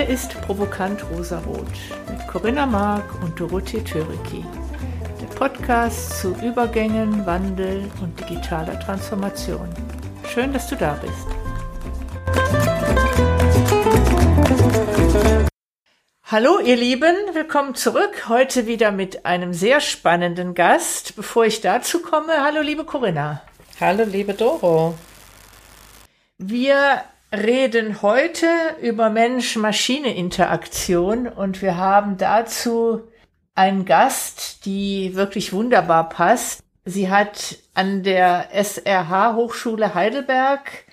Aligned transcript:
Hier 0.00 0.08
ist 0.08 0.40
Provokant 0.40 1.04
Rosarot 1.10 1.68
mit 2.08 2.26
Corinna 2.26 2.64
Mark 2.64 3.22
und 3.22 3.38
Dorothee 3.38 3.82
Töriki. 3.82 4.42
Der 5.20 5.26
Podcast 5.26 6.18
zu 6.18 6.34
Übergängen, 6.36 7.26
Wandel 7.26 7.84
und 8.00 8.18
digitaler 8.18 8.80
Transformation. 8.80 9.68
Schön, 10.26 10.54
dass 10.54 10.68
du 10.68 10.76
da 10.76 10.94
bist. 10.94 11.26
Hallo 16.24 16.60
ihr 16.60 16.76
Lieben, 16.76 17.14
willkommen 17.34 17.74
zurück. 17.74 18.26
Heute 18.30 18.66
wieder 18.66 18.92
mit 18.92 19.26
einem 19.26 19.52
sehr 19.52 19.80
spannenden 19.80 20.54
Gast. 20.54 21.14
Bevor 21.14 21.44
ich 21.44 21.60
dazu 21.60 22.00
komme, 22.00 22.42
hallo 22.42 22.62
liebe 22.62 22.84
Corinna. 22.84 23.42
Hallo 23.78 24.04
liebe 24.04 24.32
Doro. 24.32 24.94
Wir 26.38 27.04
reden 27.32 28.02
heute 28.02 28.48
über 28.80 29.08
Mensch-Maschine-Interaktion 29.10 31.28
und 31.28 31.62
wir 31.62 31.76
haben 31.76 32.16
dazu 32.16 33.02
einen 33.54 33.84
Gast, 33.84 34.64
die 34.64 35.14
wirklich 35.14 35.52
wunderbar 35.52 36.08
passt. 36.08 36.64
Sie 36.84 37.08
hat 37.10 37.58
an 37.74 38.02
der 38.02 38.48
SRH 38.52 39.36
Hochschule 39.36 39.94
Heidelberg 39.94 40.86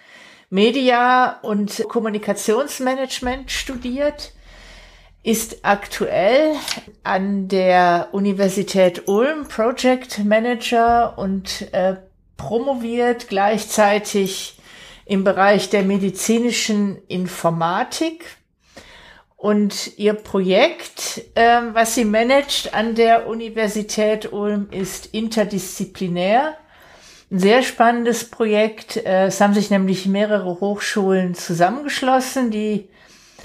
Media 0.50 1.40
und 1.42 1.84
Kommunikationsmanagement 1.90 3.52
studiert 3.52 4.32
ist 5.28 5.66
aktuell 5.66 6.54
an 7.04 7.50
der 7.50 8.08
Universität 8.14 9.10
Ulm 9.10 9.50
Project 9.50 10.24
Manager 10.24 11.18
und 11.18 11.68
äh, 11.74 11.98
promoviert 12.38 13.28
gleichzeitig 13.28 14.57
im 15.08 15.24
Bereich 15.24 15.70
der 15.70 15.84
medizinischen 15.84 16.98
Informatik. 17.08 18.26
Und 19.36 19.98
ihr 19.98 20.14
Projekt, 20.14 21.22
äh, 21.36 21.62
was 21.74 21.96
sie 21.96 22.06
managt 22.06 22.74
an 22.74 22.96
der 22.96 23.28
Universität 23.28 24.34
Ulm, 24.34 24.68
ist 24.72 25.14
interdisziplinär. 25.14 26.58
Ein 27.30 27.40
sehr 27.40 27.62
spannendes 27.62 28.30
Projekt. 28.30 28.98
Äh, 28.98 29.28
es 29.28 29.40
haben 29.40 29.54
sich 29.54 29.70
nämlich 29.70 30.08
mehrere 30.08 30.60
Hochschulen 30.60 31.36
zusammengeschlossen, 31.36 32.50
die 32.50 32.90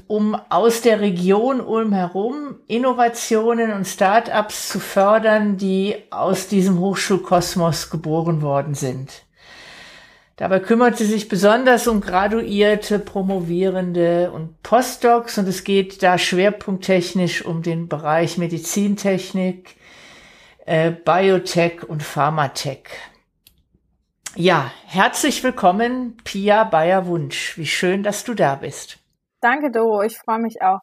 um 0.07 0.35
aus 0.49 0.81
der 0.81 0.99
Region 0.99 1.61
Ulm 1.61 1.93
herum 1.93 2.55
Innovationen 2.67 3.71
und 3.71 3.87
Start-ups 3.87 4.69
zu 4.69 4.79
fördern, 4.79 5.57
die 5.57 5.95
aus 6.09 6.47
diesem 6.47 6.79
Hochschulkosmos 6.79 7.89
geboren 7.89 8.41
worden 8.41 8.73
sind. 8.73 9.22
Dabei 10.35 10.59
kümmert 10.59 10.97
sie 10.97 11.05
sich 11.05 11.29
besonders 11.29 11.87
um 11.87 12.01
Graduierte, 12.01 12.97
Promovierende 12.97 14.31
und 14.31 14.63
Postdocs 14.63 15.37
und 15.37 15.47
es 15.47 15.63
geht 15.63 16.01
da 16.01 16.17
schwerpunkttechnisch 16.17 17.45
um 17.45 17.61
den 17.61 17.87
Bereich 17.87 18.39
Medizintechnik, 18.39 19.75
äh, 20.65 20.91
Biotech 20.91 21.83
und 21.87 22.01
Pharmatech. 22.01 22.89
Ja, 24.35 24.71
herzlich 24.87 25.43
willkommen, 25.43 26.17
Pia 26.23 26.63
Bayer-Wunsch. 26.63 27.55
Wie 27.59 27.67
schön, 27.67 28.01
dass 28.01 28.23
du 28.23 28.33
da 28.33 28.55
bist. 28.55 28.97
Danke, 29.39 29.69
Doro. 29.69 30.01
Ich 30.01 30.17
freue 30.17 30.39
mich 30.39 30.63
auch. 30.63 30.79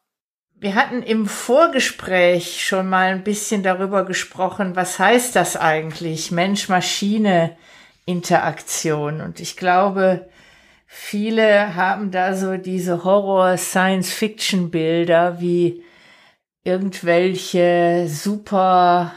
Wir 0.55 0.75
hatten 0.75 1.03
im 1.03 1.25
Vorgespräch 1.25 2.63
schon 2.63 2.87
mal 2.87 3.07
ein 3.07 3.25
bisschen 3.25 3.63
darüber 3.63 4.05
gesprochen, 4.05 4.77
was 4.77 4.99
heißt 4.99 5.35
das 5.35 5.57
eigentlich, 5.57 6.31
Mensch-Maschine-Interaktion. 8.11 9.21
Und 9.21 9.39
ich 9.39 9.55
glaube, 9.57 10.29
viele 10.85 11.73
haben 11.75 12.11
da 12.11 12.35
so 12.35 12.57
diese 12.57 13.03
Horror-Science-Fiction-Bilder 13.03 15.39
wie 15.39 15.83
irgendwelche 16.63 18.05
super 18.07 19.13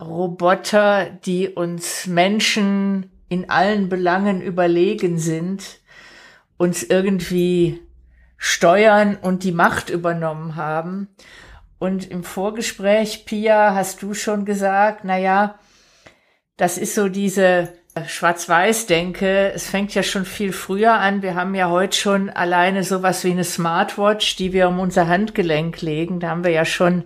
Roboter, 0.00 1.06
die 1.06 1.48
uns 1.48 2.06
Menschen 2.06 3.10
in 3.28 3.50
allen 3.50 3.88
Belangen 3.88 4.40
überlegen 4.40 5.18
sind, 5.18 5.80
uns 6.56 6.84
irgendwie 6.84 7.80
steuern 8.36 9.18
und 9.20 9.42
die 9.42 9.50
Macht 9.52 9.90
übernommen 9.90 10.56
haben. 10.56 11.08
Und 11.78 12.10
im 12.10 12.24
Vorgespräch, 12.24 13.26
Pia, 13.26 13.74
hast 13.74 14.02
du 14.02 14.14
schon 14.14 14.44
gesagt, 14.44 15.02
na 15.04 15.18
ja, 15.18 15.58
das 16.56 16.78
ist 16.78 16.94
so 16.94 17.08
diese 17.08 17.72
Schwarz-Weiß-Denke. 18.06 19.52
Es 19.54 19.68
fängt 19.68 19.94
ja 19.94 20.02
schon 20.02 20.24
viel 20.24 20.52
früher 20.52 20.94
an. 20.94 21.22
Wir 21.22 21.34
haben 21.34 21.54
ja 21.54 21.68
heute 21.70 21.96
schon 21.96 22.30
alleine 22.30 22.82
sowas 22.84 23.24
wie 23.24 23.32
eine 23.32 23.44
Smartwatch, 23.44 24.36
die 24.36 24.52
wir 24.52 24.68
um 24.68 24.80
unser 24.80 25.08
Handgelenk 25.08 25.80
legen. 25.82 26.20
Da 26.20 26.30
haben 26.30 26.44
wir 26.44 26.50
ja 26.50 26.64
schon 26.64 27.04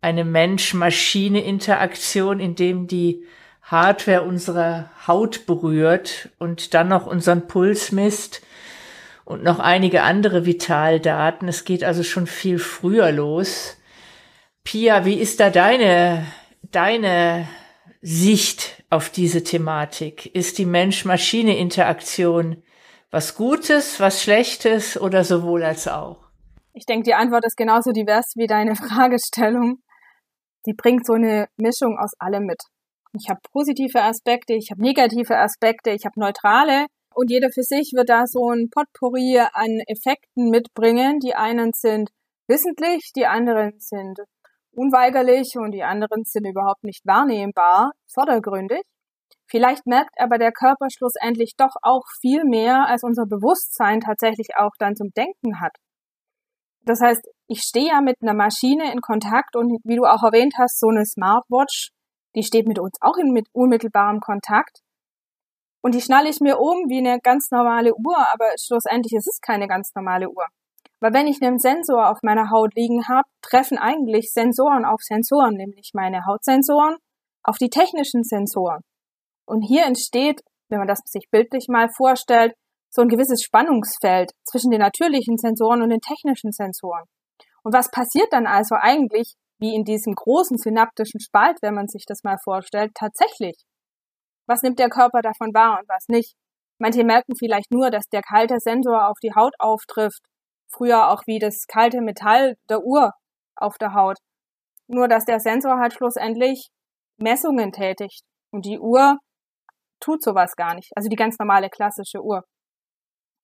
eine 0.00 0.24
Mensch-Maschine-Interaktion, 0.24 2.40
in 2.40 2.54
dem 2.54 2.86
die 2.86 3.24
Hardware 3.62 4.22
unsere 4.22 4.88
Haut 5.06 5.44
berührt 5.46 6.30
und 6.38 6.72
dann 6.74 6.88
noch 6.88 7.06
unseren 7.06 7.46
Puls 7.46 7.92
misst 7.92 8.42
und 9.24 9.44
noch 9.44 9.60
einige 9.60 10.02
andere 10.02 10.46
Vitaldaten. 10.46 11.48
Es 11.48 11.64
geht 11.64 11.84
also 11.84 12.02
schon 12.02 12.26
viel 12.26 12.58
früher 12.58 13.12
los. 13.12 13.76
Pia, 14.64 15.04
wie 15.04 15.14
ist 15.14 15.38
da 15.40 15.50
deine, 15.50 16.26
deine 16.62 17.46
Sicht 18.02 18.79
auf 18.90 19.08
diese 19.10 19.42
Thematik? 19.42 20.34
Ist 20.34 20.58
die 20.58 20.66
Mensch-Maschine-Interaktion 20.66 22.62
was 23.10 23.34
Gutes, 23.34 23.98
was 23.98 24.22
Schlechtes 24.22 25.00
oder 25.00 25.24
sowohl 25.24 25.64
als 25.64 25.88
auch? 25.88 26.18
Ich 26.72 26.86
denke, 26.86 27.04
die 27.04 27.14
Antwort 27.14 27.44
ist 27.44 27.56
genauso 27.56 27.92
divers 27.92 28.32
wie 28.36 28.46
deine 28.46 28.76
Fragestellung. 28.76 29.78
Die 30.66 30.74
bringt 30.74 31.06
so 31.06 31.14
eine 31.14 31.48
Mischung 31.56 31.98
aus 31.98 32.12
allem 32.18 32.44
mit. 32.44 32.60
Ich 33.12 33.28
habe 33.28 33.40
positive 33.52 34.02
Aspekte, 34.02 34.54
ich 34.54 34.70
habe 34.70 34.82
negative 34.82 35.36
Aspekte, 35.36 35.90
ich 35.90 36.04
habe 36.04 36.20
neutrale 36.20 36.86
und 37.12 37.30
jeder 37.30 37.48
für 37.52 37.62
sich 37.64 37.92
wird 37.94 38.08
da 38.08 38.26
so 38.26 38.50
ein 38.50 38.68
Potpourri 38.70 39.40
an 39.52 39.80
Effekten 39.88 40.50
mitbringen. 40.50 41.18
Die 41.18 41.34
einen 41.34 41.72
sind 41.72 42.10
wissentlich, 42.46 43.10
die 43.16 43.26
anderen 43.26 43.72
sind 43.78 44.20
unweigerlich 44.80 45.56
und 45.56 45.72
die 45.72 45.82
anderen 45.82 46.24
sind 46.24 46.46
überhaupt 46.46 46.84
nicht 46.84 47.04
wahrnehmbar, 47.06 47.92
vordergründig. 48.12 48.82
Vielleicht 49.46 49.86
merkt 49.86 50.14
aber 50.18 50.38
der 50.38 50.52
Körper 50.52 50.86
schlussendlich 50.90 51.54
doch 51.56 51.74
auch 51.82 52.04
viel 52.20 52.44
mehr, 52.44 52.86
als 52.86 53.02
unser 53.02 53.26
Bewusstsein 53.26 54.00
tatsächlich 54.00 54.56
auch 54.56 54.70
dann 54.78 54.96
zum 54.96 55.10
Denken 55.16 55.60
hat. 55.60 55.72
Das 56.82 57.00
heißt, 57.00 57.20
ich 57.48 57.60
stehe 57.60 57.88
ja 57.88 58.00
mit 58.00 58.16
einer 58.22 58.34
Maschine 58.34 58.92
in 58.92 59.00
Kontakt 59.00 59.54
und 59.54 59.78
wie 59.84 59.96
du 59.96 60.04
auch 60.04 60.22
erwähnt 60.22 60.54
hast, 60.56 60.80
so 60.80 60.88
eine 60.88 61.04
Smartwatch, 61.04 61.90
die 62.34 62.42
steht 62.42 62.66
mit 62.66 62.78
uns 62.78 62.96
auch 63.00 63.16
in 63.18 63.32
mit 63.32 63.48
unmittelbarem 63.52 64.20
Kontakt. 64.20 64.78
Und 65.82 65.94
die 65.94 66.00
schnalle 66.00 66.28
ich 66.28 66.40
mir 66.40 66.58
um 66.58 66.88
wie 66.88 66.98
eine 66.98 67.18
ganz 67.20 67.50
normale 67.50 67.92
Uhr, 67.94 68.18
aber 68.32 68.46
schlussendlich 68.58 69.12
ist 69.14 69.28
es 69.28 69.40
keine 69.40 69.66
ganz 69.66 69.92
normale 69.94 70.28
Uhr. 70.28 70.46
Weil 71.00 71.14
wenn 71.14 71.26
ich 71.26 71.40
einen 71.42 71.58
Sensor 71.58 72.10
auf 72.10 72.18
meiner 72.22 72.50
Haut 72.50 72.74
liegen 72.74 73.08
habe, 73.08 73.28
treffen 73.42 73.78
eigentlich 73.78 74.32
Sensoren 74.32 74.84
auf 74.84 75.00
Sensoren, 75.02 75.54
nämlich 75.54 75.90
meine 75.94 76.26
Hautsensoren 76.26 76.96
auf 77.42 77.56
die 77.56 77.70
technischen 77.70 78.22
Sensoren. 78.22 78.82
Und 79.46 79.62
hier 79.62 79.86
entsteht, 79.86 80.42
wenn 80.68 80.78
man 80.78 80.88
das 80.88 81.00
sich 81.06 81.28
bildlich 81.30 81.66
mal 81.68 81.88
vorstellt, 81.88 82.52
so 82.90 83.02
ein 83.02 83.08
gewisses 83.08 83.42
Spannungsfeld 83.42 84.32
zwischen 84.44 84.70
den 84.70 84.80
natürlichen 84.80 85.38
Sensoren 85.38 85.82
und 85.82 85.90
den 85.90 86.00
technischen 86.00 86.52
Sensoren. 86.52 87.04
Und 87.62 87.72
was 87.72 87.90
passiert 87.90 88.32
dann 88.32 88.46
also 88.46 88.74
eigentlich, 88.74 89.34
wie 89.58 89.74
in 89.74 89.84
diesem 89.84 90.14
großen 90.14 90.58
synaptischen 90.58 91.20
Spalt, 91.20 91.58
wenn 91.62 91.74
man 91.74 91.88
sich 91.88 92.04
das 92.06 92.22
mal 92.24 92.36
vorstellt, 92.42 92.92
tatsächlich? 92.94 93.56
was 94.50 94.62
nimmt 94.62 94.80
der 94.80 94.90
Körper 94.90 95.22
davon 95.22 95.54
wahr 95.54 95.78
und 95.80 95.88
was 95.88 96.08
nicht. 96.08 96.34
Manche 96.78 97.04
merken 97.04 97.36
vielleicht 97.38 97.70
nur, 97.70 97.90
dass 97.90 98.06
der 98.12 98.22
kalte 98.22 98.58
Sensor 98.58 99.08
auf 99.08 99.18
die 99.22 99.32
Haut 99.34 99.54
auftrifft, 99.58 100.20
früher 100.72 101.10
auch 101.10 101.22
wie 101.26 101.38
das 101.38 101.66
kalte 101.66 102.00
Metall 102.00 102.56
der 102.68 102.82
Uhr 102.82 103.12
auf 103.56 103.78
der 103.78 103.94
Haut. 103.94 104.18
Nur 104.86 105.08
dass 105.08 105.24
der 105.24 105.40
Sensor 105.40 105.78
halt 105.78 105.92
schlussendlich 105.92 106.70
Messungen 107.18 107.72
tätigt 107.72 108.22
und 108.50 108.64
die 108.64 108.78
Uhr 108.78 109.18
tut 110.00 110.22
sowas 110.22 110.56
gar 110.56 110.74
nicht, 110.74 110.90
also 110.96 111.08
die 111.08 111.16
ganz 111.16 111.38
normale 111.38 111.68
klassische 111.68 112.22
Uhr. 112.22 112.42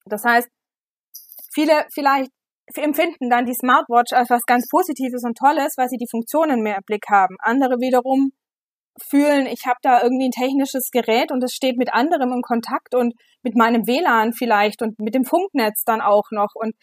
Das 0.06 0.24
heißt, 0.24 0.48
viele 1.52 1.86
vielleicht 1.92 2.30
empfinden 2.74 3.30
dann 3.30 3.46
die 3.46 3.54
Smartwatch 3.54 4.12
als 4.12 4.30
was 4.30 4.42
ganz 4.42 4.66
Positives 4.68 5.22
und 5.24 5.36
Tolles, 5.36 5.74
weil 5.76 5.88
sie 5.88 5.98
die 5.98 6.08
Funktionen 6.10 6.62
mehr 6.62 6.76
im 6.76 6.84
Blick 6.84 7.04
haben. 7.08 7.36
Andere 7.40 7.76
wiederum 7.78 8.32
fühlen, 9.10 9.46
ich 9.46 9.66
habe 9.66 9.78
da 9.82 10.02
irgendwie 10.02 10.28
ein 10.28 10.30
technisches 10.30 10.90
Gerät 10.90 11.30
und 11.30 11.44
es 11.44 11.52
steht 11.52 11.76
mit 11.76 11.92
anderem 11.92 12.32
in 12.32 12.42
Kontakt 12.42 12.94
und 12.94 13.14
mit 13.42 13.54
meinem 13.54 13.86
WLAN 13.86 14.32
vielleicht 14.32 14.82
und 14.82 14.98
mit 14.98 15.14
dem 15.14 15.24
Funknetz 15.24 15.84
dann 15.84 16.00
auch 16.00 16.30
noch 16.30 16.54
und 16.54 16.74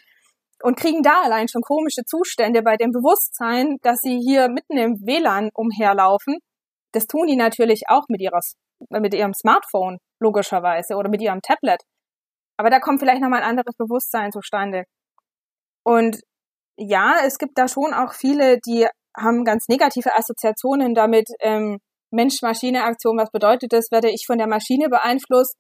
und 0.63 0.77
kriegen 0.77 1.03
da 1.03 1.21
allein 1.23 1.49
schon 1.49 1.61
komische 1.61 2.03
Zustände 2.05 2.61
bei 2.61 2.77
dem 2.77 2.91
Bewusstsein, 2.91 3.77
dass 3.81 3.99
sie 3.99 4.17
hier 4.19 4.47
mitten 4.47 4.77
im 4.77 4.95
WLAN 5.05 5.49
umherlaufen. 5.53 6.37
Das 6.93 7.05
tun 7.05 7.27
die 7.27 7.35
natürlich 7.35 7.83
auch 7.89 8.05
mit 8.07 8.21
ihrer 8.21 8.39
mit 8.89 9.13
ihrem 9.13 9.33
Smartphone 9.33 9.97
logischerweise 10.19 10.95
oder 10.95 11.09
mit 11.09 11.21
ihrem 11.21 11.41
Tablet. 11.41 11.81
Aber 12.57 12.69
da 12.69 12.79
kommt 12.79 12.99
vielleicht 12.99 13.21
noch 13.21 13.29
mal 13.29 13.41
ein 13.41 13.49
anderes 13.49 13.75
Bewusstsein 13.77 14.31
zustande. 14.31 14.83
Und 15.85 16.19
ja, 16.77 17.17
es 17.25 17.37
gibt 17.37 17.57
da 17.57 17.67
schon 17.67 17.93
auch 17.93 18.13
viele, 18.13 18.59
die 18.65 18.87
haben 19.17 19.43
ganz 19.43 19.67
negative 19.67 20.15
Assoziationen 20.15 20.93
damit. 20.93 21.27
Ähm, 21.39 21.79
Mensch-Maschine-Aktion, 22.11 23.17
was 23.17 23.31
bedeutet 23.31 23.73
das? 23.73 23.91
Werde 23.91 24.09
ich 24.09 24.25
von 24.27 24.37
der 24.37 24.47
Maschine 24.47 24.89
beeinflusst? 24.89 25.55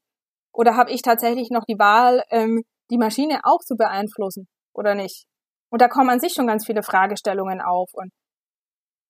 Oder 0.53 0.75
habe 0.75 0.91
ich 0.91 1.01
tatsächlich 1.01 1.49
noch 1.49 1.63
die 1.67 1.79
Wahl, 1.79 2.23
ähm, 2.29 2.63
die 2.91 2.97
Maschine 2.97 3.41
auch 3.43 3.59
zu 3.65 3.75
beeinflussen 3.75 4.47
oder 4.73 4.95
nicht? 4.95 5.25
Und 5.69 5.81
da 5.81 5.87
kommen 5.87 6.09
an 6.09 6.19
sich 6.19 6.33
schon 6.33 6.47
ganz 6.47 6.65
viele 6.65 6.83
Fragestellungen 6.83 7.61
auf. 7.61 7.89
Und 7.93 8.11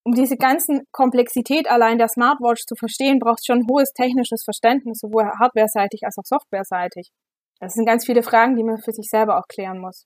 um 0.04 0.14
diese 0.14 0.38
ganzen 0.38 0.86
Komplexität 0.92 1.70
allein 1.70 1.98
der 1.98 2.10
Smartwatch 2.10 2.66
zu 2.66 2.76
verstehen, 2.76 3.20
braucht 3.20 3.40
es 3.40 3.46
schon 3.46 3.68
hohes 3.70 3.94
technisches 3.94 4.44
Verständnis, 4.44 5.00
sowohl 5.00 5.26
hardware-seitig 5.40 6.02
als 6.04 6.18
auch 6.18 6.26
software-seitig. 6.26 7.10
Das 7.60 7.74
sind 7.74 7.86
ganz 7.86 8.06
viele 8.06 8.24
Fragen, 8.24 8.56
die 8.56 8.64
man 8.64 8.82
für 8.82 8.92
sich 8.92 9.10
selber 9.10 9.38
auch 9.38 9.48
klären 9.48 9.80
muss. 9.80 10.06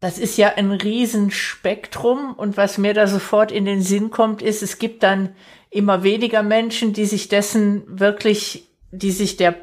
Das 0.00 0.18
ist 0.18 0.38
ja 0.38 0.54
ein 0.54 0.72
Riesenspektrum 0.72 2.34
und 2.34 2.56
was 2.56 2.78
mir 2.78 2.94
da 2.94 3.06
sofort 3.06 3.52
in 3.52 3.66
den 3.66 3.82
Sinn 3.82 4.10
kommt, 4.10 4.40
ist, 4.40 4.62
es 4.62 4.78
gibt 4.78 5.02
dann 5.02 5.36
immer 5.68 6.02
weniger 6.02 6.42
Menschen, 6.42 6.94
die 6.94 7.04
sich 7.04 7.28
dessen 7.28 7.84
wirklich, 7.86 8.66
die 8.90 9.10
sich 9.10 9.36
der 9.36 9.54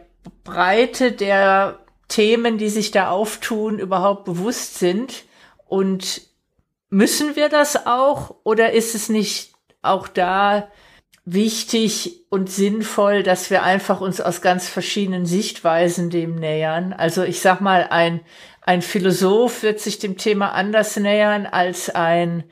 Breite 0.43 1.11
der 1.11 1.79
Themen, 2.07 2.57
die 2.57 2.69
sich 2.69 2.91
da 2.91 3.09
auftun, 3.09 3.79
überhaupt 3.79 4.25
bewusst 4.25 4.79
sind. 4.79 5.25
Und 5.65 6.21
müssen 6.89 7.35
wir 7.35 7.49
das 7.49 7.85
auch 7.85 8.35
oder 8.43 8.73
ist 8.73 8.95
es 8.95 9.09
nicht 9.09 9.53
auch 9.81 10.07
da 10.07 10.69
wichtig 11.25 12.23
und 12.29 12.49
sinnvoll, 12.49 13.23
dass 13.23 13.49
wir 13.49 13.63
einfach 13.63 13.99
uns 13.99 14.21
aus 14.21 14.41
ganz 14.41 14.69
verschiedenen 14.69 15.25
Sichtweisen 15.25 16.09
dem 16.09 16.35
nähern? 16.35 16.93
Also 16.93 17.23
ich 17.23 17.41
sag 17.41 17.59
mal, 17.61 17.87
ein 17.89 18.21
ein 18.67 18.81
Philosoph 18.81 19.63
wird 19.63 19.79
sich 19.79 19.97
dem 19.97 20.17
Thema 20.17 20.51
anders 20.51 20.97
nähern 20.97 21.45
als 21.45 21.89
ein 21.89 22.43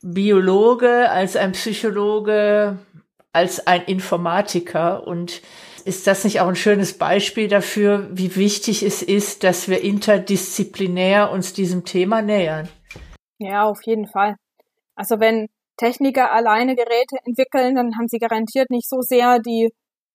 Biologe, 0.00 1.10
als 1.10 1.36
ein 1.36 1.52
Psychologe, 1.52 2.78
als 3.34 3.66
ein 3.66 3.82
Informatiker. 3.82 5.06
Und 5.06 5.42
ist 5.80 6.06
das 6.06 6.24
nicht 6.24 6.40
auch 6.40 6.48
ein 6.48 6.56
schönes 6.56 6.96
Beispiel 6.96 7.48
dafür, 7.48 8.08
wie 8.10 8.36
wichtig 8.36 8.82
es 8.82 9.02
ist, 9.02 9.44
dass 9.44 9.68
wir 9.68 9.82
interdisziplinär 9.82 11.30
uns 11.30 11.52
diesem 11.52 11.84
Thema 11.84 12.22
nähern? 12.22 12.68
Ja, 13.38 13.64
auf 13.64 13.80
jeden 13.84 14.06
Fall. 14.06 14.36
Also 14.94 15.18
wenn 15.18 15.48
Techniker 15.76 16.30
alleine 16.30 16.76
Geräte 16.76 17.16
entwickeln, 17.24 17.74
dann 17.74 17.96
haben 17.96 18.08
sie 18.08 18.18
garantiert 18.18 18.70
nicht 18.70 18.88
so 18.88 19.00
sehr 19.00 19.38
die 19.38 19.70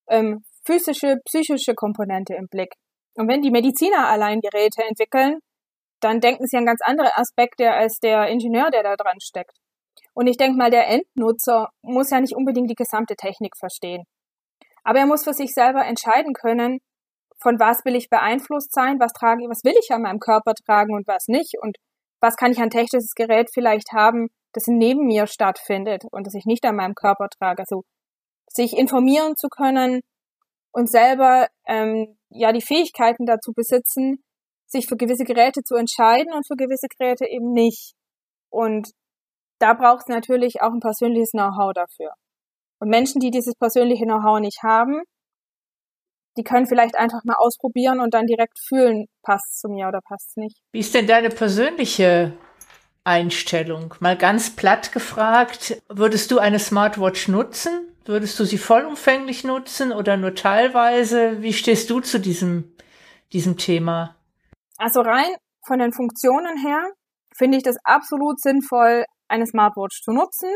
ähm, 0.08 0.44
physische, 0.64 1.18
psychische 1.26 1.74
Komponente 1.74 2.36
im 2.36 2.48
Blick. 2.48 2.74
Und 3.16 3.28
wenn 3.28 3.42
die 3.42 3.52
Mediziner 3.52 4.08
allein 4.08 4.42
Geräte 4.42 4.84
entwickeln, 4.88 5.40
dann 6.02 6.20
denken 6.20 6.46
sie 6.46 6.58
an 6.58 6.66
ganz 6.66 6.82
andere 6.84 7.18
Aspekte 7.18 7.72
als 7.72 8.00
der 8.00 8.28
Ingenieur, 8.28 8.70
der 8.70 8.84
da 8.84 8.96
dran 8.96 9.20
steckt. 9.20 9.58
Und 10.14 10.28
ich 10.28 10.38
denke 10.38 10.58
mal, 10.58 10.70
der 10.70 10.88
Endnutzer 10.88 11.70
muss 11.82 12.12
ja 12.12 12.20
nicht 12.20 12.36
unbedingt 12.36 12.70
die 12.70 12.76
gesamte 12.76 13.16
Technik 13.16 13.58
verstehen. 13.58 14.04
Aber 14.86 15.00
er 15.00 15.08
muss 15.08 15.24
für 15.24 15.34
sich 15.34 15.54
selber 15.54 15.84
entscheiden 15.84 16.34
können, 16.34 16.80
von 17.42 17.60
was 17.60 17.84
will 17.86 17.96
ich 17.96 18.10
beeinflusst 18.10 18.72
sein, 18.72 19.00
was 19.00 19.12
trage, 19.12 19.44
was 19.50 19.64
will 19.64 19.74
ich 19.80 19.92
an 19.92 20.04
meinem 20.04 20.20
Körper 20.20 20.54
tragen 20.54 20.94
und 20.94 21.08
was 21.08 21.28
nicht 21.28 21.56
und 21.60 21.78
was 22.22 22.38
kann 22.38 22.52
ich 22.52 22.60
an 22.60 22.70
technisches 22.70 23.14
Gerät 23.16 23.50
vielleicht 23.54 23.92
haben, 23.92 24.30
das 24.54 24.68
neben 24.68 25.06
mir 25.06 25.28
stattfindet 25.28 26.04
und 26.12 26.28
das 26.28 26.36
ich 26.36 26.46
nicht 26.46 26.66
an 26.66 26.76
meinem 26.76 26.96
Körper 26.96 27.28
trage. 27.30 27.64
Also 27.64 27.84
sich 28.48 28.78
informieren 28.78 29.36
zu 29.36 29.50
können 29.50 30.02
und 30.72 30.90
selber 30.90 31.48
ähm, 31.68 32.18
ja 32.30 32.54
die 32.54 32.62
Fähigkeiten 32.62 33.26
dazu 33.26 33.54
besitzen, 33.54 34.24
sich 34.68 34.88
für 34.88 34.98
gewisse 34.98 35.24
Geräte 35.24 35.62
zu 35.64 35.76
entscheiden 35.76 36.32
und 36.34 36.48
für 36.48 36.56
gewisse 36.56 36.88
Geräte 36.88 37.26
eben 37.26 37.52
nicht. 37.54 37.94
Und 38.50 38.92
da 39.60 39.74
braucht 39.74 40.04
es 40.04 40.08
natürlich 40.08 40.62
auch 40.62 40.72
ein 40.72 40.80
persönliches 40.80 41.32
Know-how 41.32 41.74
dafür. 41.74 42.14
Und 42.80 42.90
Menschen, 42.90 43.20
die 43.20 43.32
dieses 43.32 43.56
persönliche 43.56 44.06
Know-how 44.06 44.40
nicht 44.40 44.64
haben, 44.64 45.02
die 46.38 46.44
können 46.44 46.68
vielleicht 46.68 46.96
einfach 46.96 47.24
mal 47.24 47.36
ausprobieren 47.38 48.00
und 48.00 48.14
dann 48.14 48.26
direkt 48.26 48.60
fühlen, 48.60 49.06
passt 49.24 49.54
es 49.54 49.60
zu 49.60 49.70
mir 49.70 49.88
oder 49.88 50.02
passt 50.02 50.32
es 50.32 50.36
nicht. 50.36 50.58
Wie 50.74 50.80
ist 50.80 50.94
denn 50.94 51.08
deine 51.08 51.30
persönliche 51.30 52.34
Einstellung? 53.06 53.94
Mal 54.00 54.18
ganz 54.18 54.56
platt 54.56 54.92
gefragt, 54.92 55.82
würdest 55.88 56.32
du 56.32 56.40
eine 56.40 56.60
Smartwatch 56.60 57.30
nutzen? 57.30 57.92
Würdest 58.04 58.40
du 58.40 58.46
sie 58.46 58.58
vollumfänglich 58.58 59.44
nutzen 59.44 59.92
oder 59.92 60.18
nur 60.18 60.36
teilweise? 60.36 61.42
Wie 61.42 61.54
stehst 61.54 61.90
du 61.90 62.02
zu 62.02 62.20
diesem, 62.20 62.76
diesem 63.32 63.58
Thema? 63.58 64.16
Also 64.78 65.02
rein 65.02 65.34
von 65.66 65.80
den 65.80 65.94
Funktionen 65.94 66.58
her 66.58 66.92
finde 67.36 67.58
ich 67.58 67.64
das 67.64 67.78
absolut 67.84 68.40
sinnvoll, 68.42 69.06
eine 69.28 69.48
Smartwatch 69.48 70.02
zu 70.04 70.12
nutzen. 70.12 70.50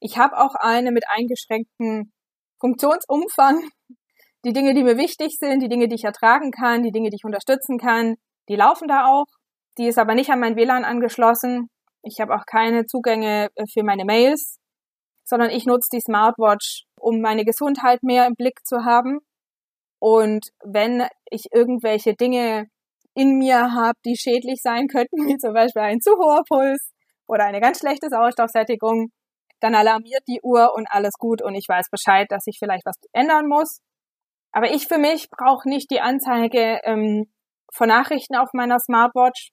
Ich 0.00 0.18
habe 0.18 0.38
auch 0.38 0.54
eine 0.54 0.92
mit 0.92 1.04
eingeschränktem 1.08 2.12
Funktionsumfang. 2.60 3.68
Die 4.44 4.52
Dinge, 4.52 4.74
die 4.74 4.84
mir 4.84 4.98
wichtig 4.98 5.36
sind, 5.38 5.60
die 5.60 5.68
Dinge, 5.68 5.88
die 5.88 5.94
ich 5.94 6.04
ertragen 6.04 6.50
kann, 6.50 6.82
die 6.82 6.92
Dinge, 6.92 7.10
die 7.10 7.16
ich 7.16 7.24
unterstützen 7.24 7.78
kann, 7.78 8.16
die 8.48 8.56
laufen 8.56 8.88
da 8.88 9.06
auch. 9.06 9.26
Die 9.78 9.86
ist 9.86 9.98
aber 9.98 10.14
nicht 10.14 10.30
an 10.30 10.40
mein 10.40 10.56
WLAN 10.56 10.84
angeschlossen. 10.84 11.68
Ich 12.02 12.20
habe 12.20 12.34
auch 12.34 12.44
keine 12.46 12.84
Zugänge 12.84 13.48
äh, 13.54 13.64
für 13.72 13.82
meine 13.82 14.04
Mails 14.04 14.58
sondern 15.24 15.50
ich 15.50 15.66
nutze 15.66 15.88
die 15.92 16.00
Smartwatch, 16.00 16.84
um 16.98 17.20
meine 17.20 17.44
Gesundheit 17.44 18.02
mehr 18.02 18.26
im 18.26 18.34
Blick 18.34 18.60
zu 18.64 18.84
haben. 18.84 19.20
Und 19.98 20.48
wenn 20.62 21.06
ich 21.30 21.46
irgendwelche 21.52 22.14
Dinge 22.14 22.66
in 23.14 23.38
mir 23.38 23.72
habe, 23.72 23.98
die 24.04 24.16
schädlich 24.16 24.60
sein 24.62 24.86
könnten, 24.86 25.16
wie 25.28 25.38
zum 25.38 25.54
Beispiel 25.54 25.82
ein 25.82 26.00
zu 26.00 26.12
hoher 26.12 26.42
Puls 26.46 26.92
oder 27.26 27.44
eine 27.44 27.60
ganz 27.60 27.78
schlechte 27.78 28.10
Sauerstoffsättigung, 28.10 29.08
dann 29.64 29.74
alarmiert 29.74 30.22
die 30.28 30.40
Uhr 30.42 30.74
und 30.76 30.86
alles 30.90 31.14
gut 31.14 31.40
und 31.40 31.54
ich 31.54 31.66
weiß 31.66 31.88
Bescheid, 31.90 32.26
dass 32.30 32.46
ich 32.46 32.58
vielleicht 32.58 32.84
was 32.84 32.96
ändern 33.12 33.48
muss. 33.48 33.80
Aber 34.52 34.70
ich 34.70 34.86
für 34.86 34.98
mich 34.98 35.30
brauche 35.30 35.68
nicht 35.68 35.90
die 35.90 36.00
Anzeige 36.00 36.80
ähm, 36.84 37.32
von 37.72 37.88
Nachrichten 37.88 38.36
auf 38.36 38.50
meiner 38.52 38.78
Smartwatch. 38.78 39.52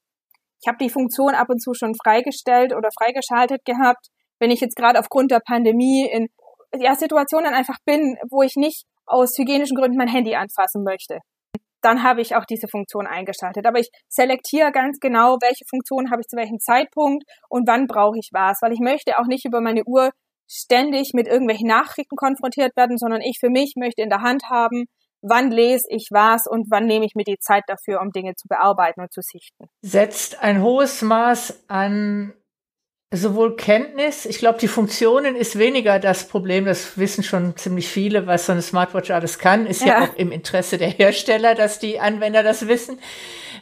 Ich 0.61 0.67
habe 0.67 0.77
die 0.81 0.89
Funktion 0.89 1.33
ab 1.33 1.47
und 1.49 1.61
zu 1.61 1.73
schon 1.73 1.95
freigestellt 1.95 2.73
oder 2.75 2.89
freigeschaltet 2.95 3.63
gehabt, 3.63 4.07
wenn 4.39 4.51
ich 4.51 4.59
jetzt 4.59 4.75
gerade 4.75 4.99
aufgrund 4.99 5.31
der 5.31 5.39
Pandemie 5.39 6.07
in 6.11 6.27
ja, 6.77 6.93
Situationen 6.93 7.53
einfach 7.53 7.77
bin, 7.85 8.17
wo 8.29 8.41
ich 8.41 8.55
nicht 8.57 8.83
aus 9.05 9.37
hygienischen 9.37 9.77
Gründen 9.77 9.97
mein 9.97 10.09
Handy 10.09 10.35
anfassen 10.35 10.83
möchte, 10.83 11.19
dann 11.81 12.04
habe 12.04 12.21
ich 12.21 12.35
auch 12.35 12.45
diese 12.45 12.68
Funktion 12.68 13.07
eingeschaltet. 13.07 13.66
Aber 13.66 13.80
ich 13.80 13.90
selektiere 14.07 14.71
ganz 14.71 15.00
genau, 15.00 15.38
welche 15.42 15.66
Funktion 15.69 16.11
habe 16.11 16.21
ich 16.21 16.28
zu 16.28 16.38
welchem 16.38 16.59
Zeitpunkt 16.59 17.23
und 17.50 17.68
wann 17.68 17.88
brauche 17.88 18.18
ich 18.18 18.30
was, 18.31 18.61
weil 18.61 18.73
ich 18.73 18.80
möchte 18.80 19.18
auch 19.18 19.28
nicht 19.28 19.45
über 19.45 19.61
meine 19.61 19.83
Uhr 19.85 20.11
ständig 20.47 21.11
mit 21.14 21.28
irgendwelchen 21.28 21.68
Nachrichten 21.68 22.16
konfrontiert 22.16 22.76
werden, 22.76 22.97
sondern 22.97 23.21
ich 23.21 23.38
für 23.40 23.50
mich 23.50 23.73
möchte 23.78 24.02
in 24.02 24.09
der 24.09 24.21
Hand 24.21 24.44
haben, 24.50 24.85
wann 25.21 25.52
lese 25.52 25.88
ich 25.90 26.07
was 26.11 26.47
und 26.47 26.69
wann 26.69 26.85
nehme 26.85 27.06
ich 27.06 27.16
mir 27.16 27.23
die 27.23 27.38
Zeit 27.40 27.64
dafür, 27.68 28.02
um 28.02 28.11
Dinge 28.11 28.35
zu 28.35 28.47
bearbeiten 28.47 29.02
und 29.02 29.14
zu 29.14 29.21
sichten. 29.21 29.68
Setzt 29.81 30.42
ein 30.42 30.61
hohes 30.61 31.02
Maß 31.02 31.64
an 31.68 32.33
sowohl 33.13 33.57
Kenntnis, 33.57 34.25
ich 34.25 34.39
glaube, 34.39 34.59
die 34.59 34.69
Funktionen 34.69 35.35
ist 35.35 35.59
weniger 35.59 35.99
das 35.99 36.27
Problem, 36.27 36.63
das 36.65 36.97
wissen 36.97 37.23
schon 37.23 37.57
ziemlich 37.57 37.89
viele, 37.89 38.25
was 38.25 38.45
so 38.45 38.53
eine 38.53 38.61
Smartwatch 38.61 39.11
alles 39.11 39.37
kann, 39.37 39.65
ist 39.65 39.81
ja, 39.81 39.87
ja. 39.87 40.03
auch 40.03 40.15
im 40.15 40.31
Interesse 40.31 40.77
der 40.77 40.89
Hersteller, 40.89 41.53
dass 41.53 41.80
die 41.80 41.99
Anwender 41.99 42.41
das 42.41 42.68
wissen. 42.68 42.99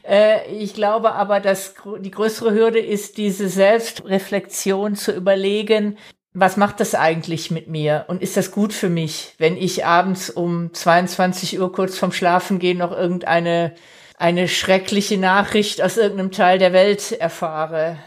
Äh, 0.07 0.51
ich 0.51 0.75
glaube 0.75 1.13
aber, 1.13 1.39
dass 1.39 1.73
die 1.99 2.11
größere 2.11 2.53
Hürde 2.53 2.79
ist, 2.79 3.17
diese 3.17 3.49
Selbstreflexion 3.49 4.95
zu 4.95 5.11
überlegen, 5.11 5.97
was 6.33 6.55
macht 6.55 6.79
das 6.79 6.93
eigentlich 6.93 7.49
mit 7.49 7.67
mir? 7.67 8.05
Und 8.07 8.21
ist 8.21 8.37
das 8.37 8.51
gut 8.51 8.71
für 8.71 8.89
mich, 8.89 9.33
wenn 9.39 9.57
ich 9.57 9.83
abends 9.83 10.29
um 10.29 10.71
22 10.73 11.59
Uhr 11.59 11.71
kurz 11.71 11.97
vorm 11.97 12.11
Schlafengehen 12.11 12.77
noch 12.77 12.91
irgendeine 12.91 13.73
eine 14.19 14.49
schreckliche 14.49 15.17
Nachricht 15.17 15.81
aus 15.81 15.95
irgendeinem 15.95 16.31
Teil 16.31 16.59
der 16.59 16.73
Welt 16.73 17.13
erfahre 17.13 17.97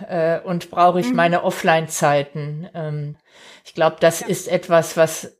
äh, 0.45 0.47
und 0.47 0.71
brauche 0.71 1.01
ich 1.01 1.09
mhm. 1.09 1.17
meine 1.17 1.43
Offline-Zeiten. 1.43 2.69
Ähm, 2.75 3.17
ich 3.65 3.75
glaube, 3.75 3.97
das 3.99 4.21
ja. 4.21 4.27
ist 4.27 4.47
etwas, 4.47 4.99
was 4.99 5.39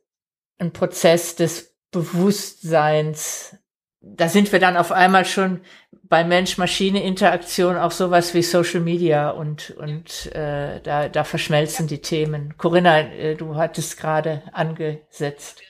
ein 0.57 0.73
Prozess 0.73 1.35
des 1.35 1.75
Bewusstseins, 1.91 3.55
da 4.01 4.27
sind 4.27 4.51
wir 4.51 4.59
dann 4.59 4.75
auf 4.75 4.91
einmal 4.91 5.25
schon 5.25 5.61
bei 6.01 6.23
Mensch-Maschine-Interaktion 6.23 7.77
auch 7.77 7.91
sowas 7.91 8.33
wie 8.33 8.41
Social 8.41 8.81
Media 8.81 9.29
und, 9.29 9.71
und 9.77 10.33
äh, 10.33 10.81
da, 10.81 11.07
da 11.07 11.23
verschmelzen 11.23 11.85
die 11.85 12.01
Themen. 12.01 12.55
Corinna, 12.57 12.99
äh, 12.99 13.35
du 13.35 13.55
hattest 13.55 13.97
gerade 13.99 14.41
angesetzt. 14.51 15.61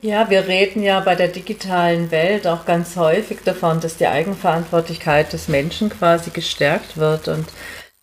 Ja, 0.00 0.30
wir 0.30 0.46
reden 0.46 0.82
ja 0.82 1.00
bei 1.00 1.16
der 1.16 1.28
digitalen 1.28 2.10
Welt 2.12 2.46
auch 2.46 2.64
ganz 2.64 2.94
häufig 2.96 3.40
davon, 3.44 3.80
dass 3.80 3.96
die 3.96 4.06
Eigenverantwortlichkeit 4.06 5.32
des 5.32 5.48
Menschen 5.48 5.88
quasi 5.90 6.30
gestärkt 6.30 6.96
wird. 6.98 7.26
Und 7.28 7.48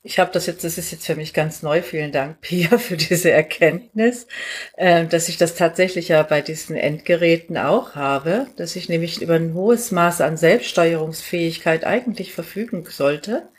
Ich 0.03 0.19
habe 0.19 0.31
das 0.33 0.45
jetzt, 0.45 0.63
das 0.63 0.77
ist 0.77 0.91
jetzt 0.91 1.05
für 1.05 1.15
mich 1.15 1.33
ganz 1.33 1.63
neu. 1.63 1.81
Vielen 1.81 2.11
Dank, 2.11 2.41
Pia, 2.41 2.77
für 2.79 2.97
diese 2.97 3.31
Erkenntnis, 3.31 4.27
äh, 4.77 5.05
dass 5.07 5.29
ich 5.29 5.37
das 5.37 5.55
tatsächlich 5.55 6.09
ja 6.09 6.23
bei 6.23 6.41
diesen 6.41 6.75
Endgeräten 6.75 7.57
auch 7.57 7.95
habe, 7.95 8.47
dass 8.57 8.75
ich 8.75 8.89
nämlich 8.89 9.21
über 9.21 9.35
ein 9.35 9.53
hohes 9.53 9.91
Maß 9.91 10.21
an 10.21 10.37
Selbststeuerungsfähigkeit 10.37 11.85
eigentlich 11.85 12.33
verfügen 12.33 12.85
sollte, 12.89 13.49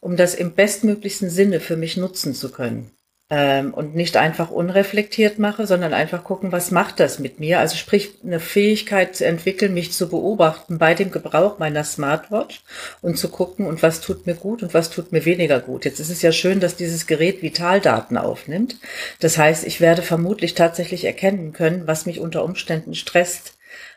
um 0.00 0.16
das 0.16 0.34
im 0.34 0.54
bestmöglichsten 0.54 1.30
Sinne 1.30 1.60
für 1.60 1.76
mich 1.76 1.96
nutzen 1.96 2.34
zu 2.34 2.50
können 2.52 2.90
ähm, 3.32 3.72
und 3.72 3.94
nicht 3.94 4.18
einfach 4.18 4.50
unreflektiert 4.50 5.38
mache, 5.38 5.66
sondern 5.66 5.94
einfach 5.94 6.22
gucken, 6.22 6.52
was 6.52 6.70
macht 6.70 7.00
das 7.00 7.18
mit 7.18 7.40
mir? 7.40 7.60
Also 7.60 7.76
sprich, 7.76 8.10
eine 8.22 8.40
Fähigkeit 8.40 9.16
zu 9.16 9.24
entwickeln, 9.24 9.72
mich 9.72 9.90
zu 9.92 10.10
beobachten 10.10 10.76
bei 10.76 10.92
dem 10.92 11.10
Gebrauch 11.10 11.58
meiner 11.58 11.82
Smartwatch 11.82 12.62
und 13.00 13.16
zu 13.16 13.30
gucken, 13.30 13.66
und 13.66 13.82
was 13.82 14.02
tut 14.02 14.26
mir 14.26 14.34
gut 14.34 14.62
und 14.62 14.74
was 14.74 14.90
tut 14.90 15.12
mir 15.12 15.24
weniger 15.24 15.60
gut. 15.60 15.86
Jetzt 15.86 15.98
ist 15.98 16.10
es 16.10 16.20
ja 16.20 16.30
schön, 16.30 16.60
dass 16.60 16.76
dieses 16.76 17.06
Gerät 17.06 17.40
Vitaldaten 17.40 18.18
aufnimmt. 18.18 18.76
Das 19.20 19.38
heißt, 19.38 19.66
ich 19.66 19.80
werde 19.80 20.02
vermutlich 20.02 20.52
tatsächlich 20.52 21.06
erkennen 21.06 21.54
können, 21.54 21.86
was 21.86 22.04
mich 22.04 22.20
unter 22.20 22.44
Umständen 22.44 22.94
stresst 22.94 23.54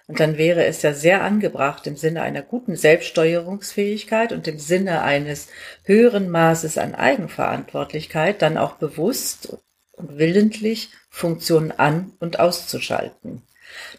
und 0.08 0.20
dann 0.20 0.38
wäre 0.38 0.66
es 0.66 0.84
ja 0.84 0.94
sehr 0.94 1.24
angebracht 1.24 1.88
im 1.88 1.96
Sinne 1.96 2.22
einer 2.22 2.44
guten 2.44 2.76
Selbststeuerungsfähigkeit 2.76 4.32
und 4.34 4.48
im 4.48 4.60
Sinne 4.60 5.02
eines 5.02 5.48
höheren 5.84 6.30
Maßes 6.30 6.78
an 6.78 6.94
Eigenverantwortlichkeit 6.94 8.42
dann 8.42 8.58
auch 8.58 8.74
bewusst 8.74 9.58
und 9.94 10.18
willentlich 10.18 10.90
Funktionen 11.10 11.72
an 11.72 12.14
und 12.20 12.40
auszuschalten. 12.40 13.42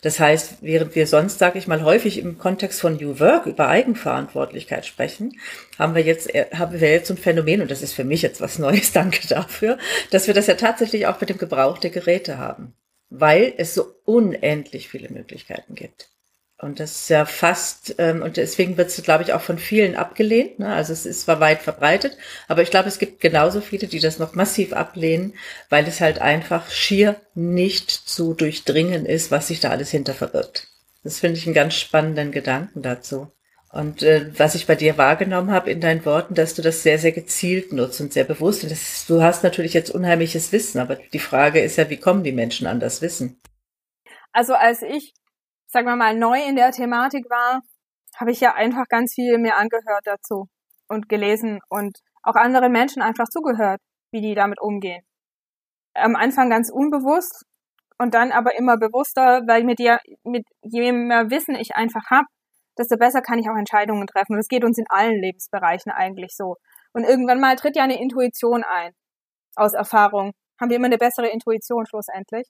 Das 0.00 0.20
heißt, 0.20 0.58
während 0.60 0.94
wir 0.94 1.08
sonst, 1.08 1.38
sage 1.38 1.58
ich 1.58 1.66
mal, 1.66 1.82
häufig 1.82 2.18
im 2.18 2.38
Kontext 2.38 2.80
von 2.80 2.96
New 2.96 3.18
Work 3.18 3.46
über 3.46 3.68
Eigenverantwortlichkeit 3.68 4.86
sprechen, 4.86 5.38
haben 5.76 5.94
wir 5.94 6.02
jetzt, 6.02 6.32
äh, 6.32 6.46
haben 6.54 6.80
wir 6.80 6.88
jetzt 6.88 7.10
ein 7.10 7.18
Phänomen, 7.18 7.62
und 7.62 7.70
das 7.70 7.82
ist 7.82 7.92
für 7.92 8.04
mich 8.04 8.22
jetzt 8.22 8.40
was 8.40 8.58
Neues, 8.58 8.92
danke 8.94 9.26
dafür, 9.26 9.76
dass 10.12 10.28
wir 10.28 10.34
das 10.34 10.46
ja 10.46 10.54
tatsächlich 10.54 11.06
auch 11.08 11.20
mit 11.20 11.30
dem 11.30 11.38
Gebrauch 11.38 11.78
der 11.78 11.90
Geräte 11.90 12.38
haben 12.38 12.74
weil 13.10 13.54
es 13.56 13.74
so 13.74 13.94
unendlich 14.04 14.88
viele 14.88 15.08
Möglichkeiten 15.10 15.74
gibt. 15.74 16.08
Und 16.58 16.80
das 16.80 16.92
ist 16.92 17.10
ja 17.10 17.26
fast, 17.26 17.96
ähm, 17.98 18.22
und 18.22 18.38
deswegen 18.38 18.78
wird 18.78 18.88
es, 18.88 19.02
glaube 19.02 19.22
ich, 19.22 19.34
auch 19.34 19.42
von 19.42 19.58
vielen 19.58 19.94
abgelehnt. 19.94 20.58
Ne? 20.58 20.72
Also 20.72 20.94
es 20.94 21.04
ist 21.04 21.22
zwar 21.22 21.38
weit 21.38 21.60
verbreitet, 21.60 22.16
aber 22.48 22.62
ich 22.62 22.70
glaube, 22.70 22.88
es 22.88 22.98
gibt 22.98 23.20
genauso 23.20 23.60
viele, 23.60 23.88
die 23.88 24.00
das 24.00 24.18
noch 24.18 24.34
massiv 24.34 24.72
ablehnen, 24.72 25.34
weil 25.68 25.86
es 25.86 26.00
halt 26.00 26.18
einfach 26.18 26.70
schier 26.70 27.16
nicht 27.34 27.90
zu 27.90 28.32
durchdringen 28.32 29.04
ist, 29.04 29.30
was 29.30 29.48
sich 29.48 29.60
da 29.60 29.68
alles 29.68 29.90
hinter 29.90 30.14
verbirgt. 30.14 30.68
Das 31.04 31.20
finde 31.20 31.38
ich 31.38 31.46
einen 31.46 31.54
ganz 31.54 31.74
spannenden 31.74 32.32
Gedanken 32.32 32.80
dazu. 32.80 33.30
Und 33.72 34.02
äh, 34.02 34.30
was 34.38 34.54
ich 34.54 34.66
bei 34.66 34.74
dir 34.74 34.96
wahrgenommen 34.96 35.50
habe 35.50 35.70
in 35.70 35.80
deinen 35.80 36.04
Worten, 36.04 36.34
dass 36.34 36.54
du 36.54 36.62
das 36.62 36.82
sehr, 36.82 36.98
sehr 36.98 37.12
gezielt 37.12 37.72
nutzt 37.72 38.00
und 38.00 38.12
sehr 38.12 38.24
bewusst. 38.24 38.62
Und 38.62 38.70
das, 38.70 39.06
du 39.06 39.22
hast 39.22 39.42
natürlich 39.42 39.74
jetzt 39.74 39.90
unheimliches 39.90 40.52
Wissen, 40.52 40.80
aber 40.80 40.96
die 40.96 41.18
Frage 41.18 41.60
ist 41.60 41.76
ja, 41.76 41.90
wie 41.90 41.98
kommen 41.98 42.22
die 42.22 42.32
Menschen 42.32 42.66
an 42.66 42.80
das 42.80 43.02
Wissen? 43.02 43.40
Also 44.32 44.54
als 44.54 44.82
ich, 44.82 45.14
sagen 45.66 45.86
wir 45.86 45.96
mal, 45.96 46.16
neu 46.16 46.42
in 46.42 46.56
der 46.56 46.70
Thematik 46.70 47.28
war, 47.28 47.60
habe 48.18 48.30
ich 48.30 48.40
ja 48.40 48.54
einfach 48.54 48.86
ganz 48.88 49.14
viel 49.14 49.38
mir 49.38 49.56
angehört 49.56 50.02
dazu 50.04 50.48
und 50.88 51.08
gelesen 51.08 51.60
und 51.68 51.98
auch 52.22 52.36
andere 52.36 52.68
Menschen 52.68 53.02
einfach 53.02 53.28
zugehört, 53.28 53.80
wie 54.10 54.20
die 54.20 54.34
damit 54.34 54.60
umgehen. 54.60 55.02
Am 55.94 56.16
Anfang 56.16 56.50
ganz 56.50 56.70
unbewusst 56.70 57.44
und 57.98 58.14
dann 58.14 58.32
aber 58.32 58.56
immer 58.58 58.76
bewusster, 58.76 59.42
weil 59.46 59.64
mit 59.64 59.78
dir, 59.78 59.98
mit 60.24 60.46
je 60.62 60.92
mehr 60.92 61.30
Wissen 61.30 61.54
ich 61.54 61.74
einfach 61.76 62.10
habe, 62.10 62.26
desto 62.78 62.96
besser 62.96 63.22
kann 63.22 63.38
ich 63.38 63.48
auch 63.48 63.56
Entscheidungen 63.56 64.06
treffen. 64.06 64.32
Und 64.32 64.38
das 64.38 64.48
geht 64.48 64.64
uns 64.64 64.78
in 64.78 64.86
allen 64.88 65.20
Lebensbereichen 65.20 65.92
eigentlich 65.92 66.34
so. 66.36 66.56
Und 66.92 67.04
irgendwann 67.04 67.40
mal 67.40 67.56
tritt 67.56 67.76
ja 67.76 67.84
eine 67.84 68.00
Intuition 68.00 68.64
ein. 68.64 68.92
Aus 69.56 69.74
Erfahrung 69.74 70.32
haben 70.60 70.70
wir 70.70 70.76
immer 70.76 70.86
eine 70.86 70.98
bessere 70.98 71.28
Intuition 71.28 71.86
schlussendlich. 71.86 72.48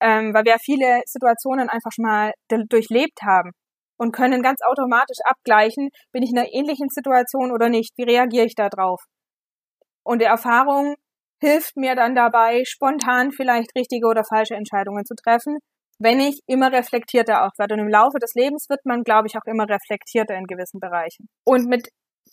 Ähm, 0.00 0.34
weil 0.34 0.44
wir 0.44 0.58
viele 0.58 1.00
Situationen 1.06 1.68
einfach 1.68 1.92
schon 1.92 2.04
mal 2.04 2.32
durchlebt 2.48 3.22
haben 3.22 3.52
und 3.98 4.12
können 4.12 4.42
ganz 4.42 4.60
automatisch 4.62 5.18
abgleichen, 5.24 5.90
bin 6.10 6.22
ich 6.22 6.30
in 6.30 6.38
einer 6.38 6.52
ähnlichen 6.52 6.88
Situation 6.88 7.52
oder 7.52 7.68
nicht, 7.68 7.92
wie 7.96 8.02
reagiere 8.02 8.46
ich 8.46 8.56
da 8.56 8.68
drauf. 8.68 9.04
Und 10.02 10.20
die 10.20 10.26
Erfahrung 10.26 10.96
hilft 11.40 11.76
mir 11.76 11.94
dann 11.94 12.14
dabei, 12.14 12.62
spontan 12.64 13.30
vielleicht 13.30 13.74
richtige 13.76 14.06
oder 14.06 14.24
falsche 14.24 14.54
Entscheidungen 14.54 15.04
zu 15.04 15.14
treffen, 15.14 15.58
wenn 16.02 16.20
ich 16.20 16.40
immer 16.46 16.72
reflektierter 16.72 17.44
auch 17.44 17.52
werde. 17.58 17.74
Und 17.74 17.80
im 17.80 17.88
Laufe 17.88 18.18
des 18.18 18.34
Lebens 18.34 18.66
wird 18.68 18.84
man, 18.84 19.04
glaube 19.04 19.28
ich, 19.28 19.36
auch 19.36 19.46
immer 19.46 19.68
reflektierter 19.68 20.34
in 20.34 20.46
gewissen 20.46 20.80
Bereichen. 20.80 21.28
Und 21.44 21.68
mit 21.68 21.88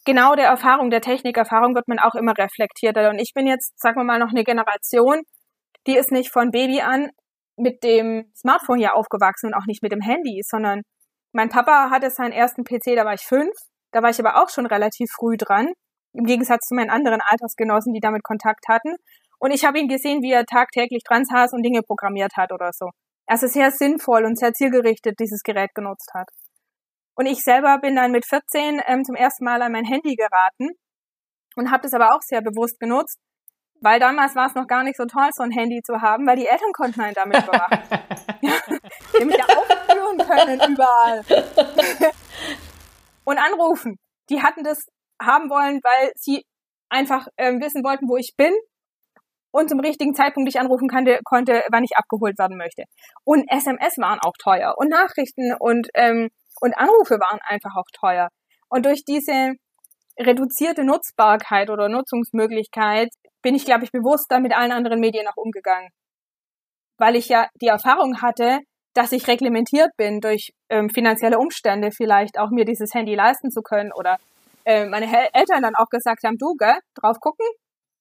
genau 0.05 0.35
der 0.35 0.47
Erfahrung, 0.47 0.89
der 0.89 1.01
Technikerfahrung 1.01 1.75
wird 1.75 1.87
man 1.87 1.99
auch 1.99 2.15
immer 2.15 2.37
reflektierter. 2.37 3.09
Und 3.09 3.19
ich 3.19 3.33
bin 3.35 3.47
jetzt, 3.47 3.79
sagen 3.79 3.97
wir 3.97 4.03
mal, 4.03 4.19
noch 4.19 4.31
eine 4.31 4.43
Generation, 4.43 5.21
die 5.87 5.95
ist 5.95 6.11
nicht 6.11 6.31
von 6.31 6.51
Baby 6.51 6.81
an 6.81 7.09
mit 7.57 7.83
dem 7.83 8.31
Smartphone 8.35 8.79
hier 8.79 8.95
aufgewachsen 8.95 9.47
und 9.47 9.53
auch 9.53 9.65
nicht 9.67 9.83
mit 9.83 9.91
dem 9.91 10.01
Handy, 10.01 10.41
sondern 10.43 10.81
mein 11.31 11.49
Papa 11.49 11.89
hatte 11.91 12.09
seinen 12.09 12.31
ersten 12.31 12.63
PC, 12.63 12.95
da 12.95 13.05
war 13.05 13.13
ich 13.13 13.21
fünf. 13.21 13.53
Da 13.91 14.01
war 14.01 14.09
ich 14.09 14.19
aber 14.19 14.41
auch 14.41 14.49
schon 14.49 14.65
relativ 14.65 15.09
früh 15.11 15.35
dran, 15.37 15.73
im 16.13 16.25
Gegensatz 16.25 16.67
zu 16.67 16.75
meinen 16.75 16.89
anderen 16.89 17.21
Altersgenossen, 17.21 17.93
die 17.93 17.99
damit 17.99 18.23
Kontakt 18.23 18.67
hatten. 18.67 18.95
Und 19.39 19.51
ich 19.51 19.65
habe 19.65 19.79
ihn 19.79 19.87
gesehen, 19.87 20.21
wie 20.21 20.31
er 20.31 20.45
tagtäglich 20.45 21.03
dran 21.03 21.25
saß 21.25 21.53
und 21.53 21.63
Dinge 21.63 21.81
programmiert 21.81 22.33
hat 22.35 22.51
oder 22.51 22.71
so 22.73 22.89
also 23.29 23.47
sehr 23.47 23.71
sinnvoll 23.71 24.25
und 24.25 24.39
sehr 24.39 24.53
zielgerichtet 24.53 25.19
dieses 25.19 25.43
Gerät 25.43 25.69
genutzt 25.75 26.09
hat. 26.13 26.27
Und 27.15 27.27
ich 27.27 27.41
selber 27.41 27.77
bin 27.79 27.95
dann 27.95 28.11
mit 28.11 28.25
14 28.25 28.81
ähm, 28.87 29.03
zum 29.03 29.15
ersten 29.15 29.45
Mal 29.45 29.61
an 29.61 29.71
mein 29.71 29.85
Handy 29.85 30.15
geraten 30.15 30.69
und 31.55 31.69
habe 31.71 31.83
das 31.83 31.93
aber 31.93 32.15
auch 32.15 32.21
sehr 32.21 32.41
bewusst 32.41 32.79
genutzt, 32.79 33.19
weil 33.81 33.99
damals 33.99 34.35
war 34.35 34.47
es 34.47 34.55
noch 34.55 34.67
gar 34.67 34.83
nicht 34.83 34.97
so 34.97 35.05
toll, 35.05 35.29
so 35.33 35.43
ein 35.43 35.51
Handy 35.51 35.81
zu 35.83 36.01
haben, 36.01 36.25
weil 36.25 36.37
die 36.37 36.47
Eltern 36.47 36.71
konnten 36.73 37.01
einen 37.01 37.13
damit 37.13 37.43
überwachen. 37.43 37.79
ja, 38.41 38.53
die 39.19 39.25
mich 39.25 39.37
ja 39.37 39.45
aufführen 39.45 40.17
können 40.17 40.73
überall. 40.73 41.23
und 43.25 43.37
anrufen. 43.37 43.97
Die 44.29 44.41
hatten 44.41 44.63
das 44.63 44.79
haben 45.21 45.49
wollen, 45.49 45.81
weil 45.83 46.11
sie 46.15 46.45
einfach 46.89 47.27
ähm, 47.37 47.61
wissen 47.61 47.83
wollten, 47.83 48.09
wo 48.09 48.17
ich 48.17 48.33
bin 48.37 48.53
und 49.51 49.69
zum 49.69 49.79
richtigen 49.79 50.13
Zeitpunkt 50.13 50.47
dich 50.47 50.59
anrufen 50.59 50.87
konnte, 50.87 51.19
konnte, 51.23 51.63
wann 51.71 51.83
ich 51.83 51.97
abgeholt 51.97 52.37
werden 52.37 52.57
möchte. 52.57 52.83
Und 53.23 53.49
SMS 53.49 53.97
waren 53.97 54.19
auch 54.21 54.33
teuer 54.37 54.75
und 54.77 54.89
Nachrichten 54.89 55.53
und 55.57 55.87
ähm, 55.93 56.29
und 56.61 56.77
Anrufe 56.77 57.15
waren 57.19 57.39
einfach 57.47 57.75
auch 57.75 57.87
teuer. 57.93 58.29
Und 58.69 58.85
durch 58.85 59.03
diese 59.05 59.53
reduzierte 60.19 60.83
Nutzbarkeit 60.83 61.69
oder 61.69 61.89
Nutzungsmöglichkeit 61.89 63.09
bin 63.41 63.55
ich, 63.55 63.65
glaube 63.65 63.85
ich, 63.85 63.91
bewusster 63.91 64.39
mit 64.39 64.53
allen 64.55 64.71
anderen 64.71 64.99
Medien 64.99 65.27
auch 65.27 65.37
umgegangen. 65.37 65.89
Weil 66.97 67.15
ich 67.15 67.29
ja 67.29 67.47
die 67.61 67.67
Erfahrung 67.67 68.21
hatte, 68.21 68.59
dass 68.93 69.13
ich 69.13 69.27
reglementiert 69.27 69.91
bin 69.95 70.19
durch 70.19 70.51
ähm, 70.69 70.89
finanzielle 70.89 71.39
Umstände, 71.39 71.91
vielleicht 71.91 72.37
auch 72.37 72.49
mir 72.49 72.65
dieses 72.65 72.93
Handy 72.93 73.15
leisten 73.15 73.51
zu 73.51 73.61
können 73.61 73.91
oder 73.93 74.17
äh, 74.65 74.85
meine 74.85 75.05
Eltern 75.33 75.61
dann 75.61 75.75
auch 75.75 75.89
gesagt 75.89 76.23
haben, 76.23 76.37
du, 76.37 76.55
gell, 76.55 76.77
drauf 76.95 77.19
gucken? 77.21 77.45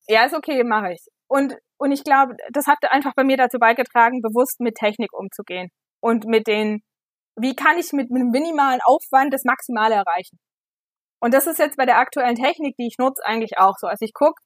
Ja, 0.08 0.24
ist 0.24 0.34
okay, 0.34 0.64
mache 0.64 0.94
ich. 0.94 1.17
Und, 1.30 1.56
und 1.78 1.92
ich 1.92 2.04
glaube, 2.04 2.36
das 2.52 2.66
hat 2.66 2.78
einfach 2.90 3.12
bei 3.14 3.24
mir 3.24 3.36
dazu 3.36 3.58
beigetragen, 3.58 4.22
bewusst 4.22 4.60
mit 4.60 4.74
Technik 4.74 5.12
umzugehen. 5.12 5.70
Und 6.00 6.26
mit 6.26 6.46
den, 6.46 6.82
wie 7.36 7.54
kann 7.54 7.78
ich 7.78 7.92
mit, 7.92 8.10
einem 8.10 8.30
minimalen 8.30 8.80
Aufwand 8.84 9.32
das 9.32 9.44
Maximale 9.44 9.94
erreichen? 9.94 10.38
Und 11.20 11.34
das 11.34 11.46
ist 11.46 11.58
jetzt 11.58 11.76
bei 11.76 11.84
der 11.84 11.98
aktuellen 11.98 12.36
Technik, 12.36 12.76
die 12.78 12.86
ich 12.86 12.96
nutze, 12.98 13.24
eigentlich 13.24 13.58
auch 13.58 13.74
so. 13.78 13.86
Also 13.86 14.04
ich 14.04 14.14
gucke 14.14 14.40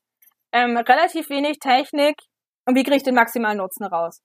ähm, 0.52 0.76
relativ 0.76 1.28
wenig 1.30 1.58
Technik 1.58 2.16
und 2.66 2.76
wie 2.76 2.82
kriege 2.82 2.96
ich 2.96 3.02
den 3.02 3.14
maximalen 3.14 3.58
Nutzen 3.58 3.84
raus? 3.84 4.20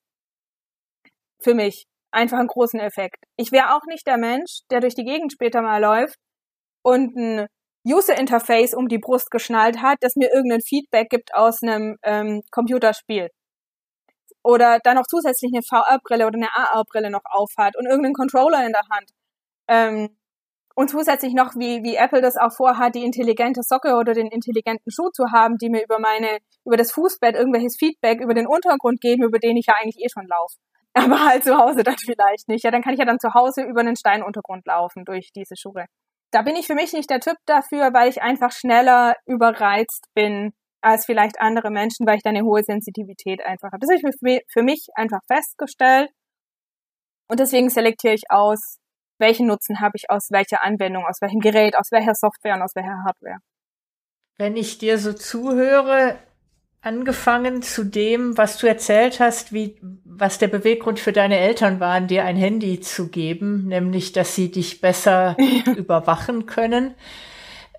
Für 1.41 1.53
mich. 1.53 1.85
Einfach 2.11 2.39
einen 2.39 2.47
großen 2.47 2.79
Effekt. 2.79 3.17
Ich 3.35 3.51
wäre 3.51 3.75
auch 3.75 3.83
nicht 3.87 4.07
der 4.07 4.17
Mensch, 4.17 4.61
der 4.71 4.79
durch 4.79 4.95
die 4.95 5.03
Gegend 5.03 5.33
später 5.33 5.61
mal 5.61 5.81
läuft 5.81 6.17
und 6.83 7.15
ein 7.17 7.47
User 7.87 8.17
Interface 8.17 8.73
um 8.73 8.87
die 8.87 8.97
Brust 8.97 9.31
geschnallt 9.31 9.81
hat, 9.81 9.97
das 10.01 10.15
mir 10.15 10.31
irgendein 10.33 10.61
Feedback 10.61 11.09
gibt 11.09 11.33
aus 11.33 11.63
einem 11.63 11.97
ähm, 12.03 12.43
Computerspiel. 12.51 13.29
Oder 14.43 14.79
dann 14.83 14.95
noch 14.95 15.07
zusätzlich 15.07 15.51
eine 15.53 15.63
VR-Brille 15.63 16.25
oder 16.27 16.37
eine 16.37 16.55
AR-Brille 16.55 17.09
noch 17.09 17.23
aufhat 17.25 17.75
und 17.77 17.85
irgendeinen 17.85 18.13
Controller 18.13 18.65
in 18.65 18.73
der 18.73 18.83
Hand. 18.91 19.11
Ähm, 19.67 20.17
und 20.75 20.89
zusätzlich 20.89 21.33
noch, 21.33 21.55
wie, 21.55 21.83
wie 21.83 21.95
Apple 21.95 22.21
das 22.21 22.37
auch 22.37 22.53
vorhat, 22.53 22.93
die 22.95 23.03
intelligente 23.03 23.61
Socke 23.63 23.95
oder 23.95 24.13
den 24.13 24.27
intelligenten 24.27 24.91
Schuh 24.91 25.09
zu 25.09 25.31
haben, 25.33 25.57
die 25.57 25.69
mir 25.69 25.83
über 25.83 25.99
meine, 25.99 26.37
über 26.65 26.77
das 26.77 26.91
Fußbett 26.91 27.35
irgendwelches 27.35 27.77
Feedback 27.77 28.21
über 28.21 28.35
den 28.35 28.47
Untergrund 28.47 29.01
geben, 29.01 29.23
über 29.23 29.39
den 29.39 29.57
ich 29.57 29.67
ja 29.67 29.73
eigentlich 29.73 30.03
eh 30.03 30.09
schon 30.09 30.27
laufe. 30.27 30.57
Aber 30.93 31.25
halt 31.25 31.43
zu 31.43 31.57
Hause 31.57 31.83
dann 31.83 31.97
vielleicht 32.05 32.47
nicht. 32.47 32.63
Ja, 32.63 32.71
dann 32.71 32.83
kann 32.83 32.93
ich 32.93 32.99
ja 32.99 33.05
dann 33.05 33.19
zu 33.19 33.33
Hause 33.33 33.63
über 33.63 33.81
einen 33.81 33.95
Steinuntergrund 33.95 34.65
laufen 34.67 35.03
durch 35.03 35.31
diese 35.33 35.55
Schuhe 35.57 35.85
da 36.31 36.41
bin 36.41 36.55
ich 36.55 36.67
für 36.67 36.75
mich 36.75 36.93
nicht 36.93 37.09
der 37.09 37.19
Typ 37.19 37.37
dafür, 37.45 37.93
weil 37.93 38.09
ich 38.09 38.21
einfach 38.21 38.51
schneller 38.51 39.15
überreizt 39.25 40.05
bin 40.13 40.53
als 40.81 41.05
vielleicht 41.05 41.39
andere 41.39 41.71
Menschen, 41.71 42.05
weil 42.05 42.17
ich 42.17 42.23
da 42.23 42.29
eine 42.29 42.43
hohe 42.43 42.63
Sensitivität 42.63 43.41
einfach 43.45 43.71
habe. 43.71 43.79
Das 43.79 43.89
habe 43.89 44.11
ich 44.31 44.41
für 44.51 44.63
mich 44.63 44.87
einfach 44.95 45.19
festgestellt. 45.27 46.09
Und 47.29 47.39
deswegen 47.39 47.69
selektiere 47.69 48.13
ich 48.13 48.23
aus, 48.29 48.77
welchen 49.19 49.47
Nutzen 49.47 49.79
habe 49.81 49.93
ich 49.95 50.09
aus 50.09 50.27
welcher 50.29 50.63
Anwendung, 50.63 51.05
aus 51.05 51.17
welchem 51.21 51.39
Gerät, 51.39 51.77
aus 51.77 51.91
welcher 51.91 52.13
Software 52.13 52.55
und 52.55 52.61
aus 52.61 52.75
welcher 52.75 53.03
Hardware. 53.05 53.39
Wenn 54.37 54.55
ich 54.55 54.77
dir 54.77 54.99
so 54.99 55.13
zuhöre, 55.13 56.19
angefangen 56.81 57.61
zu 57.61 57.83
dem, 57.83 58.37
was 58.37 58.57
du 58.57 58.67
erzählt 58.67 59.19
hast, 59.19 59.53
wie, 59.53 59.77
was 60.05 60.37
der 60.37 60.47
Beweggrund 60.47 60.99
für 60.99 61.11
deine 61.11 61.37
Eltern 61.37 61.79
waren, 61.79 62.07
dir 62.07 62.23
ein 62.23 62.37
Handy 62.37 62.79
zu 62.79 63.09
geben, 63.09 63.67
nämlich, 63.67 64.11
dass 64.11 64.35
sie 64.35 64.51
dich 64.51 64.81
besser 64.81 65.35
überwachen 65.77 66.45
können. 66.45 66.95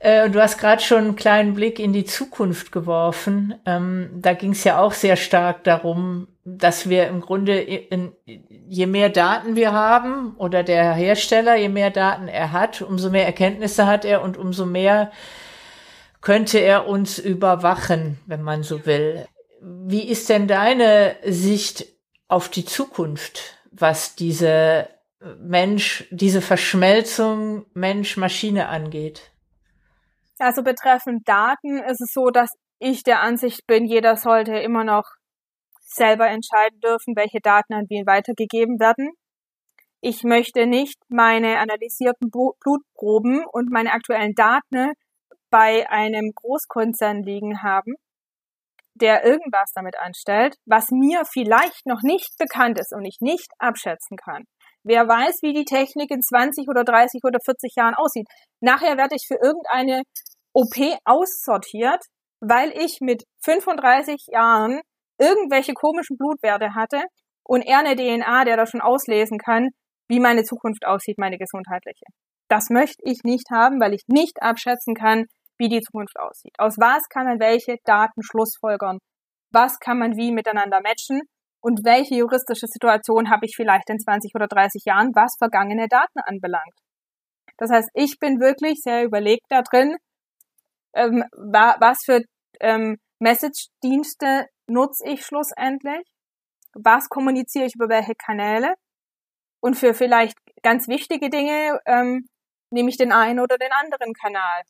Äh, 0.01 0.31
du 0.31 0.41
hast 0.41 0.59
gerade 0.59 0.83
schon 0.83 0.99
einen 0.99 1.17
kleinen 1.17 1.55
Blick 1.55 1.79
in 1.79 1.93
die 1.93 2.05
Zukunft 2.05 2.71
geworfen. 2.71 3.55
Ähm, 3.67 4.11
da 4.15 4.35
ging 4.35 4.53
es 4.53 4.63
ja 4.65 4.79
auch 4.79 4.93
sehr 4.93 5.17
stark 5.17 5.65
darum, 5.65 6.29
dass 6.45 6.89
wir 6.89 7.09
im 7.09 7.21
Grunde, 7.21 7.59
in, 7.59 8.13
je 8.25 8.87
mehr 8.87 9.09
Daten 9.09 9.57
wir 9.57 9.73
haben 9.73 10.35
oder 10.37 10.63
der 10.63 10.95
Hersteller, 10.95 11.57
je 11.57 11.69
mehr 11.69 11.91
Daten 11.91 12.29
er 12.29 12.53
hat, 12.53 12.81
umso 12.81 13.11
mehr 13.11 13.27
Erkenntnisse 13.27 13.87
hat 13.87 14.05
er 14.05 14.23
und 14.23 14.37
umso 14.37 14.67
mehr 14.67 15.11
könnte 16.21 16.59
er 16.59 16.87
uns 16.87 17.19
überwachen, 17.19 18.19
wenn 18.27 18.43
man 18.43 18.63
so 18.63 18.87
will. 18.87 19.27
Wie 19.61 20.09
ist 20.09 20.29
denn 20.29 20.49
deine 20.49 21.17
Sicht 21.25 21.87
auf 22.29 22.49
die 22.49 22.65
Zukunft, 22.65 23.59
was 23.71 24.15
diese 24.15 24.89
Mensch, 25.41 26.07
diese 26.11 26.41
Verschmelzung 26.43 27.67
Mensch-Maschine 27.75 28.69
angeht? 28.69 29.33
Also 30.39 30.63
betreffend 30.63 31.29
Daten 31.29 31.79
ist 31.79 32.01
es 32.01 32.13
so, 32.13 32.31
dass 32.31 32.51
ich 32.79 33.03
der 33.03 33.23
Ansicht 33.23 33.67
bin, 33.67 33.87
jeder 33.87 34.17
sollte 34.17 34.57
immer 34.59 34.85
noch 34.85 35.05
selber 35.81 36.29
entscheiden 36.29 36.79
dürfen, 36.81 37.17
welche 37.17 37.41
Daten 37.41 37.75
an 37.75 37.87
wen 37.89 38.07
weitergegeben 38.07 38.79
werden. 38.79 39.11
Ich 40.01 40.23
möchte 40.23 40.67
nicht 40.67 40.99
meine 41.09 41.59
analysierten 41.59 42.31
Blutproben 42.31 43.45
und 43.51 43.71
meine 43.71 43.93
aktuellen 43.93 44.35
Daten 44.35 44.93
bei 45.51 45.89
einem 45.89 46.33
Großkonzern 46.35 47.23
liegen 47.23 47.63
haben, 47.63 47.95
der 48.95 49.25
irgendwas 49.25 49.71
damit 49.75 49.97
anstellt, 49.99 50.57
was 50.67 50.91
mir 50.91 51.25
vielleicht 51.25 51.87
noch 51.87 52.03
nicht 52.03 52.37
bekannt 52.39 52.79
ist 52.79 52.93
und 52.93 53.05
ich 53.05 53.19
nicht 53.21 53.49
abschätzen 53.59 54.17
kann. 54.17 54.45
Wer 54.85 55.09
weiß, 55.09 55.43
wie 55.43 55.53
die 55.53 55.65
Technik 55.65 56.11
in 56.11 56.23
20 56.23 56.69
oder 56.69 56.85
30 56.85 57.21
oder 57.25 57.39
40 57.45 57.75
Jahren 57.77 57.95
aussieht. 57.95 58.27
Nachher 58.61 58.97
werde 58.97 59.17
ich 59.17 59.27
für 59.27 59.39
irgendeine 59.43 60.03
OP 60.53 60.77
aussortiert, 61.05 62.03
weil 62.41 62.71
ich 62.71 62.99
mit 63.01 63.25
35 63.45 64.27
Jahren 64.33 64.81
irgendwelche 65.19 65.75
komischen 65.75 66.17
Blutwerte 66.17 66.75
hatte 66.75 67.03
und 67.45 67.63
er 67.63 67.81
eine 67.81 67.97
DNA, 67.97 68.45
der 68.45 68.57
da 68.57 68.67
schon 68.67 68.81
auslesen 68.81 69.39
kann, 69.39 69.69
wie 70.09 70.21
meine 70.21 70.45
Zukunft 70.45 70.87
aussieht, 70.87 71.19
meine 71.19 71.39
gesundheitliche. 71.39 72.07
Das 72.49 72.71
möchte 72.71 73.03
ich 73.05 73.21
nicht 73.25 73.51
haben, 73.51 73.81
weil 73.81 73.95
ich 73.95 74.05
nicht 74.07 74.43
abschätzen 74.43 74.95
kann, 74.95 75.27
wie 75.59 75.69
die 75.69 75.81
Zukunft 75.81 76.19
aussieht. 76.19 76.55
Aus 76.59 76.77
was 76.79 77.09
kann 77.09 77.27
man 77.27 77.41
welche 77.41 77.77
Daten 77.85 78.23
schlussfolgern? 78.23 78.99
Was 79.53 79.79
kann 79.79 79.99
man 79.99 80.17
wie 80.17 80.33
miteinander 80.33 80.81
matchen? 80.81 81.23
Und 81.61 81.85
welche 81.85 82.15
juristische 82.15 82.67
Situation 82.67 83.31
habe 83.31 83.47
ich 83.47 83.57
vielleicht 83.57 83.91
in 83.91 83.99
20 83.99 84.35
oder 84.35 84.47
30 84.47 84.85
Jahren, 84.85 85.11
was 85.15 85.35
vergangene 85.39 85.89
Daten 85.89 86.21
anbelangt? 86.21 86.79
Das 87.57 87.71
heißt, 87.71 87.91
ich 87.95 88.19
bin 88.21 88.41
wirklich 88.41 88.81
sehr 88.81 89.05
überlegt 89.05 89.47
da 89.49 89.63
drin, 89.63 89.97
ähm, 90.95 91.25
was 91.33 91.99
für 92.05 92.23
ähm, 92.61 92.99
Message-Dienste 93.19 94.47
nutze 94.69 95.09
ich 95.09 95.25
schlussendlich? 95.25 96.07
Was 96.75 97.09
kommuniziere 97.09 97.67
ich 97.67 97.75
über 97.75 97.89
welche 97.89 98.15
Kanäle? 98.15 98.75
Und 99.61 99.75
für 99.75 99.95
vielleicht 99.95 100.37
ganz 100.63 100.87
wichtige 100.87 101.31
Dinge 101.31 101.81
ähm, 101.87 102.29
nehme 102.71 102.91
ich 102.91 102.97
den 102.97 103.13
einen 103.13 103.41
oder 103.41 103.59
den 103.59 103.73
anderen 103.73 104.13
Kanal. 104.13 104.63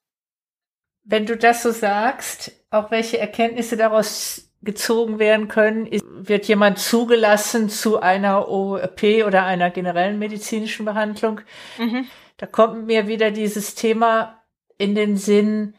Wenn 1.10 1.24
du 1.24 1.38
das 1.38 1.62
so 1.62 1.70
sagst, 1.70 2.52
auch 2.70 2.90
welche 2.90 3.18
Erkenntnisse 3.18 3.78
daraus 3.78 4.50
gezogen 4.60 5.18
werden 5.18 5.48
können, 5.48 5.88
wird 6.04 6.46
jemand 6.48 6.78
zugelassen 6.78 7.70
zu 7.70 7.98
einer 8.00 8.48
OP 8.50 9.02
oder 9.26 9.44
einer 9.44 9.70
generellen 9.70 10.18
medizinischen 10.18 10.84
Behandlung. 10.84 11.40
Mhm. 11.78 12.06
Da 12.36 12.44
kommt 12.44 12.86
mir 12.86 13.08
wieder 13.08 13.30
dieses 13.30 13.74
Thema 13.74 14.42
in 14.76 14.94
den 14.94 15.16
Sinn, 15.16 15.74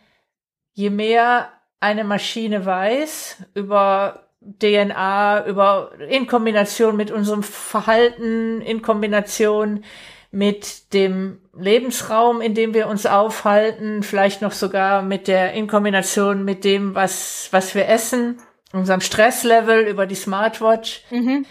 je 0.73 0.89
mehr 0.89 1.49
eine 1.79 2.05
Maschine 2.05 2.65
weiß 2.65 3.43
über 3.53 4.29
DNA, 4.41 5.45
über, 5.45 5.91
in 6.09 6.25
Kombination 6.25 6.97
mit 6.97 7.11
unserem 7.11 7.43
Verhalten, 7.43 8.61
in 8.61 8.81
Kombination 8.81 9.83
mit 10.31 10.93
dem 10.93 11.41
Lebensraum, 11.57 12.41
in 12.41 12.53
dem 12.53 12.73
wir 12.73 12.87
uns 12.87 13.05
aufhalten, 13.05 14.03
vielleicht 14.03 14.41
noch 14.41 14.51
sogar 14.51 15.01
mit 15.01 15.27
der, 15.27 15.53
in 15.53 15.67
Kombination 15.67 16.45
mit 16.45 16.63
dem, 16.63 16.93
was, 16.93 17.49
was 17.51 17.73
wir 17.73 17.87
essen, 17.87 18.39
unserem 18.71 19.01
Stresslevel 19.01 19.87
über 19.87 20.05
die 20.05 20.15
Smartwatch, 20.15 21.03
mhm. 21.09 21.45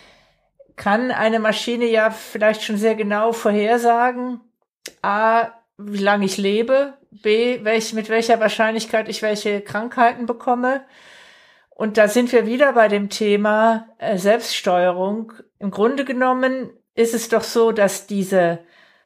kann 0.76 1.10
eine 1.10 1.40
Maschine 1.40 1.86
ja 1.86 2.10
vielleicht 2.10 2.62
schon 2.62 2.76
sehr 2.76 2.94
genau 2.94 3.32
vorhersagen, 3.32 4.40
A, 5.02 5.48
wie 5.76 5.98
lange 5.98 6.26
ich 6.26 6.38
lebe, 6.38 6.94
B, 7.10 7.64
welch, 7.64 7.92
mit 7.94 8.08
welcher 8.08 8.38
Wahrscheinlichkeit 8.38 9.08
ich 9.08 9.22
welche 9.22 9.60
Krankheiten 9.60 10.26
bekomme. 10.26 10.84
Und 11.70 11.96
da 11.96 12.08
sind 12.08 12.32
wir 12.32 12.46
wieder 12.46 12.72
bei 12.72 12.88
dem 12.88 13.08
Thema 13.08 13.88
äh, 13.98 14.18
Selbststeuerung. 14.18 15.32
Im 15.58 15.70
Grunde 15.70 16.04
genommen 16.04 16.70
ist 16.94 17.14
es 17.14 17.28
doch 17.28 17.44
so, 17.44 17.70
dass 17.70 18.08
diese 18.08 18.58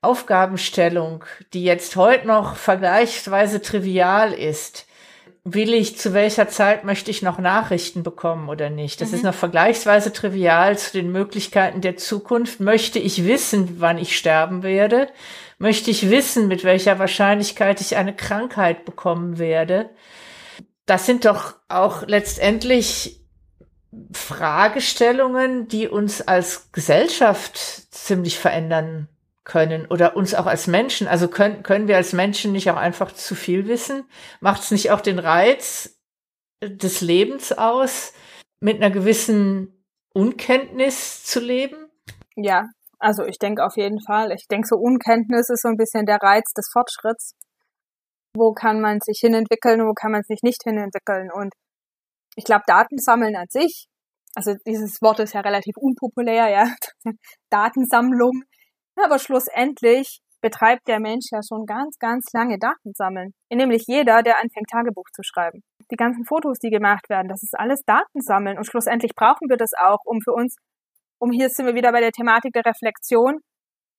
Aufgabenstellung, 0.02 1.24
die 1.52 1.62
jetzt 1.64 1.94
heute 1.96 2.26
noch 2.26 2.56
vergleichsweise 2.56 3.62
trivial 3.62 4.32
ist, 4.32 4.86
will 5.44 5.74
ich, 5.74 5.96
zu 5.96 6.12
welcher 6.12 6.48
Zeit 6.48 6.84
möchte 6.84 7.10
ich 7.10 7.22
noch 7.22 7.38
Nachrichten 7.38 8.02
bekommen 8.02 8.48
oder 8.48 8.68
nicht? 8.68 9.00
Das 9.00 9.10
mhm. 9.10 9.14
ist 9.14 9.22
noch 9.24 9.34
vergleichsweise 9.34 10.12
trivial 10.12 10.76
zu 10.76 10.92
den 10.92 11.10
Möglichkeiten 11.10 11.80
der 11.80 11.96
Zukunft. 11.96 12.60
Möchte 12.60 12.98
ich 12.98 13.24
wissen, 13.24 13.80
wann 13.80 13.98
ich 13.98 14.16
sterben 14.16 14.62
werde? 14.62 15.08
Möchte 15.58 15.90
ich 15.90 16.10
wissen, 16.10 16.48
mit 16.48 16.64
welcher 16.64 16.98
Wahrscheinlichkeit 16.98 17.80
ich 17.80 17.96
eine 17.96 18.14
Krankheit 18.14 18.84
bekommen 18.84 19.38
werde? 19.38 19.90
Das 20.84 21.06
sind 21.06 21.24
doch 21.24 21.54
auch 21.68 22.06
letztendlich 22.06 23.20
Fragestellungen, 24.12 25.68
die 25.68 25.86
uns 25.86 26.22
als 26.22 26.72
Gesellschaft 26.72 27.56
ziemlich 27.92 28.38
verändern 28.38 29.08
können 29.44 29.86
oder 29.86 30.16
uns 30.16 30.34
auch 30.34 30.46
als 30.46 30.66
Menschen. 30.66 31.08
Also 31.08 31.28
können, 31.28 31.62
können 31.62 31.88
wir 31.88 31.96
als 31.96 32.12
Menschen 32.12 32.52
nicht 32.52 32.70
auch 32.70 32.76
einfach 32.76 33.12
zu 33.12 33.34
viel 33.34 33.66
wissen? 33.66 34.04
Macht 34.40 34.62
es 34.62 34.70
nicht 34.70 34.90
auch 34.90 35.00
den 35.00 35.18
Reiz 35.18 35.98
des 36.62 37.00
Lebens 37.00 37.52
aus, 37.52 38.12
mit 38.60 38.76
einer 38.76 38.90
gewissen 38.90 39.84
Unkenntnis 40.14 41.24
zu 41.24 41.40
leben? 41.40 41.90
Ja, 42.36 42.68
also 42.98 43.24
ich 43.24 43.38
denke 43.38 43.64
auf 43.64 43.76
jeden 43.76 44.00
Fall. 44.00 44.32
Ich 44.32 44.46
denke, 44.48 44.68
so 44.68 44.76
Unkenntnis 44.76 45.50
ist 45.50 45.62
so 45.62 45.68
ein 45.68 45.76
bisschen 45.76 46.06
der 46.06 46.18
Reiz 46.22 46.52
des 46.56 46.68
Fortschritts. 46.72 47.34
Wo 48.34 48.52
kann 48.52 48.80
man 48.80 49.00
sich 49.00 49.18
hinentwickeln, 49.20 49.80
wo 49.80 49.92
kann 49.92 50.12
man 50.12 50.22
sich 50.22 50.40
nicht 50.42 50.62
hinentwickeln? 50.62 51.30
Und 51.32 51.52
ich 52.36 52.44
glaube, 52.44 52.62
Datensammeln 52.66 53.36
an 53.36 53.46
sich, 53.50 53.86
also 54.34 54.54
dieses 54.66 55.02
Wort 55.02 55.18
ist 55.20 55.34
ja 55.34 55.40
relativ 55.40 55.76
unpopulär, 55.76 56.48
ja, 56.48 56.74
Datensammlung, 57.50 58.42
aber 59.04 59.18
schlussendlich 59.18 60.20
betreibt 60.42 60.88
der 60.88 61.00
Mensch 61.00 61.26
ja 61.30 61.40
schon 61.46 61.66
ganz, 61.66 61.98
ganz 61.98 62.26
lange 62.32 62.58
Datensammeln. 62.58 63.32
Nämlich 63.50 63.84
jeder, 63.86 64.22
der 64.22 64.38
anfängt, 64.38 64.68
Tagebuch 64.70 65.08
zu 65.14 65.22
schreiben. 65.22 65.62
Die 65.90 65.96
ganzen 65.96 66.24
Fotos, 66.24 66.58
die 66.58 66.70
gemacht 66.70 67.08
werden, 67.08 67.28
das 67.28 67.42
ist 67.42 67.58
alles 67.58 67.82
Datensammeln. 67.84 68.58
Und 68.58 68.64
schlussendlich 68.64 69.14
brauchen 69.14 69.48
wir 69.48 69.56
das 69.56 69.70
auch, 69.74 70.00
um 70.04 70.20
für 70.20 70.32
uns, 70.32 70.56
um 71.18 71.30
hier 71.30 71.48
sind 71.48 71.66
wir 71.66 71.74
wieder 71.74 71.92
bei 71.92 72.00
der 72.00 72.10
Thematik 72.10 72.52
der 72.52 72.66
Reflexion, 72.66 73.38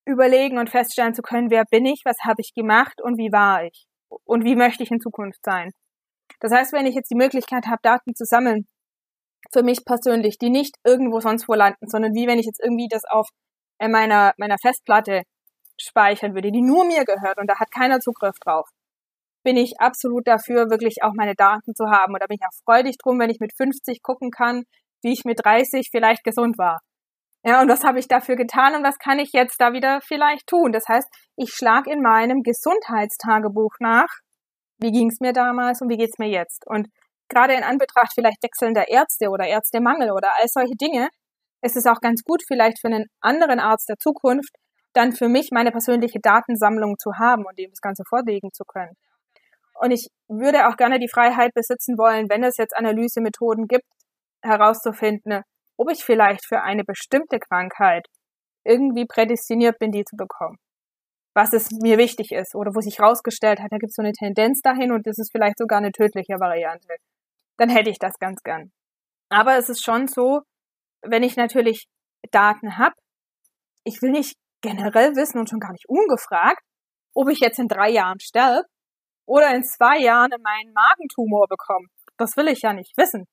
überlegen 0.06 0.58
und 0.58 0.70
feststellen 0.70 1.14
zu 1.14 1.22
können, 1.22 1.50
wer 1.50 1.64
bin 1.72 1.86
ich, 1.86 2.02
was 2.04 2.18
habe 2.26 2.42
ich 2.42 2.54
gemacht 2.54 3.02
und 3.02 3.18
wie 3.18 3.32
war 3.32 3.64
ich 3.64 3.86
und 4.26 4.44
wie 4.44 4.56
möchte 4.56 4.84
ich 4.84 4.92
in 4.92 5.00
Zukunft 5.00 5.40
sein. 5.44 5.72
Das 6.40 6.52
heißt, 6.52 6.74
wenn 6.74 6.86
ich 6.86 6.96
jetzt 6.96 7.10
die 7.10 7.16
Möglichkeit 7.16 7.68
habe, 7.68 7.80
Daten 7.82 8.16
zu 8.16 8.26
sammeln, 8.26 8.68
für 9.52 9.64
mich 9.64 9.86
persönlich, 9.86 10.38
die 10.38 10.50
nicht 10.50 10.76
irgendwo 10.84 11.20
sonst 11.20 11.48
wo 11.48 11.54
landen, 11.54 11.88
sondern 11.88 12.14
wie 12.14 12.28
wenn 12.28 12.40
ich 12.40 12.46
jetzt 12.46 12.62
irgendwie 12.62 12.88
das 12.90 13.04
auf 13.06 13.30
in 13.84 13.92
meiner, 13.92 14.34
meiner 14.38 14.58
Festplatte 14.62 15.24
speichern 15.80 16.34
würde, 16.34 16.52
die 16.52 16.62
nur 16.62 16.86
mir 16.86 17.06
gehört 17.06 17.38
und 17.38 17.48
da 17.48 17.60
hat 17.60 17.72
keiner 17.72 18.00
Zugriff 18.00 18.38
drauf, 18.40 18.70
bin 19.44 19.58
ich 19.58 19.80
absolut 19.80 20.28
dafür, 20.28 20.70
wirklich 20.70 21.04
auch 21.04 21.14
meine 21.14 21.36
Daten 21.36 21.76
zu 21.76 21.86
haben. 21.90 22.14
Und 22.14 22.22
da 22.22 22.28
bin 22.28 22.38
ich 22.40 22.46
auch 22.46 22.64
freudig 22.64 22.98
drum, 22.98 23.20
wenn 23.20 23.30
ich 23.30 23.40
mit 23.40 23.54
50 23.56 24.02
gucken 24.02 24.32
kann, 24.32 24.64
wie 25.02 25.12
ich 25.12 25.26
mit 25.26 25.44
30 25.44 25.90
vielleicht 25.92 26.24
gesund 26.24 26.58
war. 26.58 26.80
Ja, 27.46 27.62
und 27.62 27.68
was 27.68 27.84
habe 27.84 28.00
ich 28.00 28.08
dafür 28.08 28.38
getan 28.38 28.74
und 28.74 28.84
was 28.84 28.98
kann 29.00 29.20
ich 29.20 29.34
jetzt 29.34 29.60
da 29.60 29.74
wieder 29.74 30.00
vielleicht 30.02 30.48
tun? 30.48 30.72
Das 30.72 30.88
heißt, 30.88 31.10
ich 31.36 31.52
schlage 31.52 31.92
in 31.92 32.02
meinem 32.02 32.42
Gesundheitstagebuch 32.42 33.74
nach, 33.80 34.08
wie 34.78 34.92
ging 34.92 35.10
es 35.10 35.20
mir 35.20 35.34
damals 35.34 35.82
und 35.82 35.90
wie 35.90 35.98
geht's 35.98 36.18
mir 36.20 36.30
jetzt? 36.30 36.66
Und 36.66 36.88
gerade 37.28 37.54
in 37.54 37.64
Anbetracht 37.64 38.14
vielleicht 38.16 38.42
wechselnder 38.44 38.88
Ärzte 38.88 39.30
oder 39.30 39.46
Ärztemangel 39.46 40.12
oder 40.12 40.32
all 40.40 40.48
solche 40.48 40.76
Dinge, 40.76 41.10
ist 41.64 41.78
es 41.78 41.86
auch 41.86 42.02
ganz 42.02 42.24
gut, 42.24 42.44
vielleicht 42.46 42.80
für 42.80 42.88
einen 42.88 43.06
anderen 43.22 43.60
Arzt 43.60 43.90
der 43.90 43.98
Zukunft 43.98 44.54
dann 44.94 45.12
für 45.12 45.28
mich 45.28 45.50
meine 45.52 45.72
persönliche 45.72 46.20
Datensammlung 46.20 46.98
zu 47.00 47.14
haben 47.18 47.46
und 47.46 47.58
dem 47.58 47.72
das 47.72 47.82
Ganze 47.82 48.04
vorlegen 48.08 48.52
zu 48.54 48.64
können. 48.64 48.94
Und 49.80 49.92
ich 49.92 50.10
würde 50.28 50.68
auch 50.68 50.78
gerne 50.78 51.00
die 51.00 51.10
Freiheit 51.10 51.54
besitzen 51.56 51.98
wollen, 51.98 52.30
wenn 52.30 52.44
es 52.44 52.58
jetzt 52.58 52.76
Analysemethoden 52.78 53.68
gibt, 53.68 53.86
herauszufinden, 54.44 55.42
ob 55.78 55.90
ich 55.90 56.04
vielleicht 56.04 56.46
für 56.46 56.62
eine 56.62 56.84
bestimmte 56.84 57.40
Krankheit 57.40 58.06
irgendwie 58.64 59.06
prädestiniert 59.06 59.80
bin, 59.80 59.92
die 59.92 60.04
zu 60.04 60.16
bekommen. 60.16 60.58
Was 61.34 61.54
es 61.54 61.72
mir 61.72 61.98
wichtig 61.98 62.32
ist 62.32 62.54
oder 62.54 62.76
wo 62.76 62.82
sich 62.82 63.00
herausgestellt 63.00 63.60
hat, 63.60 63.72
da 63.72 63.78
gibt 63.78 63.90
es 63.90 63.96
so 63.96 64.04
eine 64.04 64.12
Tendenz 64.12 64.62
dahin 64.62 64.92
und 64.92 65.08
das 65.08 65.18
ist 65.18 65.32
vielleicht 65.32 65.58
sogar 65.58 65.80
eine 65.80 65.92
tödliche 65.92 66.40
Variante. 66.40 66.96
Dann 67.58 67.70
hätte 67.70 67.90
ich 67.90 67.98
das 67.98 68.20
ganz 68.20 68.44
gern. 68.44 68.72
Aber 69.30 69.58
es 69.58 69.70
ist 69.70 69.84
schon 69.84 70.08
so, 70.08 70.42
wenn 71.04 71.24
ich 71.24 71.36
natürlich 71.36 71.86
Daten 72.32 72.78
habe, 72.78 72.96
ich 73.84 74.02
will 74.02 74.12
nicht 74.12 74.36
generell 74.62 75.16
wissen 75.16 75.40
und 75.40 75.50
schon 75.50 75.60
gar 75.60 75.72
nicht 75.72 75.88
ungefragt, 75.88 76.62
ob 77.14 77.30
ich 77.30 77.40
jetzt 77.40 77.60
in 77.60 77.68
drei 77.68 77.90
Jahren 77.90 78.20
sterbe 78.20 78.64
oder 79.28 79.54
in 79.54 79.64
zwei 79.64 80.00
Jahren 80.00 80.32
meinen 80.42 80.74
Magentumor 80.74 81.48
bekomme. 81.48 81.88
Das 82.18 82.36
will 82.38 82.48
ich 82.48 82.62
ja 82.62 82.74
nicht 82.74 82.98
wissen. 82.98 83.26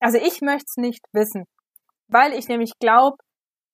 Also 0.00 0.18
ich 0.18 0.40
möchte 0.40 0.66
es 0.66 0.76
nicht 0.76 1.04
wissen, 1.12 1.44
weil 2.08 2.32
ich 2.32 2.48
nämlich 2.48 2.72
glaube, 2.78 3.16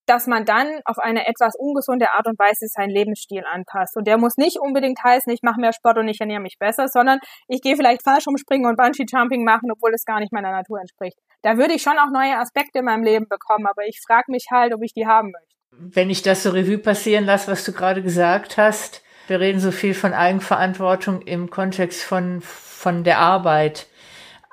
dass 0.07 0.27
man 0.27 0.45
dann 0.45 0.81
auf 0.85 0.99
eine 0.99 1.27
etwas 1.27 1.55
ungesunde 1.57 2.13
Art 2.13 2.27
und 2.27 2.39
Weise 2.39 2.67
seinen 2.67 2.91
Lebensstil 2.91 3.45
anpasst. 3.51 3.97
Und 3.97 4.07
der 4.07 4.19
muss 4.19 4.37
nicht 4.37 4.59
unbedingt 4.59 4.99
heißen, 5.03 5.33
ich 5.33 5.43
mache 5.43 5.61
mehr 5.61 5.73
Sport 5.73 5.99
und 5.99 6.09
ich 6.09 6.21
ernähre 6.21 6.41
mich 6.41 6.57
besser, 6.59 6.89
sondern 6.89 7.21
ich 7.49 7.63
gehe 7.63 7.77
vielleicht 7.77 8.03
falsch 8.03 8.27
umspringen 8.27 8.69
und 8.69 8.77
Bungee-Jumping 8.77 9.45
machen, 9.45 9.71
obwohl 9.71 9.95
es 9.95 10.05
gar 10.05 10.21
nicht 10.21 10.33
meiner 10.33 10.51
Natur 10.51 10.81
entspricht. 10.81 11.17
Da 11.43 11.57
würde 11.57 11.75
ich 11.75 11.83
schon 11.83 11.99
auch 11.99 12.11
neue 12.13 12.39
Aspekte 12.39 12.81
in 12.81 12.85
meinem 12.85 13.05
Leben 13.05 13.27
bekommen, 13.29 13.67
aber 13.67 13.87
ich 13.87 14.01
frage 14.07 14.31
mich 14.31 14.47
halt, 14.51 14.75
ob 14.75 14.83
ich 14.83 14.93
die 14.93 15.07
haben 15.07 15.33
möchte. 15.33 15.95
Wenn 15.95 16.11
ich 16.11 16.23
das 16.23 16.43
so 16.43 16.51
Revue 16.51 16.79
passieren 16.79 17.25
lasse, 17.25 17.51
was 17.51 17.65
du 17.65 17.73
gerade 17.73 18.03
gesagt 18.03 18.59
hast, 18.59 19.03
wir 19.29 19.41
reden 19.41 19.61
so 19.61 19.71
viel 19.71 19.95
von 19.95 20.13
Eigenverantwortung 20.13 21.23
im 21.23 21.49
Kontext 21.49 22.03
von, 22.03 22.41
von 22.43 23.05
der 23.05 23.19
Arbeit. 23.19 23.87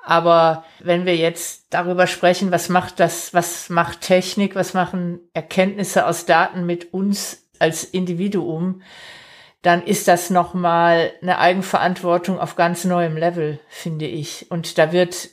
Aber 0.10 0.66
wenn 0.80 1.06
wir 1.06 1.16
jetzt 1.16 1.68
darüber 1.70 2.08
sprechen, 2.08 2.52
was 2.52 2.68
macht 2.68 3.00
das, 3.00 3.32
was 3.36 3.70
macht 3.70 4.02
Technik, 4.02 4.56
was 4.56 4.74
machen 4.74 5.20
Erkenntnisse 5.36 6.08
aus 6.08 6.26
Daten 6.26 6.66
mit 6.66 6.96
uns 6.96 7.48
als 7.60 7.84
Individuum, 7.84 8.82
dann 9.62 9.84
ist 9.84 10.08
das 10.08 10.32
nochmal 10.32 11.12
eine 11.22 11.38
Eigenverantwortung 11.38 12.40
auf 12.40 12.56
ganz 12.56 12.86
neuem 12.86 13.18
Level, 13.18 13.60
finde 13.68 14.08
ich. 14.08 14.50
Und 14.50 14.80
da 14.80 14.92
wird 14.92 15.30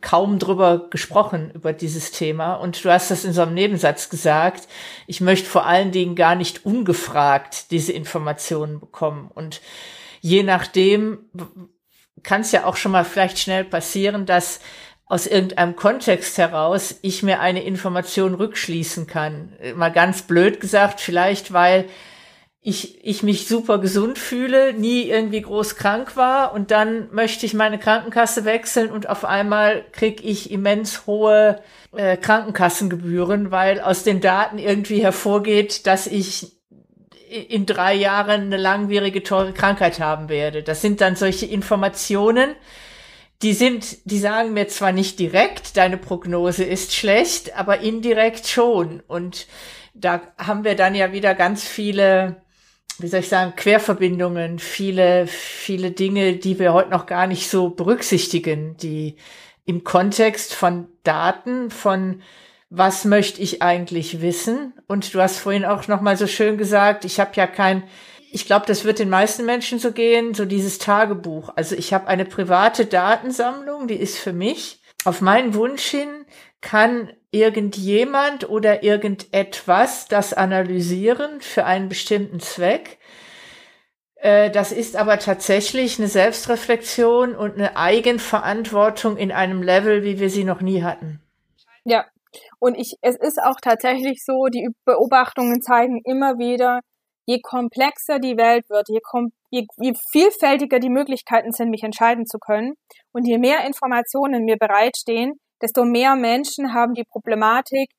kaum 0.00 0.40
drüber 0.40 0.90
gesprochen, 0.90 1.52
über 1.54 1.72
dieses 1.72 2.10
Thema. 2.10 2.54
Und 2.54 2.84
du 2.84 2.90
hast 2.90 3.12
das 3.12 3.24
in 3.24 3.32
so 3.32 3.42
einem 3.42 3.54
Nebensatz 3.54 4.08
gesagt. 4.08 4.66
Ich 5.06 5.20
möchte 5.20 5.48
vor 5.48 5.64
allen 5.64 5.92
Dingen 5.92 6.16
gar 6.16 6.34
nicht 6.34 6.66
ungefragt 6.66 7.70
diese 7.70 7.92
Informationen 7.92 8.80
bekommen. 8.80 9.30
Und 9.32 9.60
je 10.22 10.42
nachdem 10.42 11.18
kann 12.22 12.40
es 12.40 12.52
ja 12.52 12.64
auch 12.64 12.76
schon 12.76 12.92
mal 12.92 13.04
vielleicht 13.04 13.38
schnell 13.38 13.64
passieren, 13.64 14.26
dass 14.26 14.60
aus 15.06 15.26
irgendeinem 15.26 15.76
Kontext 15.76 16.36
heraus 16.36 16.96
ich 17.02 17.22
mir 17.22 17.40
eine 17.40 17.62
Information 17.62 18.34
rückschließen 18.34 19.06
kann. 19.06 19.52
Mal 19.76 19.92
ganz 19.92 20.22
blöd 20.22 20.60
gesagt, 20.60 21.00
vielleicht 21.00 21.52
weil 21.52 21.86
ich, 22.60 23.04
ich 23.04 23.22
mich 23.22 23.46
super 23.46 23.78
gesund 23.78 24.18
fühle, 24.18 24.72
nie 24.72 25.04
irgendwie 25.04 25.40
groß 25.40 25.76
krank 25.76 26.16
war 26.16 26.52
und 26.52 26.72
dann 26.72 27.08
möchte 27.12 27.46
ich 27.46 27.54
meine 27.54 27.78
Krankenkasse 27.78 28.44
wechseln 28.44 28.90
und 28.90 29.08
auf 29.08 29.24
einmal 29.24 29.84
krieg 29.92 30.24
ich 30.24 30.50
immens 30.50 31.06
hohe 31.06 31.62
äh, 31.94 32.16
Krankenkassengebühren, 32.16 33.52
weil 33.52 33.80
aus 33.80 34.02
den 34.02 34.20
Daten 34.20 34.58
irgendwie 34.58 35.00
hervorgeht, 35.00 35.86
dass 35.86 36.08
ich 36.08 36.55
in 37.48 37.66
drei 37.66 37.94
Jahren 37.94 38.42
eine 38.42 38.56
langwierige, 38.56 39.22
teure 39.22 39.52
Krankheit 39.52 40.00
haben 40.00 40.28
werde. 40.28 40.62
Das 40.62 40.80
sind 40.80 41.00
dann 41.00 41.16
solche 41.16 41.46
Informationen, 41.46 42.54
die 43.42 43.52
sind, 43.52 43.98
die 44.10 44.18
sagen 44.18 44.54
mir 44.54 44.68
zwar 44.68 44.92
nicht 44.92 45.18
direkt, 45.18 45.76
deine 45.76 45.98
Prognose 45.98 46.64
ist 46.64 46.94
schlecht, 46.94 47.56
aber 47.56 47.80
indirekt 47.80 48.46
schon. 48.46 49.02
Und 49.06 49.46
da 49.92 50.22
haben 50.38 50.64
wir 50.64 50.74
dann 50.74 50.94
ja 50.94 51.12
wieder 51.12 51.34
ganz 51.34 51.66
viele 51.66 52.36
wie 52.98 53.08
soll 53.08 53.20
ich 53.20 53.28
sagen, 53.28 53.54
Querverbindungen, 53.56 54.58
viele, 54.58 55.26
viele 55.26 55.90
Dinge, 55.90 56.36
die 56.36 56.58
wir 56.58 56.72
heute 56.72 56.90
noch 56.90 57.06
gar 57.06 57.26
nicht 57.26 57.50
so 57.50 57.70
berücksichtigen, 57.70 58.76
die 58.78 59.16
im 59.66 59.84
Kontext 59.84 60.54
von 60.54 60.88
Daten, 61.02 61.70
von 61.70 62.22
was 62.70 63.04
möchte 63.04 63.40
ich 63.40 63.62
eigentlich 63.62 64.20
wissen? 64.20 64.74
Und 64.86 65.14
du 65.14 65.20
hast 65.20 65.38
vorhin 65.38 65.64
auch 65.64 65.88
noch 65.88 66.00
mal 66.00 66.16
so 66.16 66.26
schön 66.26 66.58
gesagt, 66.58 67.04
ich 67.04 67.20
habe 67.20 67.30
ja 67.34 67.46
kein, 67.46 67.84
ich 68.32 68.46
glaube, 68.46 68.66
das 68.66 68.84
wird 68.84 68.98
den 68.98 69.10
meisten 69.10 69.46
Menschen 69.46 69.78
so 69.78 69.92
gehen, 69.92 70.34
so 70.34 70.44
dieses 70.44 70.78
Tagebuch. 70.78 71.50
Also 71.54 71.76
ich 71.76 71.94
habe 71.94 72.08
eine 72.08 72.24
private 72.24 72.86
Datensammlung, 72.86 73.88
die 73.88 73.96
ist 73.96 74.18
für 74.18 74.32
mich. 74.32 74.80
Auf 75.04 75.20
meinen 75.20 75.54
Wunsch 75.54 75.86
hin 75.86 76.26
kann 76.60 77.12
irgendjemand 77.30 78.48
oder 78.48 78.82
irgendetwas 78.82 80.08
das 80.08 80.32
analysieren 80.32 81.40
für 81.40 81.64
einen 81.64 81.88
bestimmten 81.88 82.40
Zweck. 82.40 82.98
Äh, 84.16 84.50
das 84.50 84.72
ist 84.72 84.96
aber 84.96 85.20
tatsächlich 85.20 85.98
eine 85.98 86.08
Selbstreflexion 86.08 87.36
und 87.36 87.54
eine 87.54 87.76
Eigenverantwortung 87.76 89.16
in 89.16 89.30
einem 89.30 89.62
Level, 89.62 90.02
wie 90.02 90.18
wir 90.18 90.30
sie 90.30 90.44
noch 90.44 90.60
nie 90.60 90.82
hatten. 90.82 91.20
Ja, 91.84 92.06
und 92.58 92.74
ich, 92.76 92.96
es 93.02 93.16
ist 93.16 93.42
auch 93.42 93.60
tatsächlich 93.60 94.24
so, 94.24 94.46
die 94.46 94.68
Beobachtungen 94.84 95.60
zeigen 95.60 96.00
immer 96.04 96.38
wieder, 96.38 96.80
je 97.26 97.40
komplexer 97.40 98.18
die 98.18 98.36
Welt 98.36 98.68
wird, 98.70 98.88
je, 98.88 99.00
je, 99.50 99.66
je 99.78 99.92
vielfältiger 100.10 100.78
die 100.78 100.90
Möglichkeiten 100.90 101.52
sind, 101.52 101.70
mich 101.70 101.82
entscheiden 101.82 102.26
zu 102.26 102.38
können. 102.38 102.74
Und 103.12 103.26
je 103.26 103.38
mehr 103.38 103.66
Informationen 103.66 104.44
mir 104.44 104.56
bereitstehen, 104.56 105.40
desto 105.60 105.84
mehr 105.84 106.14
Menschen 106.16 106.72
haben 106.72 106.94
die 106.94 107.04
Problematik, 107.04 107.90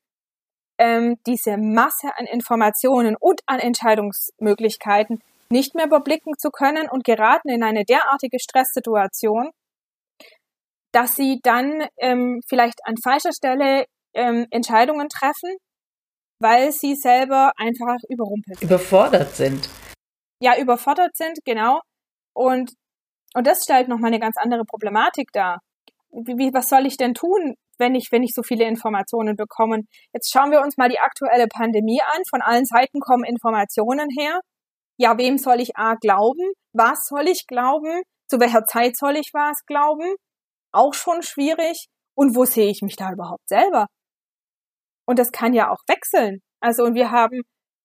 ähm, 0.78 1.16
diese 1.26 1.56
Masse 1.56 2.08
an 2.16 2.26
Informationen 2.26 3.16
und 3.18 3.40
an 3.46 3.58
Entscheidungsmöglichkeiten 3.58 5.20
nicht 5.50 5.74
mehr 5.74 5.86
überblicken 5.86 6.34
zu 6.38 6.50
können 6.50 6.88
und 6.88 7.04
geraten 7.04 7.48
in 7.48 7.62
eine 7.62 7.84
derartige 7.84 8.38
Stresssituation, 8.38 9.50
dass 10.92 11.16
sie 11.16 11.40
dann 11.42 11.86
ähm, 11.98 12.40
vielleicht 12.48 12.80
an 12.84 12.96
falscher 13.02 13.32
Stelle 13.32 13.86
ähm, 14.18 14.46
Entscheidungen 14.50 15.08
treffen, 15.08 15.56
weil 16.40 16.72
sie 16.72 16.94
selber 16.94 17.52
einfach 17.56 17.98
überrumpelt 18.08 18.58
sind. 18.58 18.68
Überfordert 18.68 19.34
sind. 19.34 19.68
Ja, 20.40 20.58
überfordert 20.58 21.16
sind, 21.16 21.38
genau. 21.44 21.80
Und, 22.34 22.72
und 23.34 23.46
das 23.46 23.62
stellt 23.64 23.88
nochmal 23.88 24.08
eine 24.08 24.20
ganz 24.20 24.36
andere 24.36 24.64
Problematik 24.64 25.30
dar 25.32 25.58
wie, 26.10 26.52
was 26.52 26.68
soll 26.68 26.86
ich 26.86 26.96
denn 26.96 27.14
tun, 27.14 27.54
wenn 27.78 27.94
ich, 27.94 28.08
wenn 28.10 28.22
ich 28.22 28.32
so 28.34 28.42
viele 28.42 28.64
Informationen 28.64 29.36
bekomme? 29.36 29.82
Jetzt 30.12 30.32
schauen 30.32 30.50
wir 30.50 30.60
uns 30.60 30.76
mal 30.76 30.88
die 30.88 30.98
aktuelle 30.98 31.46
Pandemie 31.46 32.00
an. 32.00 32.22
Von 32.28 32.42
allen 32.42 32.64
Seiten 32.64 33.00
kommen 33.00 33.24
Informationen 33.24 34.08
her. 34.18 34.40
Ja, 34.96 35.16
wem 35.18 35.38
soll 35.38 35.60
ich 35.60 35.76
A 35.76 35.94
glauben? 35.94 36.52
Was 36.72 37.04
soll 37.06 37.28
ich 37.28 37.46
glauben? 37.46 38.02
Zu 38.28 38.40
welcher 38.40 38.64
Zeit 38.64 38.96
soll 38.96 39.16
ich 39.16 39.30
was 39.32 39.64
glauben? 39.66 40.14
Auch 40.72 40.94
schon 40.94 41.22
schwierig. 41.22 41.86
Und 42.14 42.34
wo 42.34 42.44
sehe 42.44 42.68
ich 42.68 42.82
mich 42.82 42.96
da 42.96 43.12
überhaupt 43.12 43.48
selber? 43.48 43.86
Und 45.08 45.18
das 45.18 45.32
kann 45.32 45.54
ja 45.54 45.70
auch 45.70 45.82
wechseln. 45.88 46.42
Also, 46.60 46.84
und 46.84 46.94
wir 46.94 47.10
haben, 47.10 47.40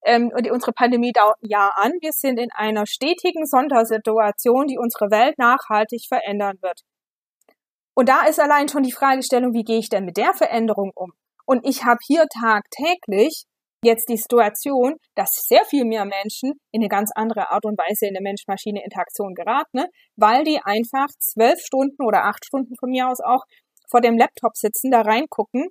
ähm, 0.05 0.29
und 0.35 0.51
unsere 0.51 0.73
Pandemie 0.73 1.13
dauert 1.13 1.37
ein 1.41 1.49
Jahr 1.49 1.71
an. 1.77 1.93
Wir 2.01 2.11
sind 2.11 2.37
in 2.37 2.49
einer 2.53 2.85
stetigen 2.85 3.45
Sondersituation, 3.45 4.67
die 4.67 4.77
unsere 4.77 5.09
Welt 5.09 5.37
nachhaltig 5.37 6.03
verändern 6.09 6.57
wird. 6.61 6.81
Und 7.95 8.09
da 8.09 8.25
ist 8.25 8.41
allein 8.41 8.67
schon 8.67 8.83
die 8.83 8.91
Fragestellung, 8.91 9.53
wie 9.53 9.63
gehe 9.63 9.79
ich 9.79 9.87
denn 9.87 10.03
mit 10.03 10.17
der 10.17 10.33
Veränderung 10.33 10.91
um? 10.95 11.13
Und 11.45 11.65
ich 11.65 11.85
habe 11.85 11.99
hier 12.05 12.25
tagtäglich 12.27 13.45
jetzt 13.85 14.09
die 14.09 14.17
Situation, 14.17 14.95
dass 15.15 15.29
sehr 15.47 15.63
viel 15.63 15.85
mehr 15.85 16.03
Menschen 16.03 16.59
in 16.73 16.81
eine 16.81 16.89
ganz 16.89 17.11
andere 17.15 17.51
Art 17.51 17.63
und 17.63 17.77
Weise 17.77 18.05
in 18.05 18.17
eine 18.17 18.23
Mensch-Maschine-Interaktion 18.23 19.33
geraten, 19.33 19.77
ne? 19.77 19.87
weil 20.17 20.43
die 20.43 20.59
einfach 20.61 21.07
zwölf 21.19 21.61
Stunden 21.61 22.03
oder 22.05 22.25
acht 22.25 22.43
Stunden 22.43 22.75
von 22.77 22.89
mir 22.89 23.07
aus 23.07 23.21
auch 23.21 23.43
vor 23.89 24.01
dem 24.01 24.17
Laptop 24.17 24.57
sitzen, 24.57 24.91
da 24.91 25.01
reingucken 25.01 25.69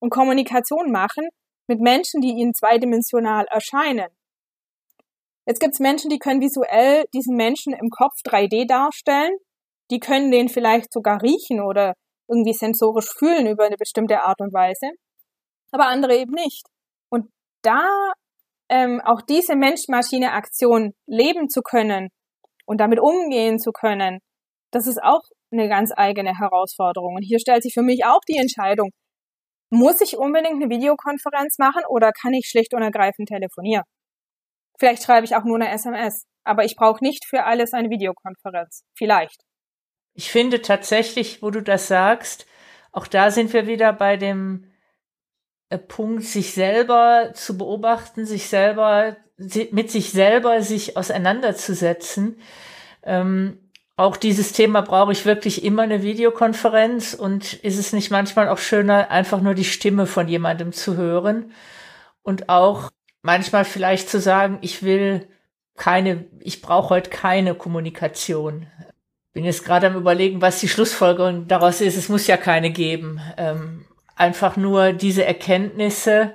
und 0.00 0.10
Kommunikation 0.10 0.90
machen 0.90 1.28
mit 1.66 1.80
Menschen, 1.80 2.20
die 2.20 2.32
ihnen 2.32 2.54
zweidimensional 2.54 3.46
erscheinen. 3.50 4.08
Jetzt 5.46 5.60
gibt 5.60 5.74
es 5.74 5.80
Menschen, 5.80 6.10
die 6.10 6.18
können 6.18 6.40
visuell 6.40 7.04
diesen 7.14 7.36
Menschen 7.36 7.72
im 7.72 7.90
Kopf 7.90 8.16
3D 8.24 8.66
darstellen 8.66 9.36
die 9.90 10.00
können 10.00 10.30
den 10.30 10.48
vielleicht 10.48 10.92
sogar 10.92 11.22
riechen 11.22 11.60
oder 11.60 11.94
irgendwie 12.28 12.52
sensorisch 12.52 13.10
fühlen 13.10 13.46
über 13.46 13.64
eine 13.64 13.76
bestimmte 13.76 14.20
Art 14.20 14.40
und 14.40 14.52
Weise, 14.52 14.90
aber 15.70 15.86
andere 15.86 16.16
eben 16.16 16.32
nicht. 16.32 16.66
Und 17.10 17.30
da 17.62 18.12
ähm, 18.68 19.00
auch 19.04 19.22
diese 19.22 19.56
Mensch-Maschine-Aktion 19.56 20.92
leben 21.06 21.48
zu 21.48 21.62
können 21.62 22.08
und 22.66 22.80
damit 22.80 23.00
umgehen 23.00 23.58
zu 23.58 23.72
können, 23.72 24.18
das 24.70 24.86
ist 24.86 25.02
auch 25.02 25.22
eine 25.50 25.68
ganz 25.68 25.90
eigene 25.96 26.38
Herausforderung. 26.38 27.14
Und 27.14 27.22
hier 27.22 27.38
stellt 27.38 27.62
sich 27.62 27.72
für 27.72 27.82
mich 27.82 28.04
auch 28.04 28.20
die 28.28 28.36
Entscheidung, 28.36 28.90
muss 29.70 30.00
ich 30.00 30.16
unbedingt 30.16 30.62
eine 30.62 30.70
Videokonferenz 30.70 31.58
machen 31.58 31.82
oder 31.88 32.12
kann 32.12 32.32
ich 32.32 32.48
schlicht 32.48 32.74
und 32.74 32.82
ergreifend 32.82 33.28
telefonieren? 33.28 33.84
Vielleicht 34.78 35.02
schreibe 35.02 35.26
ich 35.26 35.34
auch 35.34 35.44
nur 35.44 35.56
eine 35.56 35.70
SMS. 35.70 36.24
Aber 36.44 36.64
ich 36.64 36.76
brauche 36.76 37.04
nicht 37.04 37.26
für 37.26 37.44
alles 37.44 37.74
eine 37.74 37.90
Videokonferenz. 37.90 38.84
Vielleicht. 38.96 39.42
Ich 40.14 40.30
finde 40.30 40.62
tatsächlich, 40.62 41.42
wo 41.42 41.50
du 41.50 41.62
das 41.62 41.88
sagst, 41.88 42.46
auch 42.90 43.06
da 43.06 43.30
sind 43.30 43.52
wir 43.52 43.66
wieder 43.66 43.92
bei 43.92 44.16
dem 44.16 44.64
äh, 45.68 45.78
Punkt, 45.78 46.24
sich 46.24 46.54
selber 46.54 47.32
zu 47.34 47.58
beobachten, 47.58 48.24
sich 48.24 48.48
selber, 48.48 49.18
mit 49.36 49.90
sich 49.90 50.10
selber 50.10 50.62
sich 50.62 50.96
auseinanderzusetzen. 50.96 52.40
Ähm, 53.02 53.67
auch 53.98 54.16
dieses 54.16 54.52
Thema 54.52 54.80
brauche 54.82 55.10
ich 55.10 55.26
wirklich 55.26 55.64
immer 55.64 55.82
eine 55.82 56.04
Videokonferenz 56.04 57.14
und 57.14 57.54
ist 57.54 57.78
es 57.78 57.92
nicht 57.92 58.12
manchmal 58.12 58.48
auch 58.48 58.58
schöner, 58.58 59.10
einfach 59.10 59.40
nur 59.40 59.54
die 59.54 59.64
Stimme 59.64 60.06
von 60.06 60.28
jemandem 60.28 60.72
zu 60.72 60.96
hören 60.96 61.52
und 62.22 62.48
auch 62.48 62.90
manchmal 63.22 63.64
vielleicht 63.64 64.08
zu 64.08 64.20
sagen, 64.20 64.58
ich 64.60 64.84
will 64.84 65.26
keine, 65.76 66.26
ich 66.38 66.62
brauche 66.62 66.90
heute 66.90 67.10
keine 67.10 67.56
Kommunikation. 67.56 68.68
Bin 69.32 69.44
jetzt 69.44 69.64
gerade 69.64 69.88
am 69.88 69.96
überlegen, 69.96 70.40
was 70.40 70.60
die 70.60 70.68
Schlussfolgerung 70.68 71.48
daraus 71.48 71.80
ist. 71.80 71.96
Es 71.96 72.08
muss 72.08 72.28
ja 72.28 72.36
keine 72.36 72.70
geben. 72.70 73.20
Ähm, 73.36 73.84
einfach 74.14 74.56
nur 74.56 74.92
diese 74.92 75.24
Erkenntnisse, 75.24 76.34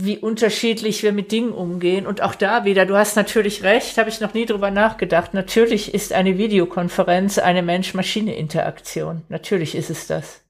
wie 0.00 0.18
unterschiedlich 0.18 1.02
wir 1.02 1.12
mit 1.12 1.32
Dingen 1.32 1.52
umgehen. 1.52 2.06
Und 2.06 2.22
auch 2.22 2.34
da 2.34 2.64
wieder, 2.64 2.86
du 2.86 2.96
hast 2.96 3.16
natürlich 3.16 3.62
recht, 3.62 3.98
habe 3.98 4.08
ich 4.08 4.20
noch 4.20 4.34
nie 4.34 4.46
drüber 4.46 4.70
nachgedacht. 4.70 5.34
Natürlich 5.34 5.92
ist 5.92 6.12
eine 6.12 6.38
Videokonferenz 6.38 7.38
eine 7.38 7.62
Mensch-Maschine-Interaktion. 7.62 9.22
Natürlich 9.28 9.74
ist 9.74 9.90
es 9.90 10.06
das. 10.06 10.40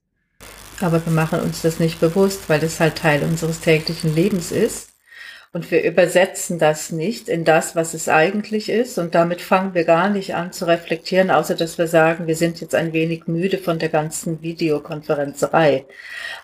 Aber 0.81 1.05
wir 1.05 1.13
machen 1.13 1.39
uns 1.41 1.61
das 1.61 1.79
nicht 1.79 1.99
bewusst, 1.99 2.49
weil 2.49 2.59
das 2.59 2.79
halt 2.79 2.95
Teil 2.95 3.23
unseres 3.23 3.59
täglichen 3.59 4.15
Lebens 4.15 4.51
ist. 4.51 4.92
Und 5.53 5.69
wir 5.69 5.83
übersetzen 5.83 6.57
das 6.57 6.91
nicht 6.91 7.29
in 7.29 7.45
das, 7.45 7.75
was 7.75 7.93
es 7.93 8.09
eigentlich 8.09 8.69
ist. 8.69 8.97
Und 8.97 9.13
damit 9.13 9.39
fangen 9.39 9.75
wir 9.75 9.83
gar 9.83 10.09
nicht 10.09 10.33
an 10.33 10.51
zu 10.51 10.65
reflektieren, 10.65 11.29
außer 11.29 11.53
dass 11.53 11.77
wir 11.77 11.87
sagen, 11.87 12.25
wir 12.25 12.35
sind 12.35 12.59
jetzt 12.59 12.73
ein 12.73 12.91
wenig 12.91 13.27
müde 13.27 13.59
von 13.59 13.77
der 13.77 13.89
ganzen 13.89 14.41
Videokonferenzerei. 14.41 15.85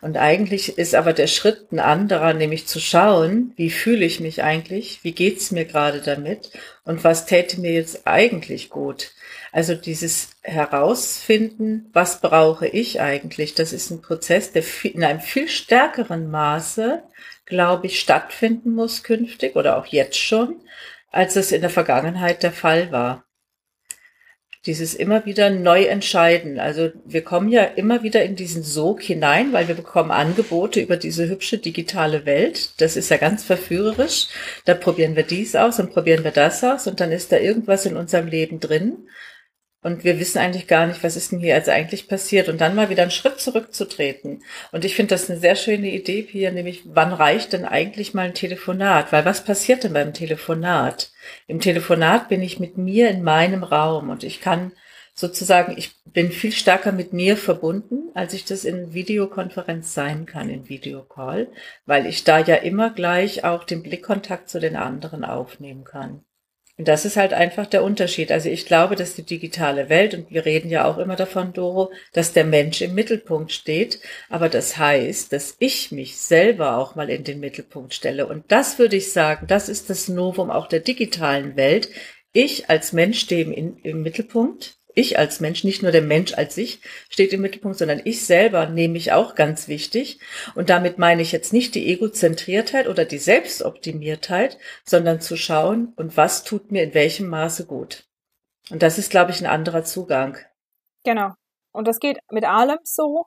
Und 0.02 0.16
eigentlich 0.16 0.78
ist 0.78 0.94
aber 0.94 1.14
der 1.14 1.26
Schritt 1.26 1.72
ein 1.72 1.80
anderer, 1.80 2.36
nämlich 2.36 2.68
zu 2.68 2.80
schauen, 2.80 3.52
wie 3.56 3.72
fühle 3.72 4.06
ich 4.06 4.20
mich 4.20 4.44
eigentlich, 4.44 5.00
wie 5.02 5.14
geht's 5.14 5.50
mir 5.50 5.66
gerade 5.66 6.02
damit 6.02 6.52
und 6.86 7.04
was 7.04 7.26
täte 7.26 7.60
mir 7.60 7.74
jetzt 7.74 8.06
eigentlich 8.06 8.70
gut. 8.70 9.12
Also 9.52 9.74
dieses 9.74 10.36
Herausfinden, 10.44 11.90
was 11.94 12.22
brauche 12.22 12.68
ich 12.68 13.02
eigentlich, 13.02 13.56
das 13.56 13.74
ist 13.74 13.90
ein 13.90 14.04
Prozess, 14.04 14.52
der 14.52 14.64
in 14.84 15.04
einem 15.04 15.20
viel 15.20 15.48
stärkeren 15.48 16.30
Maße 16.30 17.02
glaube 17.50 17.88
ich, 17.88 18.00
stattfinden 18.00 18.74
muss 18.74 19.04
künftig 19.04 19.56
oder 19.56 19.78
auch 19.78 19.88
jetzt 19.88 20.18
schon, 20.18 20.62
als 21.12 21.36
es 21.36 21.52
in 21.52 21.62
der 21.62 21.70
Vergangenheit 21.70 22.44
der 22.44 22.52
Fall 22.52 22.92
war. 22.92 23.26
Dieses 24.66 24.94
immer 24.94 25.26
wieder 25.26 25.50
neu 25.50 25.86
entscheiden. 25.86 26.60
Also 26.60 26.92
wir 27.06 27.24
kommen 27.24 27.50
ja 27.50 27.64
immer 27.64 28.04
wieder 28.04 28.24
in 28.24 28.36
diesen 28.36 28.62
Sog 28.62 29.02
hinein, 29.02 29.54
weil 29.54 29.70
wir 29.70 29.76
bekommen 29.76 30.12
Angebote 30.12 30.82
über 30.82 30.98
diese 30.98 31.30
hübsche 31.30 31.58
digitale 31.58 32.26
Welt. 32.26 32.74
Das 32.82 32.98
ist 32.98 33.10
ja 33.10 33.18
ganz 33.18 33.44
verführerisch. 33.44 34.28
Da 34.66 34.74
probieren 34.74 35.16
wir 35.16 35.24
dies 35.24 35.56
aus 35.56 35.80
und 35.80 35.92
probieren 35.92 36.26
wir 36.26 36.32
das 36.32 36.64
aus 36.64 36.88
und 36.88 37.00
dann 37.00 37.12
ist 37.12 37.32
da 37.32 37.38
irgendwas 37.38 37.86
in 37.86 37.96
unserem 37.96 38.28
Leben 38.28 38.60
drin, 38.60 39.08
und 39.82 40.04
wir 40.04 40.20
wissen 40.20 40.40
eigentlich 40.40 40.68
gar 40.68 40.88
nicht, 40.88 41.04
was 41.04 41.16
ist 41.16 41.32
denn 41.32 41.40
hier 41.40 41.56
jetzt 41.56 41.70
eigentlich 41.70 42.08
passiert 42.10 42.50
und 42.50 42.60
dann 42.60 42.76
mal 42.76 42.90
wieder 42.90 43.04
einen 43.04 43.12
Schritt 43.12 43.40
zurückzutreten. 43.40 44.44
Und 44.72 44.84
ich 44.84 44.96
finde 44.96 45.16
das 45.16 45.30
eine 45.30 45.40
sehr 45.40 45.56
schöne 45.56 45.90
Idee 45.90 46.28
hier, 46.30 46.52
nämlich 46.52 46.82
wann 46.86 47.14
reicht 47.14 47.54
denn 47.54 47.64
eigentlich 47.66 48.14
mal 48.14 48.28
ein 48.28 48.34
Telefonat? 48.34 49.14
Weil 49.14 49.24
was 49.24 49.46
passiert 49.46 49.86
denn 49.86 49.94
beim 49.94 50.14
Telefonat? 50.14 51.12
Im 51.48 51.62
Telefonat 51.62 52.28
bin 52.28 52.42
ich 52.42 52.60
mit 52.60 52.78
mir 52.78 53.10
in 53.10 53.24
meinem 53.24 53.64
Raum 53.64 54.10
und 54.10 54.24
ich 54.24 54.42
kann 54.42 54.74
sozusagen, 55.14 55.78
ich 55.78 55.96
bin 56.06 56.32
viel 56.32 56.52
stärker 56.52 56.92
mit 56.92 57.14
mir 57.14 57.38
verbunden, 57.38 58.10
als 58.14 58.34
ich 58.34 58.46
das 58.46 58.66
in 58.66 58.94
Videokonferenz 58.94 59.94
sein 59.94 60.26
kann, 60.26 60.50
in 60.50 60.68
Videocall, 60.70 61.48
weil 61.86 62.06
ich 62.06 62.24
da 62.24 62.40
ja 62.40 62.56
immer 62.56 62.90
gleich 62.90 63.44
auch 63.44 63.64
den 63.64 63.84
Blickkontakt 63.84 64.50
zu 64.50 64.60
den 64.60 64.76
anderen 64.76 65.24
aufnehmen 65.24 65.84
kann. 65.84 66.24
Und 66.80 66.88
das 66.88 67.04
ist 67.04 67.18
halt 67.18 67.34
einfach 67.34 67.66
der 67.68 67.84
Unterschied. 67.84 68.32
Also 68.32 68.48
ich 68.48 68.66
glaube, 68.66 68.96
dass 68.96 69.14
die 69.14 69.24
digitale 69.24 69.90
Welt, 69.90 70.14
und 70.14 70.32
wir 70.32 70.46
reden 70.46 70.70
ja 70.70 70.86
auch 70.86 70.98
immer 70.98 71.18
davon, 71.18 71.52
Doro, 71.52 71.92
dass 72.14 72.32
der 72.32 72.46
Mensch 72.46 72.82
im 72.82 72.94
Mittelpunkt 72.96 73.52
steht. 73.52 74.00
Aber 74.30 74.48
das 74.48 74.78
heißt, 74.78 75.34
dass 75.34 75.58
ich 75.60 75.92
mich 75.92 76.16
selber 76.16 76.78
auch 76.78 76.96
mal 76.96 77.10
in 77.10 77.26
den 77.26 77.42
Mittelpunkt 77.42 77.94
stelle. 77.94 78.28
Und 78.28 78.46
das 78.48 78.80
würde 78.80 78.96
ich 78.96 79.12
sagen, 79.12 79.46
das 79.46 79.68
ist 79.68 79.90
das 79.90 80.08
Novum 80.08 80.50
auch 80.50 80.68
der 80.68 80.80
digitalen 80.80 81.58
Welt. 81.58 81.90
Ich 82.32 82.70
als 82.70 82.94
Mensch 82.94 83.20
stehe 83.20 83.44
im, 83.44 83.76
im 83.84 84.02
Mittelpunkt 84.02 84.79
ich 85.00 85.18
als 85.18 85.40
Mensch, 85.40 85.64
nicht 85.64 85.82
nur 85.82 85.92
der 85.92 86.02
Mensch 86.02 86.34
als 86.34 86.56
sich 86.56 86.82
steht 87.10 87.34
im 87.34 87.42
Mittelpunkt, 87.42 87.78
sondern 87.78 88.02
ich 88.04 88.26
selber 88.26 88.68
nehme 88.68 88.98
ich 88.98 89.12
auch 89.12 89.36
ganz 89.36 89.68
wichtig. 89.68 90.20
Und 90.56 90.70
damit 90.70 90.98
meine 90.98 91.22
ich 91.22 91.32
jetzt 91.32 91.54
nicht 91.54 91.76
die 91.76 91.88
Egozentriertheit 91.92 92.88
oder 92.88 93.06
die 93.06 93.18
Selbstoptimiertheit, 93.18 94.58
sondern 94.84 95.22
zu 95.22 95.38
schauen, 95.38 95.94
und 95.96 96.18
was 96.18 96.44
tut 96.44 96.72
mir 96.72 96.84
in 96.84 96.94
welchem 96.94 97.28
Maße 97.28 97.66
gut. 97.66 98.06
Und 98.70 98.84
das 98.84 98.98
ist, 98.98 99.10
glaube 99.10 99.32
ich, 99.32 99.42
ein 99.42 99.48
anderer 99.48 99.84
Zugang. 99.84 100.38
Genau. 101.04 101.32
Und 101.72 101.88
das 101.88 102.00
geht 102.00 102.20
mit 102.32 102.46
allem 102.46 102.80
so, 102.84 103.26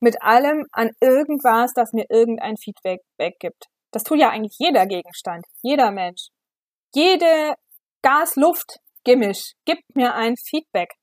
mit 0.00 0.22
allem 0.22 0.66
an 0.72 0.90
irgendwas, 1.00 1.72
das 1.74 1.92
mir 1.92 2.06
irgendein 2.08 2.56
Feedback 2.56 3.02
gibt. 3.38 3.66
Das 3.92 4.04
tut 4.04 4.18
ja 4.18 4.30
eigentlich 4.30 4.56
jeder 4.58 4.86
Gegenstand, 4.86 5.44
jeder 5.62 5.90
Mensch. 5.90 6.28
Jede 6.94 7.54
Gas-Luft-Gemisch 8.02 9.52
gibt 9.64 9.84
mir 9.94 10.14
ein 10.14 10.36
Feedback. 10.36 10.94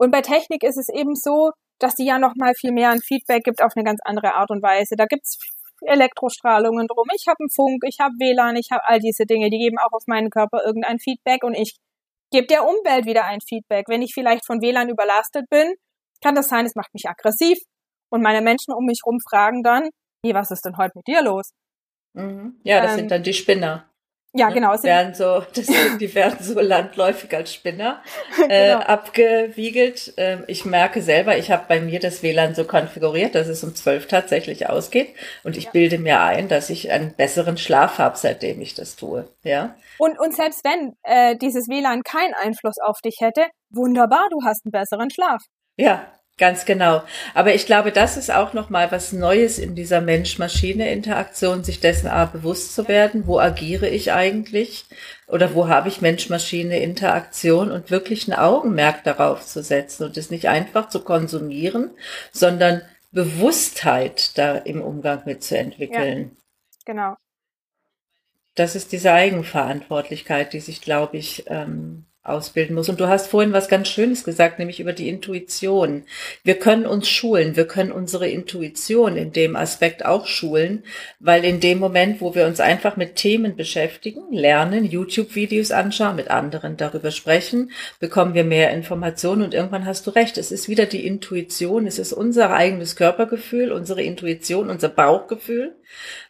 Und 0.00 0.10
bei 0.10 0.22
Technik 0.22 0.62
ist 0.62 0.78
es 0.78 0.88
eben 0.88 1.14
so, 1.14 1.50
dass 1.78 1.94
die 1.94 2.06
ja 2.06 2.18
noch 2.18 2.34
mal 2.34 2.54
viel 2.54 2.72
mehr 2.72 2.88
ein 2.90 3.00
Feedback 3.00 3.44
gibt 3.44 3.62
auf 3.62 3.72
eine 3.76 3.84
ganz 3.84 4.00
andere 4.02 4.34
Art 4.34 4.50
und 4.50 4.62
Weise. 4.62 4.96
Da 4.96 5.04
gibt's 5.04 5.38
Elektrostrahlungen 5.82 6.86
drum. 6.86 7.06
Ich 7.14 7.26
habe 7.28 7.36
einen 7.40 7.50
Funk, 7.50 7.82
ich 7.86 7.98
habe 8.00 8.14
WLAN, 8.18 8.56
ich 8.56 8.70
habe 8.70 8.82
all 8.86 8.98
diese 8.98 9.26
Dinge, 9.26 9.50
die 9.50 9.58
geben 9.58 9.76
auch 9.78 9.92
auf 9.92 10.04
meinen 10.06 10.30
Körper 10.30 10.64
irgendein 10.64 10.98
Feedback 10.98 11.44
und 11.44 11.54
ich 11.54 11.76
gebe 12.32 12.46
der 12.46 12.64
Umwelt 12.64 13.04
wieder 13.04 13.24
ein 13.24 13.40
Feedback. 13.46 13.88
Wenn 13.88 14.00
ich 14.00 14.14
vielleicht 14.14 14.46
von 14.46 14.62
WLAN 14.62 14.88
überlastet 14.88 15.50
bin, 15.50 15.74
kann 16.22 16.34
das 16.34 16.48
sein, 16.48 16.64
es 16.64 16.74
macht 16.74 16.94
mich 16.94 17.06
aggressiv 17.06 17.58
und 18.10 18.22
meine 18.22 18.40
Menschen 18.40 18.72
um 18.72 18.86
mich 18.86 19.00
rum 19.04 19.18
fragen 19.20 19.62
dann, 19.62 19.90
hey, 20.24 20.34
was 20.34 20.50
ist 20.50 20.64
denn 20.64 20.78
heute 20.78 20.92
mit 20.94 21.08
dir 21.08 21.22
los? 21.22 21.50
Mhm. 22.14 22.58
Ja, 22.64 22.80
das 22.80 22.92
ähm, 22.92 22.98
sind 23.00 23.10
dann 23.10 23.22
die 23.22 23.34
Spinner. 23.34 23.89
Ja, 24.32 24.48
ne? 24.48 24.54
genau. 24.54 24.82
Werden 24.82 25.14
so, 25.14 25.42
das, 25.54 25.66
die 25.98 26.14
werden 26.14 26.38
so 26.40 26.60
landläufig 26.60 27.34
als 27.34 27.52
Spinner 27.52 28.02
äh, 28.48 28.74
genau. 28.74 28.80
abgewiegelt. 28.80 30.14
Ähm, 30.16 30.44
ich 30.46 30.64
merke 30.64 31.02
selber, 31.02 31.36
ich 31.36 31.50
habe 31.50 31.64
bei 31.68 31.80
mir 31.80 31.98
das 31.98 32.22
WLAN 32.22 32.54
so 32.54 32.64
konfiguriert, 32.64 33.34
dass 33.34 33.48
es 33.48 33.64
um 33.64 33.74
zwölf 33.74 34.06
tatsächlich 34.06 34.68
ausgeht. 34.68 35.14
Und 35.42 35.56
ich 35.56 35.64
ja. 35.64 35.70
bilde 35.72 35.98
mir 35.98 36.20
ein, 36.20 36.48
dass 36.48 36.70
ich 36.70 36.90
einen 36.92 37.14
besseren 37.14 37.56
Schlaf 37.56 37.98
habe, 37.98 38.16
seitdem 38.16 38.60
ich 38.60 38.74
das 38.74 38.96
tue. 38.96 39.28
Ja. 39.42 39.74
Und, 39.98 40.18
und 40.18 40.34
selbst 40.34 40.64
wenn 40.64 40.94
äh, 41.02 41.36
dieses 41.36 41.68
WLAN 41.68 42.02
keinen 42.02 42.34
Einfluss 42.34 42.78
auf 42.78 43.00
dich 43.00 43.16
hätte, 43.20 43.46
wunderbar, 43.70 44.28
du 44.30 44.38
hast 44.44 44.64
einen 44.64 44.72
besseren 44.72 45.10
Schlaf. 45.10 45.42
Ja, 45.76 46.06
Ganz 46.40 46.64
genau. 46.64 47.02
Aber 47.34 47.54
ich 47.54 47.66
glaube, 47.66 47.92
das 47.92 48.16
ist 48.16 48.30
auch 48.30 48.54
nochmal 48.54 48.90
was 48.90 49.12
Neues 49.12 49.58
in 49.58 49.74
dieser 49.74 50.00
Mensch-Maschine-Interaktion, 50.00 51.64
sich 51.64 51.80
dessen 51.80 52.08
A 52.08 52.24
bewusst 52.24 52.74
zu 52.74 52.88
werden. 52.88 53.26
Wo 53.26 53.38
agiere 53.38 53.86
ich 53.86 54.10
eigentlich? 54.10 54.86
Oder 55.28 55.54
wo 55.54 55.68
habe 55.68 55.90
ich 55.90 56.00
Mensch-Maschine-Interaktion 56.00 57.70
und 57.70 57.90
wirklich 57.90 58.26
ein 58.26 58.32
Augenmerk 58.32 59.04
darauf 59.04 59.44
zu 59.44 59.62
setzen 59.62 60.04
und 60.04 60.16
es 60.16 60.30
nicht 60.30 60.48
einfach 60.48 60.88
zu 60.88 61.04
konsumieren, 61.04 61.90
sondern 62.32 62.80
Bewusstheit 63.12 64.38
da 64.38 64.56
im 64.56 64.80
Umgang 64.80 65.20
mit 65.26 65.44
zu 65.44 65.58
entwickeln. 65.58 66.30
Ja, 66.30 66.78
genau. 66.86 67.16
Das 68.54 68.74
ist 68.74 68.92
diese 68.92 69.12
Eigenverantwortlichkeit, 69.12 70.54
die 70.54 70.60
sich, 70.60 70.80
glaube 70.80 71.18
ich, 71.18 71.44
ähm, 71.48 72.06
ausbilden 72.22 72.74
muss. 72.74 72.90
Und 72.90 73.00
du 73.00 73.08
hast 73.08 73.28
vorhin 73.28 73.54
was 73.54 73.68
ganz 73.68 73.88
Schönes 73.88 74.24
gesagt, 74.24 74.58
nämlich 74.58 74.78
über 74.78 74.92
die 74.92 75.08
Intuition. 75.08 76.04
Wir 76.44 76.58
können 76.58 76.84
uns 76.84 77.08
schulen, 77.08 77.56
wir 77.56 77.66
können 77.66 77.92
unsere 77.92 78.28
Intuition 78.28 79.16
in 79.16 79.32
dem 79.32 79.56
Aspekt 79.56 80.04
auch 80.04 80.26
schulen, 80.26 80.84
weil 81.18 81.44
in 81.44 81.60
dem 81.60 81.78
Moment, 81.78 82.20
wo 82.20 82.34
wir 82.34 82.46
uns 82.46 82.60
einfach 82.60 82.98
mit 82.98 83.16
Themen 83.16 83.56
beschäftigen, 83.56 84.32
lernen, 84.32 84.84
YouTube-Videos 84.84 85.70
anschauen, 85.70 86.16
mit 86.16 86.30
anderen 86.30 86.76
darüber 86.76 87.10
sprechen, 87.10 87.70
bekommen 88.00 88.34
wir 88.34 88.44
mehr 88.44 88.70
Informationen 88.72 89.42
und 89.42 89.54
irgendwann 89.54 89.86
hast 89.86 90.06
du 90.06 90.10
recht, 90.10 90.36
es 90.36 90.52
ist 90.52 90.68
wieder 90.68 90.84
die 90.84 91.06
Intuition, 91.06 91.86
es 91.86 91.98
ist 91.98 92.12
unser 92.12 92.52
eigenes 92.52 92.96
Körpergefühl, 92.96 93.72
unsere 93.72 94.02
Intuition, 94.02 94.68
unser 94.68 94.90
Bauchgefühl, 94.90 95.74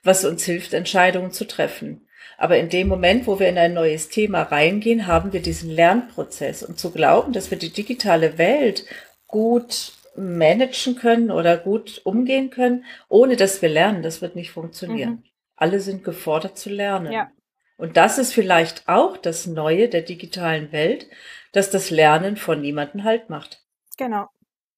was 0.05 0.25
uns 0.25 0.45
hilft, 0.45 0.73
Entscheidungen 0.73 1.33
zu 1.33 1.47
treffen. 1.47 2.07
Aber 2.41 2.57
in 2.57 2.71
dem 2.71 2.89
Moment, 2.89 3.27
wo 3.27 3.39
wir 3.39 3.51
in 3.51 3.59
ein 3.59 3.75
neues 3.75 4.09
Thema 4.09 4.41
reingehen, 4.41 5.07
haben 5.07 5.35
wir 5.35 5.43
diesen 5.43 5.69
Lernprozess. 5.69 6.63
Und 6.63 6.79
zu 6.79 6.91
glauben, 6.91 7.35
dass 7.35 7.51
wir 7.51 7.59
die 7.59 7.71
digitale 7.71 8.39
Welt 8.39 8.87
gut 9.27 9.93
managen 10.17 10.97
können 10.97 11.31
oder 11.31 11.59
gut 11.59 12.01
umgehen 12.03 12.49
können, 12.49 12.87
ohne 13.11 13.37
dass 13.37 13.61
wir 13.61 13.69
lernen, 13.69 14.03
das 14.03 14.23
wird 14.23 14.37
nicht 14.37 14.53
funktionieren. 14.53 15.11
Mhm. 15.11 15.25
Alle 15.55 15.81
sind 15.81 16.03
gefordert 16.03 16.57
zu 16.57 16.71
lernen. 16.71 17.13
Ja. 17.13 17.31
Und 17.77 17.99
das 17.99 18.17
ist 18.17 18.33
vielleicht 18.33 18.89
auch 18.89 19.19
das 19.19 19.47
Neue 19.47 19.91
der 19.91 20.01
digitalen 20.01 20.73
Welt, 20.73 21.09
dass 21.53 21.69
das 21.69 21.91
Lernen 21.91 22.39
von 22.39 22.63
niemandem 22.63 23.05
Halt 23.05 23.29
macht. 23.29 23.63
Genau. 23.99 24.29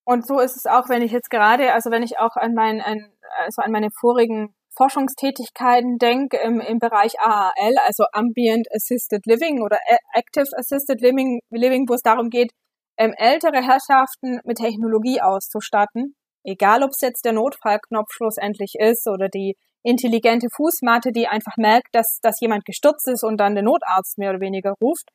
Und 0.03 0.27
so 0.27 0.41
ist 0.41 0.57
es 0.57 0.67
auch, 0.67 0.89
wenn 0.89 1.03
ich 1.03 1.13
jetzt 1.13 1.31
gerade, 1.31 1.73
also 1.75 1.93
wenn 1.93 2.03
ich 2.03 2.19
auch 2.19 2.35
an, 2.35 2.55
mein, 2.55 2.81
an, 2.81 3.13
also 3.39 3.63
an 3.63 3.71
meine 3.71 3.93
vorigen 3.93 4.53
Forschungstätigkeiten 4.77 5.99
denke 5.99 6.39
im, 6.39 6.61
im 6.61 6.79
Bereich 6.79 7.21
AAL, 7.21 7.77
also 7.87 8.05
Ambient 8.13 8.67
Assisted 8.75 9.27
Living 9.27 9.63
oder 9.63 9.79
Active 10.15 10.49
Assisted 10.57 11.01
Living, 11.01 11.41
Living 11.51 11.89
wo 11.89 11.95
es 11.95 12.03
darum 12.03 12.31
geht, 12.31 12.53
ähm, 12.99 13.15
ältere 13.17 13.63
Herrschaften 13.63 14.41
mit 14.45 14.59
Technologie 14.59 15.21
auszustatten, 15.21 16.15
egal 16.45 16.83
ob 16.83 16.91
es 16.91 17.01
jetzt 17.01 17.25
der 17.25 17.33
Notfallknopf 17.33 18.09
schlussendlich 18.13 18.75
ist 18.79 19.09
oder 19.09 19.29
die 19.29 19.57
intelligente 19.83 20.49
Fußmatte, 20.55 21.13
die 21.13 21.27
einfach 21.27 21.57
merkt, 21.57 21.89
dass, 21.93 22.19
dass 22.23 22.41
jemand 22.41 22.65
gestürzt 22.65 23.09
ist 23.09 23.25
und 23.25 23.39
dann 23.39 23.55
den 23.55 23.65
Notarzt 23.65 24.19
mehr 24.19 24.31
oder 24.31 24.41
weniger 24.41 24.75
ruft. 24.81 25.09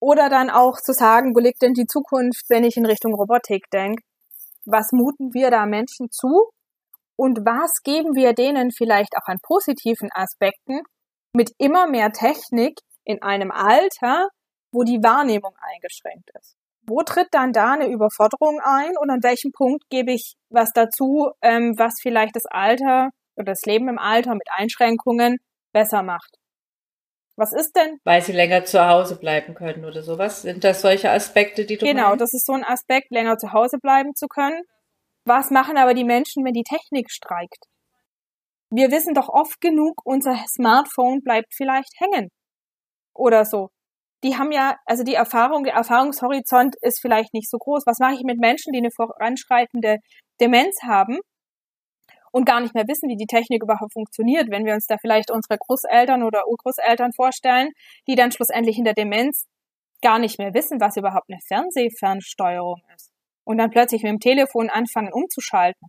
Oder 0.00 0.28
dann 0.28 0.50
auch 0.50 0.76
zu 0.80 0.92
sagen, 0.92 1.34
wo 1.34 1.40
liegt 1.40 1.62
denn 1.62 1.72
die 1.72 1.86
Zukunft, 1.86 2.44
wenn 2.48 2.64
ich 2.64 2.76
in 2.76 2.86
Richtung 2.86 3.14
Robotik 3.14 3.70
denke? 3.72 4.02
Was 4.66 4.92
muten 4.92 5.32
wir 5.32 5.50
da 5.50 5.66
Menschen 5.66 6.10
zu? 6.10 6.50
Und 7.16 7.38
was 7.44 7.82
geben 7.82 8.14
wir 8.14 8.32
denen 8.32 8.70
vielleicht 8.72 9.16
auch 9.16 9.26
an 9.26 9.38
positiven 9.42 10.10
Aspekten 10.12 10.80
mit 11.32 11.52
immer 11.58 11.88
mehr 11.88 12.12
Technik 12.12 12.78
in 13.04 13.22
einem 13.22 13.50
Alter, 13.50 14.28
wo 14.72 14.82
die 14.82 15.02
Wahrnehmung 15.02 15.54
eingeschränkt 15.60 16.30
ist? 16.38 16.56
Wo 16.86 17.02
tritt 17.02 17.28
dann 17.32 17.52
da 17.52 17.72
eine 17.72 17.86
Überforderung 17.86 18.60
ein 18.62 18.96
und 18.98 19.10
an 19.10 19.22
welchem 19.22 19.52
Punkt 19.52 19.84
gebe 19.88 20.12
ich 20.12 20.34
was 20.50 20.70
dazu, 20.72 21.30
ähm, 21.40 21.74
was 21.78 21.94
vielleicht 22.02 22.36
das 22.36 22.44
Alter 22.46 23.10
oder 23.36 23.46
das 23.52 23.62
Leben 23.64 23.88
im 23.88 23.98
Alter 23.98 24.34
mit 24.34 24.48
Einschränkungen 24.54 25.38
besser 25.72 26.02
macht? 26.02 26.36
Was 27.36 27.52
ist 27.52 27.74
denn? 27.74 27.98
Weil 28.04 28.22
sie 28.22 28.32
länger 28.32 28.64
zu 28.64 28.86
Hause 28.86 29.16
bleiben 29.16 29.54
können 29.54 29.84
oder 29.84 30.02
sowas. 30.02 30.42
Sind 30.42 30.62
das 30.62 30.82
solche 30.82 31.10
Aspekte, 31.10 31.64
die 31.64 31.76
du 31.78 31.84
Genau, 31.86 32.10
meinst? 32.10 32.20
das 32.20 32.32
ist 32.34 32.46
so 32.46 32.52
ein 32.52 32.64
Aspekt, 32.64 33.10
länger 33.10 33.38
zu 33.38 33.52
Hause 33.52 33.78
bleiben 33.78 34.14
zu 34.14 34.28
können. 34.28 34.62
Was 35.26 35.50
machen 35.50 35.78
aber 35.78 35.94
die 35.94 36.04
Menschen, 36.04 36.44
wenn 36.44 36.52
die 36.52 36.64
Technik 36.64 37.10
streikt? 37.10 37.64
Wir 38.70 38.90
wissen 38.90 39.14
doch 39.14 39.28
oft 39.28 39.60
genug, 39.60 40.02
unser 40.04 40.36
Smartphone 40.48 41.22
bleibt 41.22 41.54
vielleicht 41.54 41.92
hängen. 41.98 42.28
Oder 43.14 43.44
so. 43.44 43.70
Die 44.22 44.36
haben 44.36 44.52
ja, 44.52 44.76
also 44.86 45.04
die 45.04 45.14
Erfahrung, 45.14 45.64
der 45.64 45.74
Erfahrungshorizont 45.74 46.76
ist 46.82 47.00
vielleicht 47.00 47.34
nicht 47.34 47.50
so 47.50 47.58
groß. 47.58 47.84
Was 47.86 47.98
mache 48.00 48.14
ich 48.14 48.22
mit 48.24 48.38
Menschen, 48.38 48.72
die 48.72 48.78
eine 48.78 48.90
voranschreitende 48.90 49.98
Demenz 50.40 50.82
haben 50.82 51.18
und 52.32 52.46
gar 52.46 52.60
nicht 52.60 52.74
mehr 52.74 52.88
wissen, 52.88 53.08
wie 53.08 53.16
die 53.16 53.26
Technik 53.26 53.62
überhaupt 53.62 53.92
funktioniert, 53.92 54.50
wenn 54.50 54.64
wir 54.66 54.74
uns 54.74 54.86
da 54.86 54.96
vielleicht 54.98 55.30
unsere 55.30 55.56
Großeltern 55.58 56.22
oder 56.22 56.48
Urgroßeltern 56.48 57.12
vorstellen, 57.12 57.70
die 58.08 58.16
dann 58.16 58.32
schlussendlich 58.32 58.76
in 58.76 58.84
der 58.84 58.94
Demenz 58.94 59.46
gar 60.02 60.18
nicht 60.18 60.38
mehr 60.38 60.52
wissen, 60.52 60.80
was 60.80 60.96
überhaupt 60.96 61.30
eine 61.30 61.40
Fernsehfernsteuerung 61.46 62.82
ist. 62.94 63.13
Und 63.44 63.58
dann 63.58 63.70
plötzlich 63.70 64.02
mit 64.02 64.10
dem 64.10 64.20
Telefon 64.20 64.70
anfangen 64.70 65.12
umzuschalten. 65.12 65.88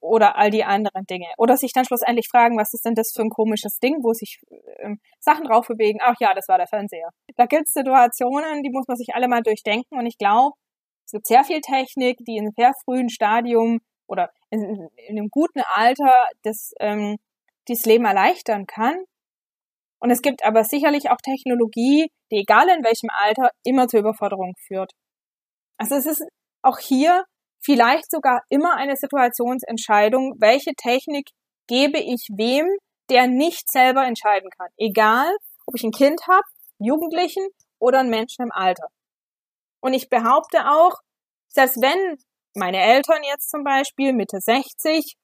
Oder 0.00 0.36
all 0.36 0.50
die 0.50 0.64
anderen 0.64 1.04
Dinge. 1.04 1.26
Oder 1.36 1.56
sich 1.56 1.72
dann 1.72 1.84
schlussendlich 1.84 2.28
fragen, 2.28 2.58
was 2.58 2.72
ist 2.72 2.84
denn 2.84 2.94
das 2.94 3.12
für 3.14 3.22
ein 3.22 3.30
komisches 3.30 3.78
Ding, 3.78 3.98
wo 4.02 4.12
sich 4.12 4.40
ähm, 4.80 5.00
Sachen 5.20 5.44
drauf 5.44 5.66
bewegen. 5.68 5.98
Ach 6.02 6.16
ja, 6.18 6.34
das 6.34 6.48
war 6.48 6.58
der 6.58 6.66
Fernseher. 6.66 7.10
Da 7.36 7.46
gibt 7.46 7.66
es 7.66 7.72
Situationen, 7.72 8.62
die 8.62 8.70
muss 8.70 8.88
man 8.88 8.96
sich 8.96 9.14
alle 9.14 9.28
mal 9.28 9.42
durchdenken. 9.42 9.98
Und 9.98 10.06
ich 10.06 10.18
glaube, 10.18 10.56
es 11.04 11.12
gibt 11.12 11.26
sehr 11.26 11.44
viel 11.44 11.60
Technik, 11.60 12.18
die 12.26 12.36
in 12.36 12.44
einem 12.44 12.52
sehr 12.56 12.72
frühen 12.84 13.10
Stadium 13.10 13.80
oder 14.06 14.30
in, 14.50 14.88
in 15.08 15.18
einem 15.18 15.28
guten 15.30 15.60
Alter 15.60 16.26
das, 16.42 16.72
ähm, 16.80 17.16
das 17.66 17.84
Leben 17.84 18.04
erleichtern 18.04 18.66
kann. 18.66 18.96
Und 20.00 20.10
es 20.10 20.20
gibt 20.20 20.44
aber 20.44 20.64
sicherlich 20.64 21.10
auch 21.10 21.18
Technologie, 21.22 22.10
die 22.30 22.38
egal 22.38 22.68
in 22.68 22.82
welchem 22.82 23.08
Alter 23.10 23.50
immer 23.64 23.86
zur 23.88 24.00
Überforderung 24.00 24.54
führt. 24.66 24.92
Also 25.78 25.96
es 25.96 26.06
ist 26.06 26.22
auch 26.62 26.78
hier 26.78 27.24
vielleicht 27.64 28.10
sogar 28.10 28.42
immer 28.48 28.76
eine 28.76 28.96
Situationsentscheidung, 28.96 30.34
welche 30.38 30.72
Technik 30.74 31.28
gebe 31.68 31.98
ich 31.98 32.28
wem, 32.36 32.66
der 33.10 33.26
nicht 33.26 33.70
selber 33.70 34.04
entscheiden 34.04 34.50
kann. 34.56 34.68
Egal, 34.76 35.30
ob 35.66 35.76
ich 35.76 35.84
ein 35.84 35.92
Kind 35.92 36.20
habe, 36.28 36.46
Jugendlichen 36.78 37.46
oder 37.78 38.00
einen 38.00 38.10
Menschen 38.10 38.44
im 38.44 38.52
Alter. 38.52 38.86
Und 39.80 39.94
ich 39.94 40.08
behaupte 40.08 40.68
auch, 40.68 40.94
selbst 41.48 41.80
wenn 41.80 42.16
meine 42.54 42.80
Eltern 42.80 43.22
jetzt 43.24 43.50
zum 43.50 43.64
Beispiel, 43.64 44.12
Mitte 44.12 44.38
60, 44.40 45.14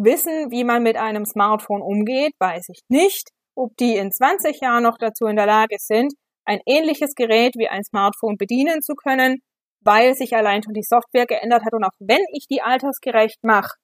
wissen, 0.00 0.50
wie 0.50 0.64
man 0.64 0.82
mit 0.82 0.96
einem 0.96 1.24
Smartphone 1.24 1.82
umgeht, 1.82 2.32
weiß 2.38 2.68
ich 2.68 2.80
nicht, 2.88 3.30
ob 3.56 3.76
die 3.76 3.96
in 3.96 4.10
20 4.10 4.60
Jahren 4.60 4.82
noch 4.82 4.98
dazu 4.98 5.26
in 5.26 5.36
der 5.36 5.46
Lage 5.46 5.76
sind, 5.78 6.12
ein 6.44 6.60
ähnliches 6.66 7.14
Gerät 7.14 7.54
wie 7.56 7.68
ein 7.68 7.84
Smartphone 7.84 8.36
bedienen 8.36 8.82
zu 8.82 8.94
können, 8.94 9.40
weil 9.84 10.14
sich 10.14 10.34
allein 10.34 10.62
schon 10.62 10.74
die 10.74 10.82
Software 10.82 11.26
geändert 11.26 11.62
hat. 11.64 11.72
Und 11.72 11.84
auch 11.84 11.96
wenn 11.98 12.22
ich 12.32 12.46
die 12.50 12.62
altersgerecht 12.62 13.42
mache, 13.42 13.76